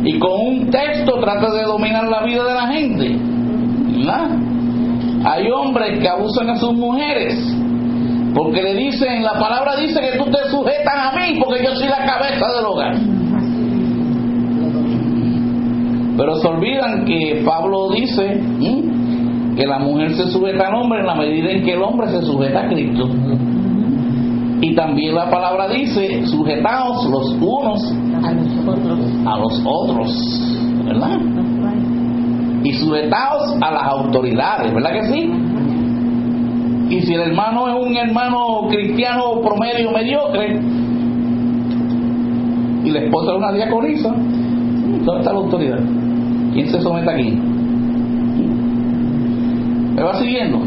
y 0.04 0.20
con 0.20 0.32
un 0.32 0.70
texto 0.70 1.18
trata 1.22 1.50
de 1.54 1.64
dominar 1.64 2.06
la 2.10 2.24
vida 2.24 2.44
de 2.44 2.54
la 2.54 2.68
gente. 2.68 3.18
¿verdad? 3.98 4.32
Hay 5.24 5.50
hombres 5.50 6.00
que 6.00 6.10
abusan 6.10 6.50
a 6.50 6.58
sus 6.58 6.74
mujeres 6.74 7.36
porque 8.34 8.62
le 8.62 8.76
dicen, 8.76 9.24
la 9.24 9.40
palabra 9.40 9.78
dice 9.78 9.98
que 10.02 10.18
tú 10.18 10.26
te 10.26 10.50
sujetas 10.50 10.94
a 10.94 11.16
mí 11.16 11.40
porque 11.40 11.64
yo 11.64 11.74
soy 11.76 11.88
la 11.88 12.06
cabeza 12.06 12.46
del 12.58 12.66
hogar. 12.66 12.96
Pero 16.18 16.36
se 16.36 16.48
olvidan 16.50 17.06
que 17.06 17.44
Pablo 17.46 17.92
dice 17.92 18.42
que 19.56 19.66
la 19.66 19.80
mujer 19.80 20.16
se 20.16 20.28
sujeta 20.28 20.68
al 20.68 20.76
hombre 20.76 21.00
en 21.00 21.06
la 21.06 21.16
medida 21.16 21.50
en 21.50 21.64
que 21.64 21.74
el 21.76 21.82
hombre 21.82 22.10
se 22.10 22.22
sujeta 22.24 22.60
a 22.60 22.68
Cristo. 22.68 23.10
Y 24.62 24.76
también 24.76 25.16
la 25.16 25.30
palabra 25.30 25.70
dice, 25.70 26.26
sujetaos 26.28 27.10
los 27.10 27.32
unos 27.42 27.94
a 28.24 28.32
los 28.34 28.68
otros. 28.68 29.00
A 29.26 29.38
los 29.38 29.62
otros 29.66 30.60
¿Verdad? 30.86 31.20
Y 32.64 32.74
sujetaos 32.74 33.56
a 33.62 33.72
las 33.72 33.84
autoridades, 33.84 34.74
¿verdad 34.74 34.92
que 34.92 35.04
sí? 35.04 35.32
Y 36.90 37.02
si 37.02 37.14
el 37.14 37.22
hermano 37.22 37.70
es 37.70 37.88
un 37.88 37.96
hermano 37.96 38.68
cristiano 38.70 39.40
promedio 39.42 39.92
mediocre 39.92 40.60
y 42.84 42.90
la 42.90 43.00
esposa 43.00 43.32
es 43.32 43.38
una 43.38 43.52
diaconisa, 43.54 44.10
¿dónde 44.10 45.20
está 45.20 45.32
la 45.32 45.40
autoridad? 45.40 45.80
¿Quién 46.54 46.68
se 46.68 46.82
somete 46.82 47.12
aquí? 47.12 47.40
Me 49.96 50.02
va 50.04 50.16
siguiendo. 50.16 50.58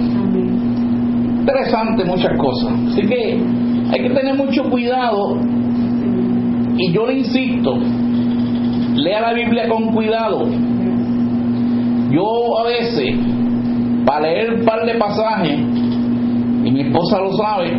Interesante 1.40 2.05
muchas 2.05 2.38
cosas. 2.38 2.72
Así 2.93 3.03
que 3.03 3.43
hay 3.93 4.03
que 4.03 4.11
tener 4.11 4.34
mucho 4.34 4.64
cuidado 4.70 5.36
y 6.78 6.93
yo 6.93 7.07
le 7.07 7.18
insisto, 7.18 7.76
lea 8.95 9.20
la 9.20 9.34
Biblia 9.34 9.68
con 9.68 9.93
cuidado. 9.93 10.49
Yo 12.11 12.59
a 12.59 12.64
veces, 12.64 13.14
para 14.07 14.22
leer 14.22 14.55
un 14.55 14.64
par 14.64 14.86
de 14.86 14.95
pasajes, 14.95 15.59
y 16.64 16.70
mi 16.70 16.80
esposa 16.80 17.20
lo 17.20 17.32
sabe, 17.34 17.70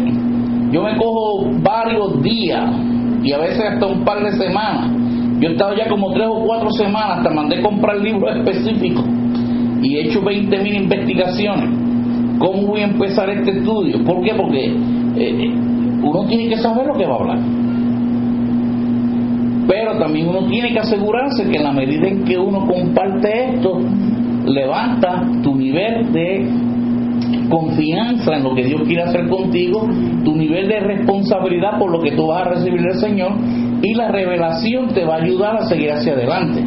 yo 0.71 0.83
me 0.83 0.95
cojo 0.97 1.49
varios 1.63 2.21
días 2.21 2.63
y 3.23 3.31
a 3.31 3.39
veces 3.39 3.63
hasta 3.73 3.87
un 3.87 4.03
par 4.03 4.23
de 4.23 4.31
semanas. 4.33 4.91
Yo 5.39 5.49
he 5.49 5.53
estado 5.53 5.75
ya 5.75 5.89
como 5.89 6.13
tres 6.13 6.27
o 6.29 6.45
cuatro 6.45 6.69
semanas, 6.71 7.17
hasta 7.17 7.31
mandé 7.31 7.59
comprar 7.61 7.97
libros 7.97 8.37
específicos 8.37 9.03
y 9.81 9.97
he 9.97 10.09
hecho 10.09 10.21
20 10.21 10.57
mil 10.59 10.75
investigaciones. 10.75 11.69
¿Cómo 12.37 12.67
voy 12.67 12.81
a 12.81 12.85
empezar 12.85 13.29
este 13.31 13.51
estudio? 13.57 14.03
¿Por 14.03 14.21
qué? 14.21 14.33
Porque 14.35 14.65
eh, 14.65 14.75
eh, 15.17 15.72
uno 16.03 16.25
tiene 16.27 16.49
que 16.49 16.57
saber 16.57 16.85
lo 16.85 16.93
que 16.93 17.05
va 17.05 17.15
a 17.15 17.19
hablar. 17.19 17.39
Pero 19.67 19.97
también 19.97 20.27
uno 20.27 20.45
tiene 20.47 20.71
que 20.73 20.79
asegurarse 20.79 21.49
que 21.49 21.57
en 21.57 21.63
la 21.63 21.71
medida 21.71 22.07
en 22.07 22.23
que 22.25 22.37
uno 22.37 22.67
comparte 22.67 23.55
esto, 23.55 23.79
levanta 24.45 25.23
tu 25.41 25.55
nivel 25.55 26.11
de 26.11 26.47
confianza 27.49 28.35
en 28.35 28.43
lo 28.43 28.53
que 28.53 28.63
Dios 28.63 28.81
quiere 28.85 29.03
hacer 29.03 29.27
contigo, 29.29 29.87
tu 30.23 30.35
nivel 30.35 30.67
de 30.67 30.79
responsabilidad 30.79 31.77
por 31.79 31.91
lo 31.91 31.99
que 31.99 32.11
tú 32.11 32.27
vas 32.27 32.45
a 32.45 32.49
recibir 32.49 32.81
del 32.81 32.95
Señor 32.95 33.33
y 33.81 33.93
la 33.93 34.09
revelación 34.09 34.87
te 34.89 35.05
va 35.05 35.15
a 35.15 35.23
ayudar 35.23 35.57
a 35.57 35.65
seguir 35.65 35.91
hacia 35.91 36.13
adelante. 36.13 36.61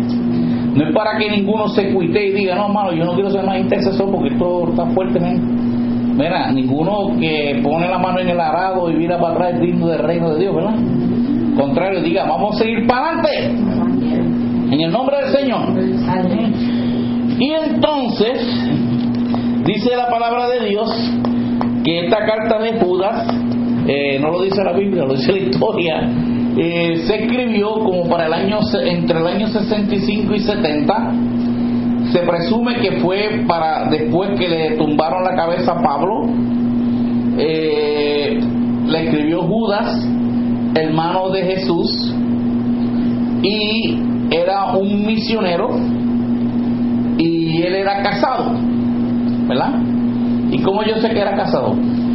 No 0.74 0.86
es 0.86 0.94
para 0.94 1.18
que 1.18 1.30
ninguno 1.30 1.68
se 1.68 1.92
cuite 1.92 2.26
y 2.26 2.32
diga, 2.32 2.54
no, 2.54 2.68
malo, 2.68 2.92
yo 2.92 3.04
no 3.04 3.14
quiero 3.14 3.30
ser 3.30 3.44
más 3.44 3.58
intercesor 3.58 4.10
porque 4.10 4.28
esto 4.34 4.68
está 4.68 4.86
fuerte. 4.86 5.20
Mira, 6.16 6.50
ninguno 6.50 7.16
que 7.20 7.60
pone 7.62 7.88
la 7.88 7.98
mano 7.98 8.20
en 8.20 8.30
el 8.30 8.40
arado 8.40 8.90
y 8.90 8.94
mira 8.94 9.18
para 9.18 9.34
atrás 9.34 9.54
es 9.54 9.60
digno 9.60 9.88
del 9.88 9.98
reino 9.98 10.34
de 10.34 10.40
Dios, 10.40 10.54
¿verdad? 10.54 10.74
Contrario, 11.58 12.02
diga, 12.02 12.24
vamos 12.24 12.56
a 12.56 12.58
seguir 12.58 12.86
para 12.86 13.20
adelante. 13.20 13.46
En 14.72 14.80
el 14.80 14.90
nombre 14.90 15.16
del 15.18 15.32
Señor. 15.32 15.68
Y 17.38 17.50
entonces, 17.52 18.66
Dice 19.66 19.96
la 19.96 20.08
palabra 20.08 20.48
de 20.48 20.68
Dios 20.68 20.88
que 21.84 22.04
esta 22.04 22.18
carta 22.24 22.60
de 22.60 22.78
Judas, 22.78 23.26
eh, 23.88 24.16
no 24.20 24.30
lo 24.30 24.42
dice 24.42 24.62
la 24.62 24.72
Biblia, 24.72 25.02
lo 25.04 25.14
dice 25.14 25.32
la 25.32 25.38
historia, 25.38 26.08
eh, 26.56 27.02
se 27.04 27.24
escribió 27.24 27.72
como 27.80 28.08
para 28.08 28.26
el 28.26 28.32
año 28.32 28.60
entre 28.84 29.18
el 29.18 29.26
año 29.26 29.48
65 29.48 30.34
y 30.34 30.38
70. 30.38 31.12
Se 32.16 32.22
presume 32.22 32.76
que 32.76 32.92
fue 33.02 33.44
para 33.46 33.90
después 33.90 34.30
que 34.38 34.48
le 34.48 34.76
tumbaron 34.78 35.22
la 35.22 35.36
cabeza 35.36 35.72
a 35.72 35.82
Pablo. 35.82 36.22
Eh, 37.36 38.40
le 38.86 39.04
escribió 39.04 39.42
Judas, 39.42 40.02
hermano 40.74 41.28
de 41.28 41.42
Jesús, 41.42 42.14
y 43.42 44.00
era 44.30 44.72
un 44.76 45.04
misionero 45.04 45.78
y 47.18 47.60
él 47.60 47.74
era 47.74 48.02
casado 48.02 48.52
¿verdad? 49.46 49.74
¿Y 50.50 50.62
cómo 50.62 50.82
yo 50.84 50.96
sé 50.96 51.10
que 51.10 51.20
era 51.20 51.36
casado? 51.36 51.74
¿Mm? 51.74 52.06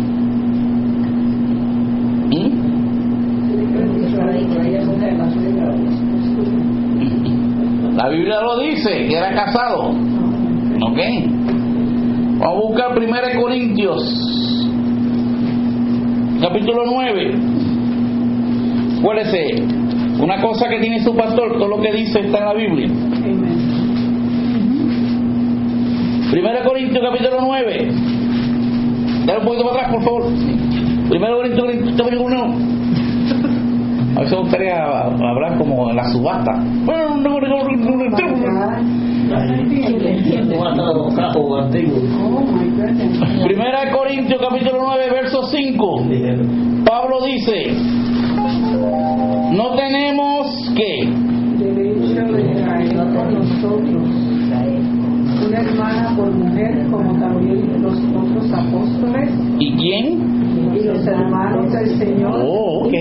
La 8.02 8.10
Biblia 8.10 8.42
lo 8.42 8.58
dice, 8.58 9.06
que 9.08 9.16
era 9.16 9.32
casado. 9.32 9.90
¿Ok? 9.90 10.98
Vamos 12.40 12.56
a 12.56 12.60
buscar 12.68 12.98
1 12.98 13.40
Corintios, 13.40 14.68
capítulo 16.42 16.82
9. 16.88 17.36
Acuérdese, 18.98 19.64
una 20.20 20.42
cosa 20.42 20.68
que 20.68 20.80
tiene 20.80 21.04
su 21.04 21.16
pastor, 21.16 21.60
todo 21.60 21.68
lo 21.68 21.80
que 21.80 21.92
dice 21.92 22.22
está 22.22 22.40
en 22.40 22.46
la 22.46 22.54
Biblia. 22.56 22.88
1 26.34 26.64
Corintios, 26.68 27.04
capítulo 27.08 27.38
9. 27.40 27.92
Dale 29.28 29.40
un 29.42 29.46
poquito 29.46 29.70
para 29.70 29.82
atrás, 29.82 29.94
por 29.94 30.04
favor. 30.04 30.24
1 30.26 31.36
Corintios, 31.38 31.68
capítulo 31.96 32.24
1. 32.24 32.72
A 34.16 34.20
veces 34.22 34.32
me 34.32 34.40
gustaría 34.40 34.84
hablar 34.84 35.60
como 35.60 35.92
en 35.92 35.96
la 35.98 36.10
subasta. 36.10 36.64
Primera 43.44 43.86
de 43.86 43.92
Corintios 43.92 44.42
capítulo 44.42 44.80
9 44.82 45.10
verso 45.12 45.44
5 45.48 46.04
Pablo 46.86 47.22
dice 47.26 47.74
no 49.54 49.76
tenemos 49.76 50.74
que 50.76 51.10
derecho 51.58 52.24
de 52.34 52.62
traer 52.64 52.96
por 53.14 53.32
nosotros 53.32 54.04
una 55.48 55.60
hermana 55.60 56.16
por 56.16 56.32
mujer 56.32 56.88
como 56.90 57.20
también 57.20 57.82
los 57.82 57.96
otros 57.96 58.52
apóstoles 58.54 59.30
¿y 59.60 59.76
quién? 59.76 60.76
y 60.76 60.84
los 60.86 61.06
hermanos 61.08 61.72
del 61.72 61.98
Señor 61.98 62.32
Oh, 62.44 62.86
ok. 62.86 62.94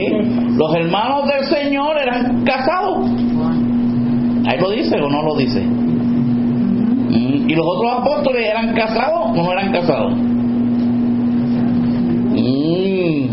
Los 0.57 0.74
hermanos 0.74 1.26
del 1.28 1.45
Señor 1.45 1.97
eran 2.03 2.43
casados. 2.45 2.99
Ahí 4.51 4.59
lo 4.59 4.70
dice 4.70 5.01
o 5.01 5.09
no 5.09 5.22
lo 5.22 5.36
dice. 5.36 5.61
Mm, 5.61 7.48
¿Y 7.48 7.55
los 7.55 7.64
otros 7.64 7.92
apóstoles 8.01 8.48
eran 8.51 8.74
casados 8.74 9.30
o 9.30 9.34
no 9.34 9.53
eran 9.53 9.70
casados? 9.70 10.12
Mm. 12.32 13.30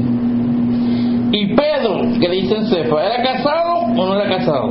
¿Y 1.34 1.56
Pedro, 1.56 2.02
que 2.22 2.30
dicen 2.30 2.68
Cefa, 2.68 3.04
era 3.04 3.24
casado 3.24 3.80
o 3.80 4.06
no 4.06 4.16
era 4.16 4.30
casado? 4.38 4.68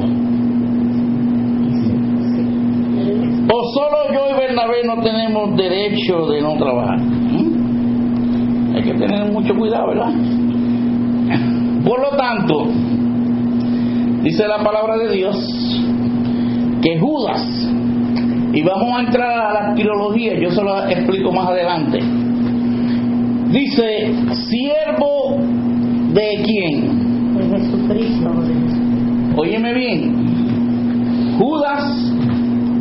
¿O 3.48 3.64
solo 3.74 4.12
yo 4.14 4.30
y 4.30 4.34
Bernabé 4.38 4.84
no 4.84 5.02
tenemos 5.02 5.56
derecho 5.56 6.26
de 6.26 6.42
no 6.42 6.56
trabajar? 6.58 7.00
¿Mm? 7.00 8.76
Hay 8.76 8.84
que 8.84 8.94
tener 8.94 9.32
mucho 9.32 9.52
cuidado, 9.52 9.88
¿verdad? 9.88 10.12
Por 11.84 12.00
lo 12.00 12.10
tanto, 12.16 12.68
dice 14.22 14.46
la 14.46 14.58
palabra 14.62 14.96
de 14.98 15.08
Dios 15.12 15.55
que 16.82 16.98
Judas, 16.98 17.42
y 18.52 18.62
vamos 18.62 18.96
a 18.96 19.00
entrar 19.00 19.38
a 19.38 19.52
la 19.52 19.74
trilogía, 19.74 20.38
yo 20.40 20.50
se 20.50 20.62
lo 20.62 20.88
explico 20.88 21.32
más 21.32 21.48
adelante, 21.48 21.98
dice, 23.50 24.14
siervo 24.48 25.38
de 26.12 26.42
quién? 26.44 27.34
De 27.34 27.58
Jesucristo. 27.58 28.30
Óyeme 29.36 29.74
bien, 29.74 31.36
Judas 31.38 32.12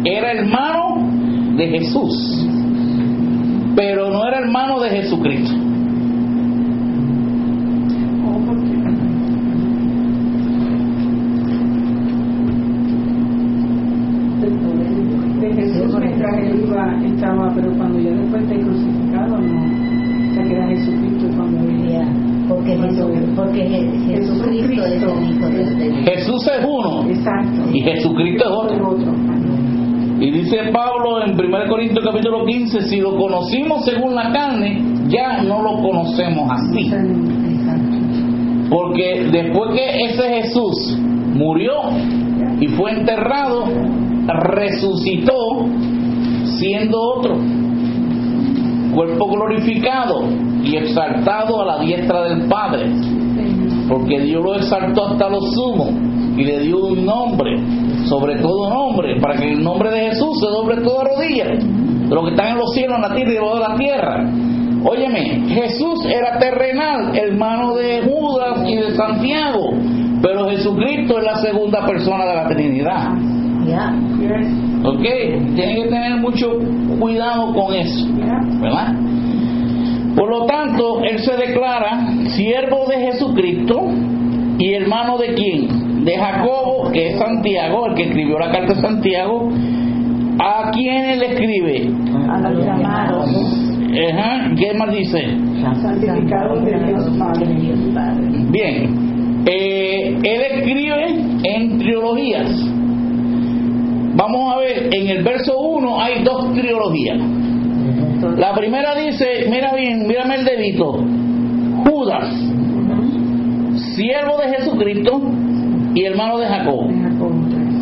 era 0.05 0.31
hermano 0.31 1.55
de 1.57 1.67
Jesús, 1.67 2.47
pero 3.75 4.09
no 4.09 4.25
era 4.27 4.39
hermano 4.39 4.79
de 4.79 4.89
Jesucristo. 4.89 5.53
Dice 30.45 30.71
Pablo 30.71 31.25
en 31.25 31.33
1 31.33 31.57
Corintios 31.67 32.05
capítulo 32.05 32.45
15, 32.45 32.81
si 32.81 32.97
lo 32.97 33.17
conocimos 33.17 33.83
según 33.83 34.13
la 34.13 34.31
carne, 34.31 34.79
ya 35.07 35.41
no 35.41 35.61
lo 35.63 35.81
conocemos 35.81 36.51
así. 36.51 36.91
Porque 38.69 39.27
después 39.31 39.71
que 39.75 40.05
ese 40.05 40.41
Jesús 40.41 40.97
murió 41.33 41.73
y 42.59 42.67
fue 42.67 42.91
enterrado, 42.91 43.65
resucitó 44.27 45.65
siendo 46.59 47.01
otro. 47.01 47.37
Cuerpo 48.93 49.27
glorificado 49.27 50.21
y 50.63 50.77
exaltado 50.77 51.61
a 51.61 51.65
la 51.65 51.79
diestra 51.79 52.23
del 52.23 52.47
Padre. 52.47 52.91
Porque 53.89 54.19
Dios 54.21 54.43
lo 54.43 54.55
exaltó 54.55 55.07
hasta 55.07 55.27
lo 55.27 55.41
sumo 55.41 55.89
y 56.37 56.43
le 56.43 56.59
dio 56.59 56.85
un 56.85 57.05
nombre, 57.05 57.59
sobre 58.05 58.39
todo 58.41 58.69
nombre, 58.69 59.19
para 59.19 59.37
que 59.37 59.51
el 59.53 59.63
nombre 59.63 59.89
de 59.91 60.09
Jesús 60.09 60.39
se 60.39 60.47
doble 60.47 60.81
toda 60.81 61.03
rodilla, 61.03 61.45
de 61.45 62.15
los 62.15 62.25
que 62.25 62.31
están 62.31 62.47
en 62.49 62.57
los 62.57 62.73
cielos, 62.73 62.95
en 62.95 63.01
la 63.01 63.15
tierra 63.15 63.31
y 63.31 63.33
debajo 63.33 63.55
de 63.55 63.61
la 63.61 63.75
tierra. 63.75 64.31
Óyeme, 64.87 65.43
Jesús 65.49 66.05
era 66.05 66.37
terrenal, 66.37 67.17
hermano 67.17 67.75
de 67.75 68.03
Judas 68.03 68.59
y 68.67 68.75
de 68.75 68.91
Santiago, 68.95 69.71
pero 70.21 70.49
Jesucristo 70.49 71.17
es 71.17 71.23
la 71.23 71.35
segunda 71.37 71.85
persona 71.87 72.25
de 72.25 72.35
la 72.35 72.47
Trinidad. 72.47 73.11
¿Ok? 74.83 75.01
Tienen 75.55 75.75
que 75.75 75.89
tener 75.89 76.15
mucho 76.17 76.51
cuidado 76.99 77.51
con 77.53 77.73
eso, 77.73 78.07
¿verdad? 78.61 78.93
Por 80.15 80.29
lo 80.29 80.45
tanto, 80.45 81.01
él 81.03 81.19
se 81.19 81.35
declara 81.35 82.07
siervo 82.27 82.85
de 82.87 83.11
Jesucristo 83.11 83.87
y 84.59 84.73
hermano 84.73 85.17
de 85.17 85.33
quién? 85.33 85.84
De 86.05 86.17
Jacobo, 86.19 86.91
que 86.91 87.07
es 87.09 87.17
Santiago, 87.17 87.87
el 87.87 87.95
que 87.95 88.03
escribió 88.03 88.37
la 88.37 88.51
carta 88.51 88.75
de 88.75 88.81
Santiago. 88.81 89.49
¿A 90.37 90.69
quién 90.71 91.05
él 91.05 91.23
escribe? 91.23 91.89
A 92.29 92.39
los 92.41 92.63
llamados. 92.63 93.29
Ajá, 94.11 94.51
¿Qué 94.55 94.73
más 94.75 94.91
dice? 94.91 95.19
Santificado 95.81 96.61
de 96.61 96.77
Dios 96.85 97.09
Padre. 97.17 97.47
Bien, 98.51 99.43
eh, 99.47 100.15
él 100.21 100.41
escribe 100.51 101.05
en 101.43 101.79
trilogías. 101.79 102.51
Vamos 104.15 104.53
a 104.53 104.57
ver, 104.59 104.89
en 104.93 105.07
el 105.07 105.23
verso 105.23 105.57
1 105.57 106.01
hay 106.01 106.23
dos 106.23 106.53
trilogías. 106.53 107.17
La 108.37 108.53
primera 108.53 108.93
dice, 108.95 109.47
mira 109.49 109.73
bien, 109.73 110.07
mírame 110.07 110.35
el 110.35 110.45
dedito, 110.45 111.03
Judas, 111.87 112.29
siervo 113.95 114.37
de 114.37 114.57
Jesucristo 114.57 115.21
y 115.95 116.05
hermano 116.05 116.37
de 116.37 116.47
Jacob. 116.47 116.87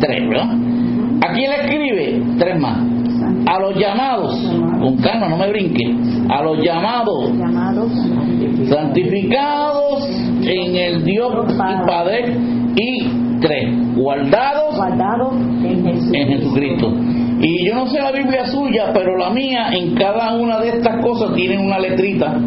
Tres, 0.00 0.28
¿verdad? 0.28 0.56
¿A 1.20 1.32
quién 1.32 1.50
le 1.50 1.56
escribe? 1.56 2.22
Tres 2.38 2.58
más. 2.58 2.78
A 3.46 3.58
los 3.60 3.76
llamados, 3.76 4.36
con 4.80 4.96
calma, 4.98 5.28
no 5.28 5.36
me 5.36 5.50
brinque, 5.50 5.94
a 6.28 6.42
los 6.42 6.62
llamados 6.64 7.30
santificados 8.68 10.08
en 10.42 10.76
el 10.76 11.04
Dios 11.04 11.32
y 11.52 11.86
Padre 11.86 12.36
y 12.76 13.06
tres, 13.40 13.96
guardados 13.96 14.78
en 15.62 16.28
Jesucristo. 16.28 16.92
Y 17.40 17.66
yo 17.66 17.74
no 17.74 17.86
sé 17.86 18.00
la 18.00 18.12
Biblia 18.12 18.46
suya, 18.46 18.90
pero 18.94 19.16
la 19.18 19.30
mía 19.30 19.68
en 19.72 19.94
cada 19.94 20.34
una 20.36 20.58
de 20.60 20.70
estas 20.70 21.02
cosas 21.04 21.34
tiene 21.34 21.58
una 21.58 21.78
letrita, 21.78 22.38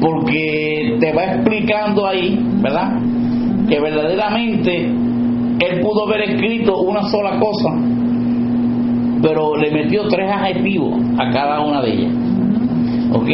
porque 0.00 0.96
te 1.00 1.12
va 1.12 1.24
explicando 1.24 2.06
ahí, 2.06 2.38
¿verdad? 2.62 2.92
Que 3.68 3.80
verdaderamente 3.80 4.86
él 4.86 5.80
pudo 5.80 6.06
haber 6.06 6.30
escrito 6.30 6.80
una 6.80 7.02
sola 7.10 7.38
cosa, 7.38 7.70
pero 9.22 9.56
le 9.56 9.70
metió 9.70 10.06
tres 10.08 10.30
adjetivos 10.30 10.94
a 11.18 11.30
cada 11.32 11.60
una 11.60 11.82
de 11.82 11.92
ellas. 11.92 12.12
¿Ok? 13.12 13.28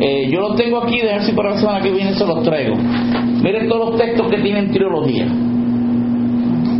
Eh, 0.00 0.28
yo 0.30 0.40
los 0.40 0.56
tengo 0.56 0.78
aquí, 0.78 1.00
de 1.00 1.20
si 1.20 1.32
para 1.32 1.50
la 1.50 1.58
semana 1.58 1.80
que 1.80 1.90
viene 1.90 2.14
se 2.14 2.26
los 2.26 2.42
traigo. 2.42 2.76
Miren 3.42 3.68
todos 3.68 3.90
los 3.90 4.00
textos 4.00 4.28
que 4.30 4.38
tienen 4.38 4.70
trilogía. 4.70 5.26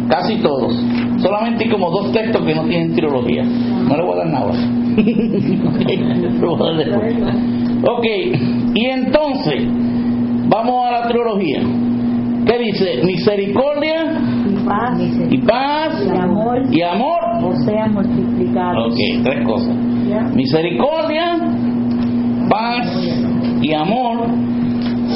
Casi 0.09 0.37
todos. 0.37 0.75
Solamente 1.19 1.65
hay 1.65 1.71
como 1.71 1.91
dos 1.91 2.13
textos 2.13 2.43
que 2.45 2.55
no 2.55 2.65
tienen 2.65 2.95
trilogía. 2.95 3.43
No 3.43 3.97
le 3.97 4.03
voy 4.03 4.15
a 4.15 4.17
dar 4.17 4.27
nada. 4.27 4.53
Lo 6.41 6.55
ok, 6.55 8.07
y 8.75 8.85
entonces, 8.87 9.65
vamos 10.49 10.87
a 10.87 10.91
la 10.91 11.09
trilogía. 11.09 11.63
¿Qué 12.47 12.59
dice? 12.59 13.03
Misericordia, 13.05 14.05
paz 14.67 14.99
y 15.31 15.39
paz 15.39 16.05
y 16.05 16.11
amor 16.17 16.63
y 16.71 16.83
amor. 16.83 17.21
o 17.43 17.53
sean 17.65 17.95
multiplicados. 17.95 18.93
Ok, 18.93 18.99
tres 19.23 19.47
cosas. 19.47 19.77
Misericordia, 20.35 21.39
paz 22.49 22.87
y 23.63 23.73
amor 23.73 24.29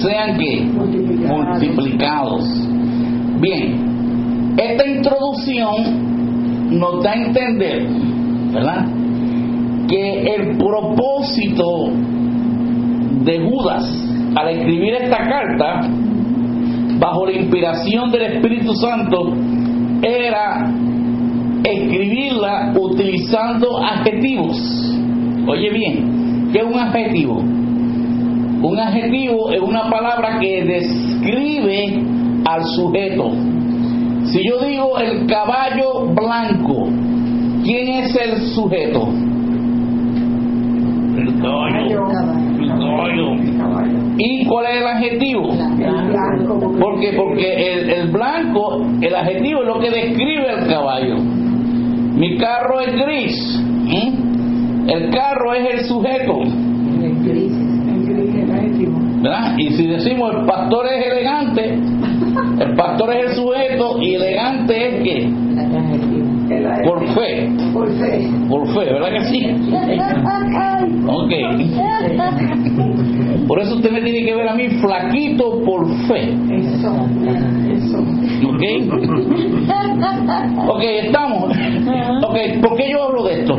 sean 0.01 0.39
que 0.39 0.64
multiplicados. 1.26 2.45
Bien, 3.41 4.55
esta 4.57 4.87
introducción 4.87 6.79
nos 6.79 7.03
da 7.03 7.12
a 7.12 7.14
entender, 7.14 7.87
¿verdad? 8.53 8.87
Que 9.89 10.35
el 10.35 10.57
propósito 10.57 11.91
de 13.24 13.41
Judas 13.41 14.09
al 14.35 14.49
escribir 14.51 14.95
esta 14.95 15.18
carta, 15.18 15.81
bajo 16.99 17.26
la 17.26 17.32
inspiración 17.32 18.11
del 18.11 18.22
Espíritu 18.22 18.74
Santo, 18.74 19.32
era 20.03 20.70
escribirla 21.64 22.72
utilizando 22.78 23.78
adjetivos. 23.82 24.57
Oye 25.46 25.70
bien, 25.70 26.51
¿qué 26.53 26.59
es 26.59 26.64
un 26.64 26.78
adjetivo? 26.78 27.36
Un 28.61 28.78
adjetivo 28.78 29.51
es 29.53 29.61
una 29.61 29.88
palabra 29.88 30.38
que 30.40 30.64
describe 30.64 32.03
al 32.44 32.64
sujeto. 32.64 33.30
Si 34.24 34.46
yo 34.46 34.59
digo 34.66 34.99
el 34.99 35.26
caballo 35.26 36.07
blanco, 36.14 36.88
¿quién 37.64 37.88
es 37.88 38.16
el 38.16 38.36
sujeto? 38.55 39.09
El 41.16 41.40
caballo. 41.40 42.47
El. 42.77 43.37
¿Y 44.19 44.45
cuál 44.47 44.66
es 44.66 44.81
el 44.81 44.87
adjetivo? 44.87 45.51
Porque, 46.81 47.12
porque 47.16 47.73
el, 47.73 47.91
el 47.91 48.11
blanco, 48.11 48.85
el 49.01 49.14
adjetivo 49.14 49.62
es 49.62 49.66
lo 49.66 49.81
que 49.81 49.91
describe 49.91 50.51
al 50.51 50.69
caballo. 50.69 51.16
Mi 51.16 52.37
carro 52.37 52.81
es 52.81 52.93
gris. 52.95 53.62
¿Mm? 53.85 54.89
El 54.89 55.11
carro 55.11 55.55
es 55.55 55.75
el 55.75 55.85
sujeto. 55.85 56.41
¿verdad? 59.23 59.55
Y 59.59 59.71
si 59.71 59.87
decimos 59.87 60.35
el 60.35 60.47
pastor 60.47 60.87
es 60.87 61.07
elegante, 61.07 61.79
el 62.61 62.77
pastor 62.77 63.14
es 63.14 63.31
el 63.31 63.37
sujeto 63.37 64.01
y 64.01 64.14
elegante 64.14 64.89
es 64.89 65.03
que 65.03 66.28
por 66.84 67.07
fe. 67.14 67.51
Por 67.72 67.88
fe. 67.92 68.30
Por 68.49 68.66
fe, 68.68 68.92
¿verdad 68.92 69.11
que 69.12 69.24
sí? 69.24 69.46
Ok. 71.07 71.32
Por 73.46 73.61
eso 73.61 73.74
usted 73.76 73.90
me 73.90 74.01
tiene 74.03 74.24
que 74.24 74.34
ver 74.34 74.49
a 74.49 74.55
mí 74.55 74.68
flaquito 74.80 75.62
por 75.64 75.86
fe. 76.07 76.34
Eso. 76.51 77.07
Eso. 77.72 77.99
¿Ok? 78.49 78.62
Ok, 80.68 80.82
estamos. 81.05 81.44
Ok, 82.24 82.36
¿por 82.62 82.76
qué 82.76 82.90
yo 82.90 83.03
hablo 83.05 83.24
de 83.24 83.40
esto? 83.40 83.57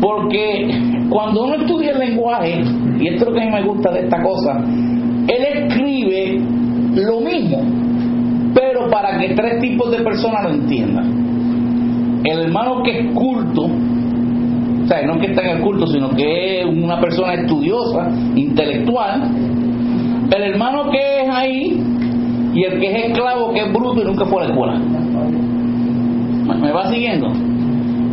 Porque 0.00 0.68
cuando 1.08 1.44
uno 1.44 1.54
estudia 1.56 1.92
el 1.92 1.98
lenguaje, 1.98 2.62
y 3.00 3.08
esto 3.08 3.24
es 3.24 3.30
lo 3.30 3.34
que 3.34 3.42
a 3.42 3.46
mí 3.46 3.52
me 3.52 3.62
gusta 3.62 3.90
de 3.92 4.00
esta 4.00 4.22
cosa, 4.22 4.64
él 5.26 5.44
escribe 5.54 6.40
lo 6.94 7.20
mismo, 7.20 7.62
pero 8.54 8.88
para 8.90 9.18
que 9.18 9.34
tres 9.34 9.60
tipos 9.60 9.90
de 9.90 9.98
personas 9.98 10.44
lo 10.44 10.50
entiendan. 10.50 11.27
El 12.24 12.40
hermano 12.40 12.82
que 12.82 12.98
es 12.98 13.14
culto, 13.14 13.62
o 13.62 14.86
sea, 14.86 15.02
no 15.06 15.18
que 15.18 15.26
está 15.26 15.42
en 15.42 15.58
el 15.58 15.62
culto, 15.62 15.86
sino 15.86 16.10
que 16.10 16.60
es 16.60 16.66
una 16.66 17.00
persona 17.00 17.34
estudiosa, 17.34 18.08
intelectual, 18.34 19.30
el 20.36 20.42
hermano 20.42 20.90
que 20.90 21.22
es 21.22 21.28
ahí 21.30 21.82
y 22.54 22.64
el 22.64 22.80
que 22.80 22.86
es 22.86 23.04
esclavo, 23.06 23.52
que 23.52 23.60
es 23.60 23.72
bruto 23.72 24.00
y 24.02 24.04
nunca 24.04 24.24
fue 24.26 24.42
a 24.42 24.46
la 24.46 24.52
escuela. 24.52 24.78
¿Me 26.60 26.72
va 26.72 26.86
siguiendo? 26.86 27.28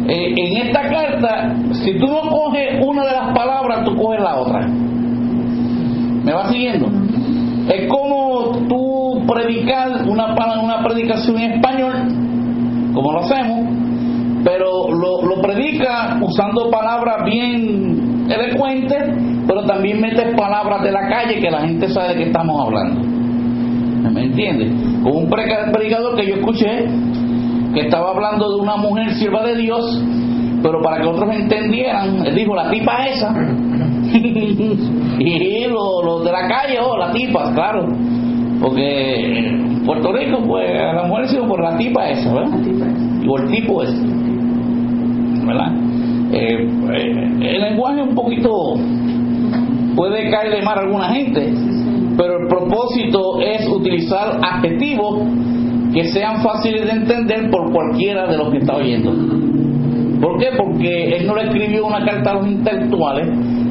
Eh, 0.08 0.34
en 0.38 0.68
esta 0.68 0.82
carta, 0.82 1.56
si 1.72 1.98
tú 1.98 2.06
no 2.08 2.30
coges 2.30 2.86
una 2.86 3.06
de 3.06 3.12
las 3.12 3.36
palabras, 3.36 3.84
tú 3.86 3.96
coges 3.96 4.22
la 4.22 4.36
otra. 4.36 4.68
¿Me 6.24 6.32
va 6.32 6.52
siguiendo? 6.52 6.88
Es 7.70 7.88
como 7.88 8.52
tú 8.68 9.24
predicar 9.28 10.08
una, 10.08 10.36
una 10.62 10.84
predicación 10.84 11.40
en 11.40 11.54
español, 11.54 11.94
como 12.94 13.14
lo 13.14 13.20
hacemos, 13.22 13.75
pero 14.46 14.92
lo, 14.92 15.26
lo 15.26 15.42
predica 15.42 16.20
usando 16.22 16.70
palabras 16.70 17.26
bien 17.26 18.28
elocuentes, 18.30 19.04
pero 19.48 19.66
también 19.66 20.00
metes 20.00 20.36
palabras 20.38 20.84
de 20.84 20.92
la 20.92 21.10
calle 21.10 21.40
que 21.40 21.50
la 21.50 21.62
gente 21.62 21.90
sabe 21.90 22.10
de 22.10 22.16
qué 22.16 22.24
estamos 22.26 22.62
hablando. 22.62 23.02
¿Me 24.12 24.26
entiendes? 24.26 24.72
Como 25.02 25.18
un 25.22 25.30
predicador 25.30 26.16
que 26.16 26.28
yo 26.28 26.36
escuché 26.36 26.86
que 27.74 27.82
estaba 27.82 28.12
hablando 28.12 28.56
de 28.56 28.62
una 28.62 28.78
mujer 28.78 29.16
sierva 29.16 29.44
de 29.44 29.56
Dios, 29.56 30.04
pero 30.62 30.80
para 30.80 31.02
que 31.02 31.08
otros 31.08 31.36
entendieran, 31.36 32.24
él 32.24 32.36
dijo 32.36 32.56
la 32.56 32.70
tipa 32.70 33.08
esa. 33.08 33.34
y 35.20 35.68
los 35.68 36.06
los 36.06 36.24
de 36.24 36.32
la 36.32 36.48
calle, 36.48 36.78
oh, 36.80 36.98
la 36.98 37.12
tipa, 37.12 37.52
claro. 37.56 37.88
Porque 38.62 39.40
en 39.40 39.84
Puerto 39.86 40.14
Rico, 40.14 40.38
pues 40.48 40.70
a 40.70 40.94
la 40.94 41.04
mujer 41.08 41.28
se 41.30 41.42
por 41.42 41.62
la 41.62 41.76
tipa 41.78 42.10
esa, 42.10 42.32
¿verdad? 42.32 42.60
O 43.28 43.38
el 43.40 43.52
tipo 43.52 43.82
ese. 43.82 44.25
¿Verdad? 45.46 45.72
Eh, 46.32 46.68
eh, 46.94 47.56
el 47.56 47.62
lenguaje 47.62 48.02
un 48.02 48.16
poquito 48.16 48.76
puede 49.96 50.30
caer 50.30 50.56
de 50.56 50.62
mar 50.64 50.78
a 50.78 50.82
alguna 50.82 51.10
gente, 51.10 51.54
pero 52.18 52.40
el 52.40 52.48
propósito 52.48 53.40
es 53.40 53.68
utilizar 53.68 54.40
adjetivos 54.42 55.20
que 55.94 56.04
sean 56.06 56.42
fáciles 56.42 56.86
de 56.86 56.92
entender 56.92 57.50
por 57.50 57.72
cualquiera 57.72 58.28
de 58.28 58.38
los 58.38 58.52
que 58.52 58.58
está 58.58 58.76
oyendo. 58.76 59.14
¿Por 60.20 60.40
qué? 60.40 60.48
Porque 60.58 61.16
él 61.16 61.28
no 61.28 61.36
le 61.36 61.44
escribió 61.44 61.86
una 61.86 62.04
carta 62.04 62.32
a 62.32 62.34
los 62.36 62.48
intelectuales, 62.48 63.28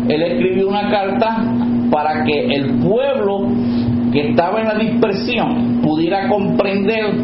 él 0.09 0.22
escribió 0.22 0.68
una 0.68 0.91
carta 0.91 1.45
para 1.91 2.25
que 2.25 2.47
el 2.47 2.79
pueblo 2.81 3.49
que 4.12 4.31
estaba 4.31 4.61
en 4.61 4.68
la 4.68 4.75
dispersión 4.75 5.81
pudiera 5.83 6.29
comprender 6.29 7.14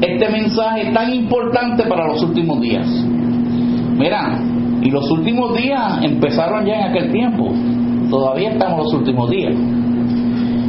este 0.00 0.28
mensaje 0.28 0.92
tan 0.92 1.12
importante 1.12 1.84
para 1.84 2.06
los 2.06 2.22
últimos 2.22 2.60
días. 2.60 2.86
Mira, 3.98 4.38
y 4.82 4.90
los 4.90 5.10
últimos 5.10 5.56
días 5.56 6.00
empezaron 6.02 6.64
ya 6.66 6.74
en 6.80 6.82
aquel 6.90 7.10
tiempo, 7.12 7.48
todavía 8.10 8.50
estamos 8.50 8.84
los 8.84 8.94
últimos 8.94 9.30
días. 9.30 9.54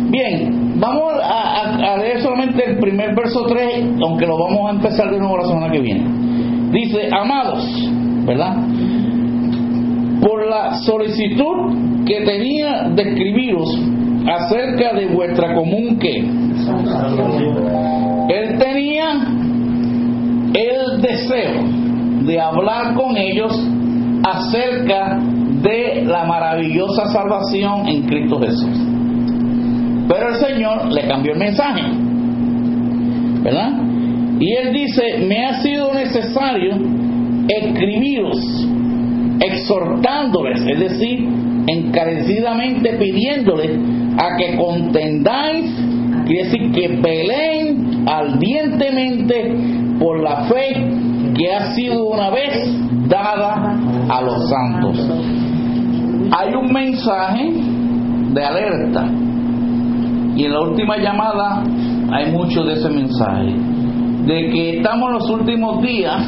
Bien, 0.09 0.73
vamos 0.80 1.13
a, 1.21 1.61
a- 1.61 1.93
a 1.93 1.97
leer 1.97 2.21
solamente 2.21 2.63
el 2.71 2.78
primer 2.80 3.13
verso 3.15 3.45
3, 3.45 3.89
aunque 4.01 4.25
lo 4.25 4.38
vamos 4.38 4.69
a 4.69 4.73
empezar 4.75 5.11
de 5.11 5.19
nuevo 5.19 5.38
la 5.38 5.45
semana 5.45 5.69
que 5.71 5.80
viene. 5.82 6.05
Dice, 6.71 7.09
amados, 7.11 7.65
¿verdad? 8.25 8.55
Por 10.21 10.47
la 10.49 10.75
solicitud 10.78 12.05
que 12.05 12.21
tenía 12.25 12.89
de 12.95 13.01
escribiros 13.01 13.67
acerca 14.28 14.93
de 14.93 15.07
vuestra 15.07 15.53
común 15.53 15.97
que 15.99 16.19
él 18.30 18.57
tenía 18.57 19.05
el 20.53 21.01
deseo 21.01 21.61
de 22.28 22.39
hablar 22.39 22.93
con 22.93 23.15
ellos 23.15 23.57
acerca 24.23 25.17
de 25.61 26.03
la 26.05 26.25
maravillosa 26.25 27.07
salvación 27.07 27.88
en 27.88 28.03
Cristo 28.03 28.39
Jesús. 28.39 28.78
Pero 30.07 30.30
el 30.30 30.36
Señor 30.36 30.91
le 30.91 31.07
cambió 31.07 31.34
el 31.34 31.39
mensaje. 31.39 31.84
¿Verdad? 33.43 33.71
Y 34.39 34.53
él 34.53 34.73
dice, 34.73 35.25
me 35.25 35.45
ha 35.45 35.61
sido 35.61 35.93
necesario 35.93 36.75
escribiros, 37.47 38.67
exhortándoles, 39.39 40.61
es 40.67 40.80
decir, 40.80 41.28
encarecidamente 41.67 42.93
pidiéndoles 42.97 43.71
a 44.17 44.38
que 44.38 44.57
contendáis, 44.57 45.71
quiere 46.25 46.43
decir 46.43 46.71
que 46.71 46.89
peleen 47.01 48.07
ardientemente 48.07 49.55
por 49.99 50.21
la 50.21 50.43
fe 50.45 50.88
que 51.38 51.53
ha 51.53 51.73
sido 51.73 52.03
una 52.05 52.29
vez 52.31 52.67
dada 53.07 53.77
a 54.09 54.21
los 54.21 54.49
santos. 54.49 54.97
Hay 56.31 56.53
un 56.53 56.73
mensaje 56.73 57.53
de 58.33 58.43
alerta 58.43 59.05
y 60.35 60.45
en 60.45 60.51
la 60.51 60.61
última 60.61 60.97
llamada 60.97 61.63
hay 62.11 62.31
mucho 62.31 62.63
de 62.63 62.73
ese 62.73 62.89
mensaje, 62.89 63.55
de 64.25 64.49
que 64.49 64.77
estamos 64.77 65.09
en 65.09 65.13
los 65.13 65.29
últimos 65.29 65.81
días 65.81 66.23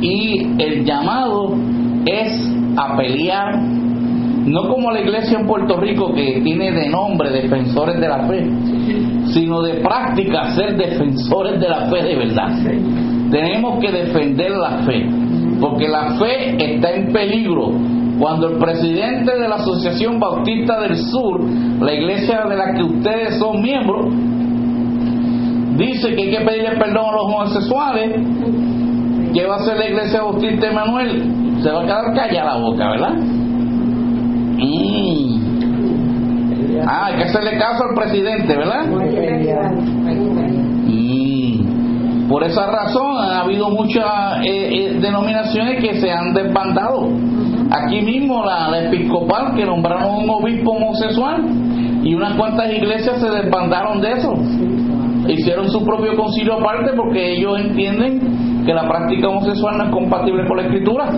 y 0.00 0.62
el 0.62 0.84
llamado 0.84 1.54
es 2.06 2.32
a 2.76 2.96
pelear, 2.96 3.60
no 4.46 4.68
como 4.68 4.90
la 4.90 5.00
iglesia 5.00 5.38
en 5.38 5.46
Puerto 5.46 5.78
Rico 5.78 6.12
que 6.14 6.40
tiene 6.42 6.72
de 6.72 6.88
nombre 6.88 7.30
defensores 7.30 8.00
de 8.00 8.08
la 8.08 8.26
fe, 8.26 8.46
sino 9.32 9.62
de 9.62 9.74
práctica 9.80 10.52
ser 10.52 10.76
defensores 10.76 11.60
de 11.60 11.68
la 11.68 11.86
fe 11.86 12.02
de 12.02 12.16
verdad. 12.16 12.48
Tenemos 13.30 13.78
que 13.80 13.90
defender 13.90 14.50
la 14.52 14.78
fe, 14.84 15.06
porque 15.60 15.88
la 15.88 16.16
fe 16.18 16.56
está 16.74 16.92
en 16.92 17.12
peligro. 17.12 17.72
Cuando 18.18 18.48
el 18.48 18.58
presidente 18.58 19.32
de 19.38 19.48
la 19.48 19.56
Asociación 19.56 20.18
Bautista 20.18 20.80
del 20.80 20.96
Sur, 20.96 21.40
la 21.80 21.92
iglesia 21.92 22.44
de 22.48 22.56
la 22.56 22.74
que 22.74 22.82
ustedes 22.82 23.38
son 23.38 23.62
miembros, 23.62 24.12
dice 25.76 26.14
que 26.14 26.22
hay 26.22 26.30
que 26.30 26.44
pedirle 26.44 26.76
perdón 26.78 27.04
a 27.06 27.12
los 27.12 27.24
homosexuales, 27.26 28.26
¿qué 29.32 29.46
va 29.46 29.54
a 29.54 29.58
hacer 29.58 29.76
la 29.76 29.88
iglesia 29.88 30.22
Bautista 30.22 30.68
Emanuel? 30.68 31.22
Se 31.62 31.70
va 31.70 31.82
a 31.82 31.84
quedar 31.84 32.14
callada 32.14 32.54
la 32.54 32.60
boca, 32.60 32.90
¿verdad? 32.90 33.14
Mm. 34.58 35.38
Ah, 36.86 37.06
hay 37.06 37.16
que 37.16 37.24
hacerle 37.24 37.58
caso 37.58 37.84
al 37.84 37.94
presidente, 37.94 38.56
¿verdad? 38.56 38.86
Por 42.28 42.44
esa 42.44 42.66
razón 42.66 43.16
ha 43.16 43.40
habido 43.40 43.70
muchas 43.70 44.04
eh, 44.44 44.68
eh, 44.70 44.98
denominaciones 45.00 45.82
que 45.82 45.94
se 45.98 46.10
han 46.10 46.34
desbandado. 46.34 47.08
Aquí 47.70 48.02
mismo 48.02 48.44
la, 48.44 48.68
la 48.68 48.84
episcopal 48.84 49.54
que 49.54 49.64
nombraron 49.64 50.24
un 50.24 50.30
obispo 50.30 50.72
homosexual 50.72 51.42
y 52.02 52.14
unas 52.14 52.34
cuantas 52.34 52.72
iglesias 52.72 53.18
se 53.20 53.30
desbandaron 53.30 54.00
de 54.00 54.12
eso. 54.12 54.34
Hicieron 55.26 55.70
su 55.70 55.84
propio 55.84 56.16
concilio 56.16 56.54
aparte 56.54 56.92
porque 56.94 57.36
ellos 57.36 57.60
entienden 57.60 58.64
que 58.64 58.74
la 58.74 58.86
práctica 58.86 59.28
homosexual 59.28 59.78
no 59.78 59.84
es 59.84 59.90
compatible 59.90 60.46
con 60.46 60.56
la 60.58 60.62
escritura. 60.64 61.10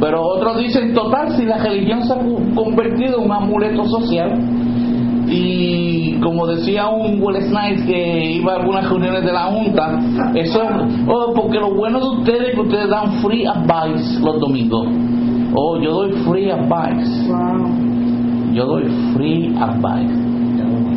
Pero 0.00 0.22
otros 0.22 0.58
dicen, 0.58 0.94
total, 0.94 1.32
si 1.32 1.44
la 1.44 1.58
religión 1.58 2.02
se 2.04 2.12
ha 2.12 2.18
convertido 2.54 3.18
en 3.18 3.24
un 3.24 3.32
amuleto 3.32 3.84
social, 3.84 4.38
y 5.28 6.18
como 6.20 6.46
decía 6.46 6.88
un 6.88 7.20
Will 7.20 7.36
Snipes 7.42 7.82
que 7.86 8.32
iba 8.36 8.52
a 8.52 8.56
algunas 8.56 8.88
reuniones 8.88 9.24
de 9.24 9.32
la 9.32 9.44
Junta, 9.44 10.00
eso 10.34 10.62
es, 10.62 10.70
oh, 11.08 11.32
porque 11.34 11.58
lo 11.58 11.74
bueno 11.74 11.98
de 11.98 12.20
ustedes 12.20 12.48
es 12.48 12.54
que 12.54 12.60
ustedes 12.60 12.88
dan 12.88 13.12
free 13.22 13.44
advice 13.44 14.20
los 14.20 14.40
domingos. 14.40 14.86
Oh, 15.54 15.80
yo 15.80 15.90
doy 15.92 16.12
free 16.28 16.50
advice. 16.50 17.28
Yo 18.52 18.66
doy 18.66 18.84
free 19.14 19.54
advice. 19.58 20.14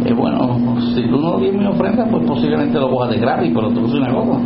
Eh, 0.06 0.14
bueno, 0.14 0.58
si 0.96 1.02
tú 1.10 1.18
no 1.18 1.38
tienes 1.38 1.60
mi 1.60 1.68
ofrenda, 1.68 2.06
pues 2.10 2.26
posiblemente 2.26 2.80
lo 2.80 2.90
cojas 2.90 3.12
de 3.12 3.18
gratis, 3.18 3.52
pero 3.54 3.70
tú 3.70 3.86
una 3.98 4.14
cosa. 4.14 4.40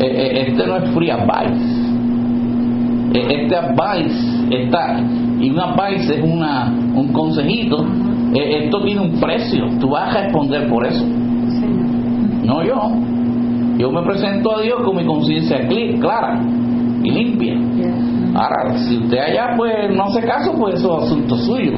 Eh, 0.00 0.06
eh, 0.06 0.46
este 0.48 0.66
no 0.66 0.76
es 0.76 0.90
free 0.90 1.10
advice. 1.10 1.84
Eh, 3.14 3.42
este 3.42 3.56
advice 3.56 4.46
está, 4.50 5.00
y 5.40 5.50
un 5.50 5.60
advice 5.60 6.14
es 6.16 6.22
una, 6.24 6.72
un 6.94 7.12
consejito, 7.12 7.86
eh, 8.34 8.64
esto 8.64 8.82
tiene 8.82 9.00
un 9.00 9.20
precio, 9.20 9.64
tú 9.80 9.90
vas 9.90 10.14
a 10.14 10.22
responder 10.22 10.68
por 10.68 10.86
eso. 10.86 11.04
No 12.44 12.64
yo. 12.64 12.90
Yo 13.78 13.90
me 13.90 14.02
presento 14.02 14.56
a 14.56 14.62
Dios 14.62 14.82
con 14.84 14.96
mi 14.96 15.04
conciencia 15.04 15.66
clara 16.00 16.40
y 17.02 17.10
limpia. 17.10 17.54
Ahora, 18.34 18.76
si 18.78 18.98
usted 18.98 19.18
allá 19.18 19.54
pues 19.56 19.94
no 19.94 20.04
hace 20.04 20.20
caso, 20.22 20.52
pues 20.58 20.76
eso 20.76 20.98
es 20.98 21.04
asunto 21.06 21.36
suyo. 21.36 21.72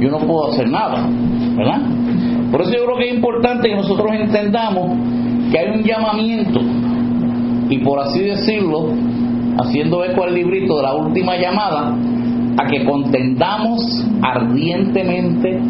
Yo 0.00 0.10
no 0.10 0.18
puedo 0.18 0.50
hacer 0.50 0.68
nada, 0.68 1.08
¿verdad? 1.56 1.80
Por 2.50 2.62
eso 2.62 2.72
yo 2.72 2.84
creo 2.84 2.96
que 2.98 3.08
es 3.08 3.14
importante 3.14 3.68
que 3.68 3.76
nosotros 3.76 4.08
entendamos 4.12 4.96
que 5.50 5.58
hay 5.58 5.70
un 5.70 5.82
llamamiento 5.82 6.60
y 7.68 7.78
por 7.78 8.00
así 8.00 8.20
decirlo, 8.20 8.88
haciendo 9.58 10.04
eco 10.04 10.24
al 10.24 10.34
librito 10.34 10.76
de 10.76 10.82
la 10.82 10.94
última 10.94 11.36
llamada, 11.36 11.96
a 12.56 12.66
que 12.66 12.84
contendamos 12.84 14.06
ardientemente 14.22 15.60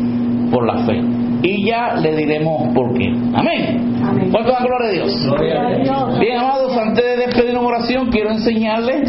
por 0.54 0.66
la 0.66 0.86
fe. 0.86 1.02
Y 1.42 1.66
ya 1.66 1.96
le 1.96 2.14
diremos 2.16 2.72
por 2.74 2.94
qué. 2.94 3.12
Amén. 3.34 4.30
¿Cuánto 4.30 4.52
da 4.52 4.64
gloria 4.64 4.88
a 4.88 4.92
Dios? 4.92 6.20
Bien, 6.20 6.38
amados, 6.38 6.76
antes 6.78 7.04
de 7.04 7.16
despedir 7.26 7.58
una 7.58 7.66
oración, 7.68 8.08
quiero 8.10 8.30
enseñarle 8.30 9.02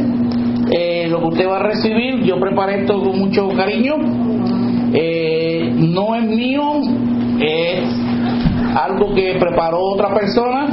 eh, 0.71 1.07
lo 1.07 1.19
que 1.19 1.25
usted 1.25 1.47
va 1.47 1.59
a 1.59 1.63
recibir. 1.63 2.23
Yo 2.23 2.39
preparé 2.39 2.81
esto 2.81 2.99
con 2.99 3.19
mucho 3.19 3.47
cariño. 3.49 3.93
Eh, 4.93 5.71
no 5.75 6.15
es 6.15 6.23
mío, 6.23 6.61
es 7.39 7.83
algo 8.75 9.13
que 9.13 9.37
preparó 9.39 9.79
otra 9.79 10.13
persona, 10.13 10.67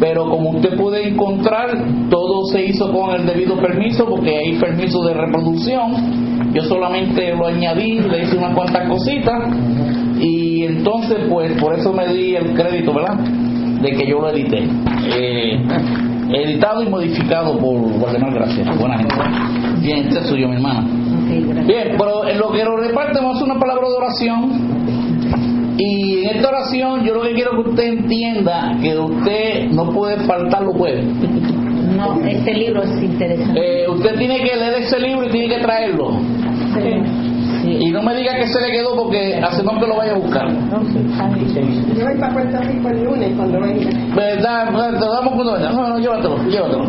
pero 0.00 0.28
como 0.28 0.50
usted 0.50 0.76
puede 0.76 1.08
encontrar, 1.08 1.70
todo 2.10 2.44
se 2.46 2.64
hizo 2.64 2.92
con 2.92 3.14
el 3.14 3.26
debido 3.26 3.56
permiso, 3.56 4.06
porque 4.08 4.36
hay 4.36 4.58
permiso 4.58 5.04
de 5.04 5.14
reproducción. 5.14 6.52
Yo 6.52 6.62
solamente 6.62 7.34
lo 7.34 7.46
añadí, 7.46 7.98
le 7.98 8.22
hice 8.22 8.36
unas 8.36 8.54
cuantas 8.54 8.88
cositas, 8.88 9.54
y 10.20 10.64
entonces, 10.64 11.18
pues, 11.28 11.52
por 11.60 11.74
eso 11.74 11.92
me 11.92 12.06
di 12.12 12.34
el 12.34 12.54
crédito, 12.54 12.92
¿verdad? 12.92 13.18
De 13.18 13.90
que 13.92 14.08
yo 14.08 14.20
lo 14.20 14.30
edité. 14.30 14.66
Eh, 15.16 15.60
editado 16.30 16.82
y 16.82 16.88
modificado 16.88 17.58
por 17.58 17.80
Guardemar 17.98 18.34
Gracias. 18.34 18.78
Buena 18.78 18.98
gente. 18.98 19.14
Bien, 19.80 19.98
este 20.08 20.20
es 20.20 20.26
suyo, 20.26 20.48
mi 20.48 20.56
hermana. 20.56 20.84
Bien, 21.66 21.94
pero 21.98 22.26
en 22.26 22.38
lo 22.38 22.50
que 22.50 22.64
lo 22.64 22.76
reparte 22.76 23.18
vamos 23.18 23.34
a 23.34 23.36
hacer 23.38 23.50
una 23.50 23.60
palabra 23.60 23.88
de 23.88 23.94
oración. 23.94 24.77
Y 25.78 26.24
en 26.24 26.36
esta 26.36 26.48
oración 26.48 27.04
yo 27.04 27.14
lo 27.14 27.22
que 27.22 27.34
quiero 27.34 27.52
que 27.52 27.70
usted 27.70 27.84
entienda 27.84 28.76
que 28.82 28.98
usted 28.98 29.70
no 29.70 29.90
puede 29.90 30.16
faltar 30.26 30.62
los 30.62 30.76
jueves. 30.76 31.04
No, 31.96 32.20
este 32.26 32.52
libro 32.52 32.82
es 32.82 33.02
interesante. 33.02 33.60
Eh, 33.60 33.88
usted 33.88 34.16
tiene 34.16 34.38
que 34.38 34.56
leer 34.56 34.74
ese 34.82 34.98
libro 34.98 35.26
y 35.26 35.30
tiene 35.30 35.54
que 35.54 35.62
traerlo. 35.62 36.10
Y 37.80 37.90
no 37.90 38.02
me 38.02 38.14
diga 38.14 38.34
que 38.34 38.46
se 38.46 38.60
le 38.60 38.70
quedó 38.70 38.96
porque 38.96 39.40
hacemos 39.42 39.78
que 39.78 39.86
lo 39.86 39.96
vaya 39.96 40.12
a 40.12 40.18
buscar. 40.18 40.48
Yo 40.48 42.04
voy 42.04 42.18
para 42.18 42.32
Puerto 42.32 42.58
Rico 42.62 42.88
el 42.88 43.04
lunes 43.04 43.32
cuando 43.36 43.60
venga. 43.60 43.90
¿Verdad? 44.14 44.66
Te 44.98 45.06
damos 45.06 45.34
cuando. 45.34 45.58
No, 45.58 45.88
no, 45.88 45.98
llévatelo, 45.98 46.36
llévatelo. 46.44 46.84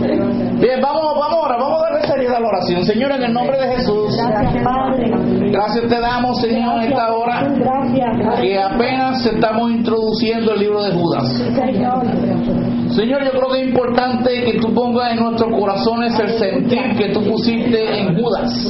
Bien, 0.60 0.80
vamos, 0.82 1.04
vamos 1.20 1.40
ahora, 1.42 1.58
vamos 1.58 1.80
a 1.82 1.90
darle 1.90 2.08
seriedad 2.08 2.38
a 2.38 2.40
la 2.40 2.48
oración. 2.48 2.84
Señor, 2.84 3.12
en 3.12 3.24
el 3.24 3.34
nombre 3.34 3.58
de 3.58 3.76
Jesús. 3.76 4.18
Gracias, 4.18 4.64
Padre. 4.64 5.12
Gracias 5.52 5.88
te 5.88 6.00
damos, 6.00 6.42
Señor, 6.42 6.84
en 6.84 6.92
esta 6.92 7.14
hora 7.14 7.48
Gracias. 7.56 8.40
que 8.42 8.60
apenas 8.60 9.26
estamos 9.26 9.72
introduciendo 9.72 10.54
el 10.54 10.60
libro 10.60 10.84
de 10.84 10.92
Judas. 10.94 11.28
Señor. 11.56 12.79
Señor, 12.90 13.24
yo 13.24 13.32
creo 13.32 13.52
que 13.52 13.62
es 13.62 13.68
importante 13.70 14.44
que 14.46 14.60
tú 14.60 14.74
pongas 14.74 15.12
en 15.12 15.20
nuestros 15.20 15.52
corazones 15.52 16.20
el 16.20 16.30
sentir 16.40 16.98
que 16.98 17.10
tú 17.10 17.24
pusiste 17.24 18.00
en 18.00 18.18
Judas 18.18 18.68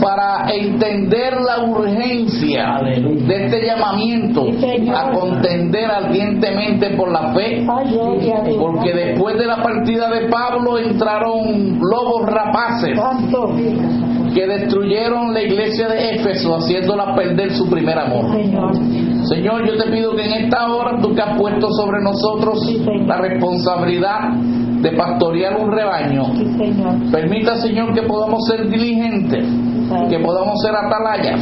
para 0.00 0.48
entender 0.52 1.34
la 1.40 1.64
urgencia 1.64 2.78
de 2.82 3.44
este 3.44 3.66
llamamiento 3.66 4.46
a 4.94 5.10
contender 5.10 5.90
ardientemente 5.90 6.90
por 6.90 7.10
la 7.10 7.32
fe. 7.34 7.66
Porque 8.58 8.92
después 8.92 9.36
de 9.38 9.46
la 9.46 9.62
partida 9.62 10.08
de 10.10 10.28
Pablo 10.28 10.78
entraron 10.78 11.78
lobos 11.80 12.26
rapaces. 12.26 12.98
Que 14.34 14.46
destruyeron 14.46 15.32
la 15.34 15.42
iglesia 15.42 15.88
de 15.88 16.16
Éfeso 16.16 16.56
haciéndola 16.56 17.14
perder 17.14 17.52
su 17.52 17.68
primer 17.68 17.98
amor. 17.98 18.32
Señor. 18.32 18.74
Señor, 19.28 19.66
yo 19.66 19.76
te 19.82 19.90
pido 19.90 20.14
que 20.16 20.24
en 20.24 20.44
esta 20.44 20.66
hora 20.72 20.98
tú 21.00 21.14
que 21.14 21.22
has 21.22 21.38
puesto 21.38 21.68
sobre 21.72 22.00
nosotros 22.02 22.58
la 23.06 23.16
responsabilidad 23.18 24.32
de 24.82 24.90
pastorear 24.92 25.56
un 25.60 25.70
rebaño, 25.70 26.24
Sí, 26.36 26.44
Señor. 26.58 27.10
permita, 27.12 27.56
Señor, 27.56 27.94
que 27.94 28.02
podamos 28.02 28.44
ser 28.48 28.68
diligentes, 28.68 29.44
que 30.10 30.18
podamos 30.18 30.60
ser 30.60 30.72
atalayas, 30.74 31.40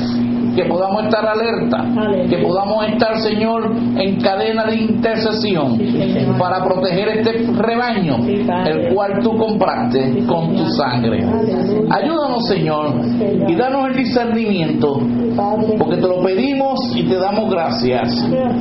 que 0.55 0.65
podamos 0.65 1.05
estar 1.05 1.27
alerta, 1.27 1.85
que 2.29 2.39
podamos 2.39 2.87
estar, 2.89 3.17
Señor, 3.19 3.73
en 3.97 4.21
cadena 4.21 4.65
de 4.65 4.77
intercesión 4.77 5.79
para 6.39 6.65
proteger 6.65 7.09
este 7.19 7.47
rebaño, 7.53 8.17
el 8.27 8.95
cual 8.95 9.21
tú 9.23 9.37
compraste 9.37 10.25
con 10.27 10.57
tu 10.57 10.67
sangre. 10.71 11.25
Ayúdanos, 11.91 12.47
Señor, 12.49 12.93
y 13.49 13.55
danos 13.55 13.89
el 13.89 13.97
discernimiento, 13.97 15.01
porque 15.79 15.97
te 15.97 16.09
lo 16.09 16.23
pedimos 16.23 16.79
y 16.95 17.05
te 17.05 17.17
damos 17.17 17.51
gracias. 17.51 18.11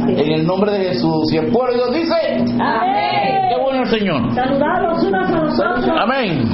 En 0.07 0.31
el 0.31 0.45
nombre 0.45 0.71
de 0.71 0.89
Jesús. 0.89 1.31
Y 1.33 1.37
el 1.37 1.51
pueblo 1.51 1.71
de 1.73 1.77
Dios 1.77 1.93
dice, 1.93 2.53
Amén. 2.61 3.49
qué 3.49 3.61
bueno 3.61 3.83
el 3.83 3.89
Señor. 3.89 4.33
Saludados 4.33 5.03
unos 5.03 5.29
a 5.29 5.41
los 5.41 5.59
otros. 5.59 5.89
Amén. 5.99 6.49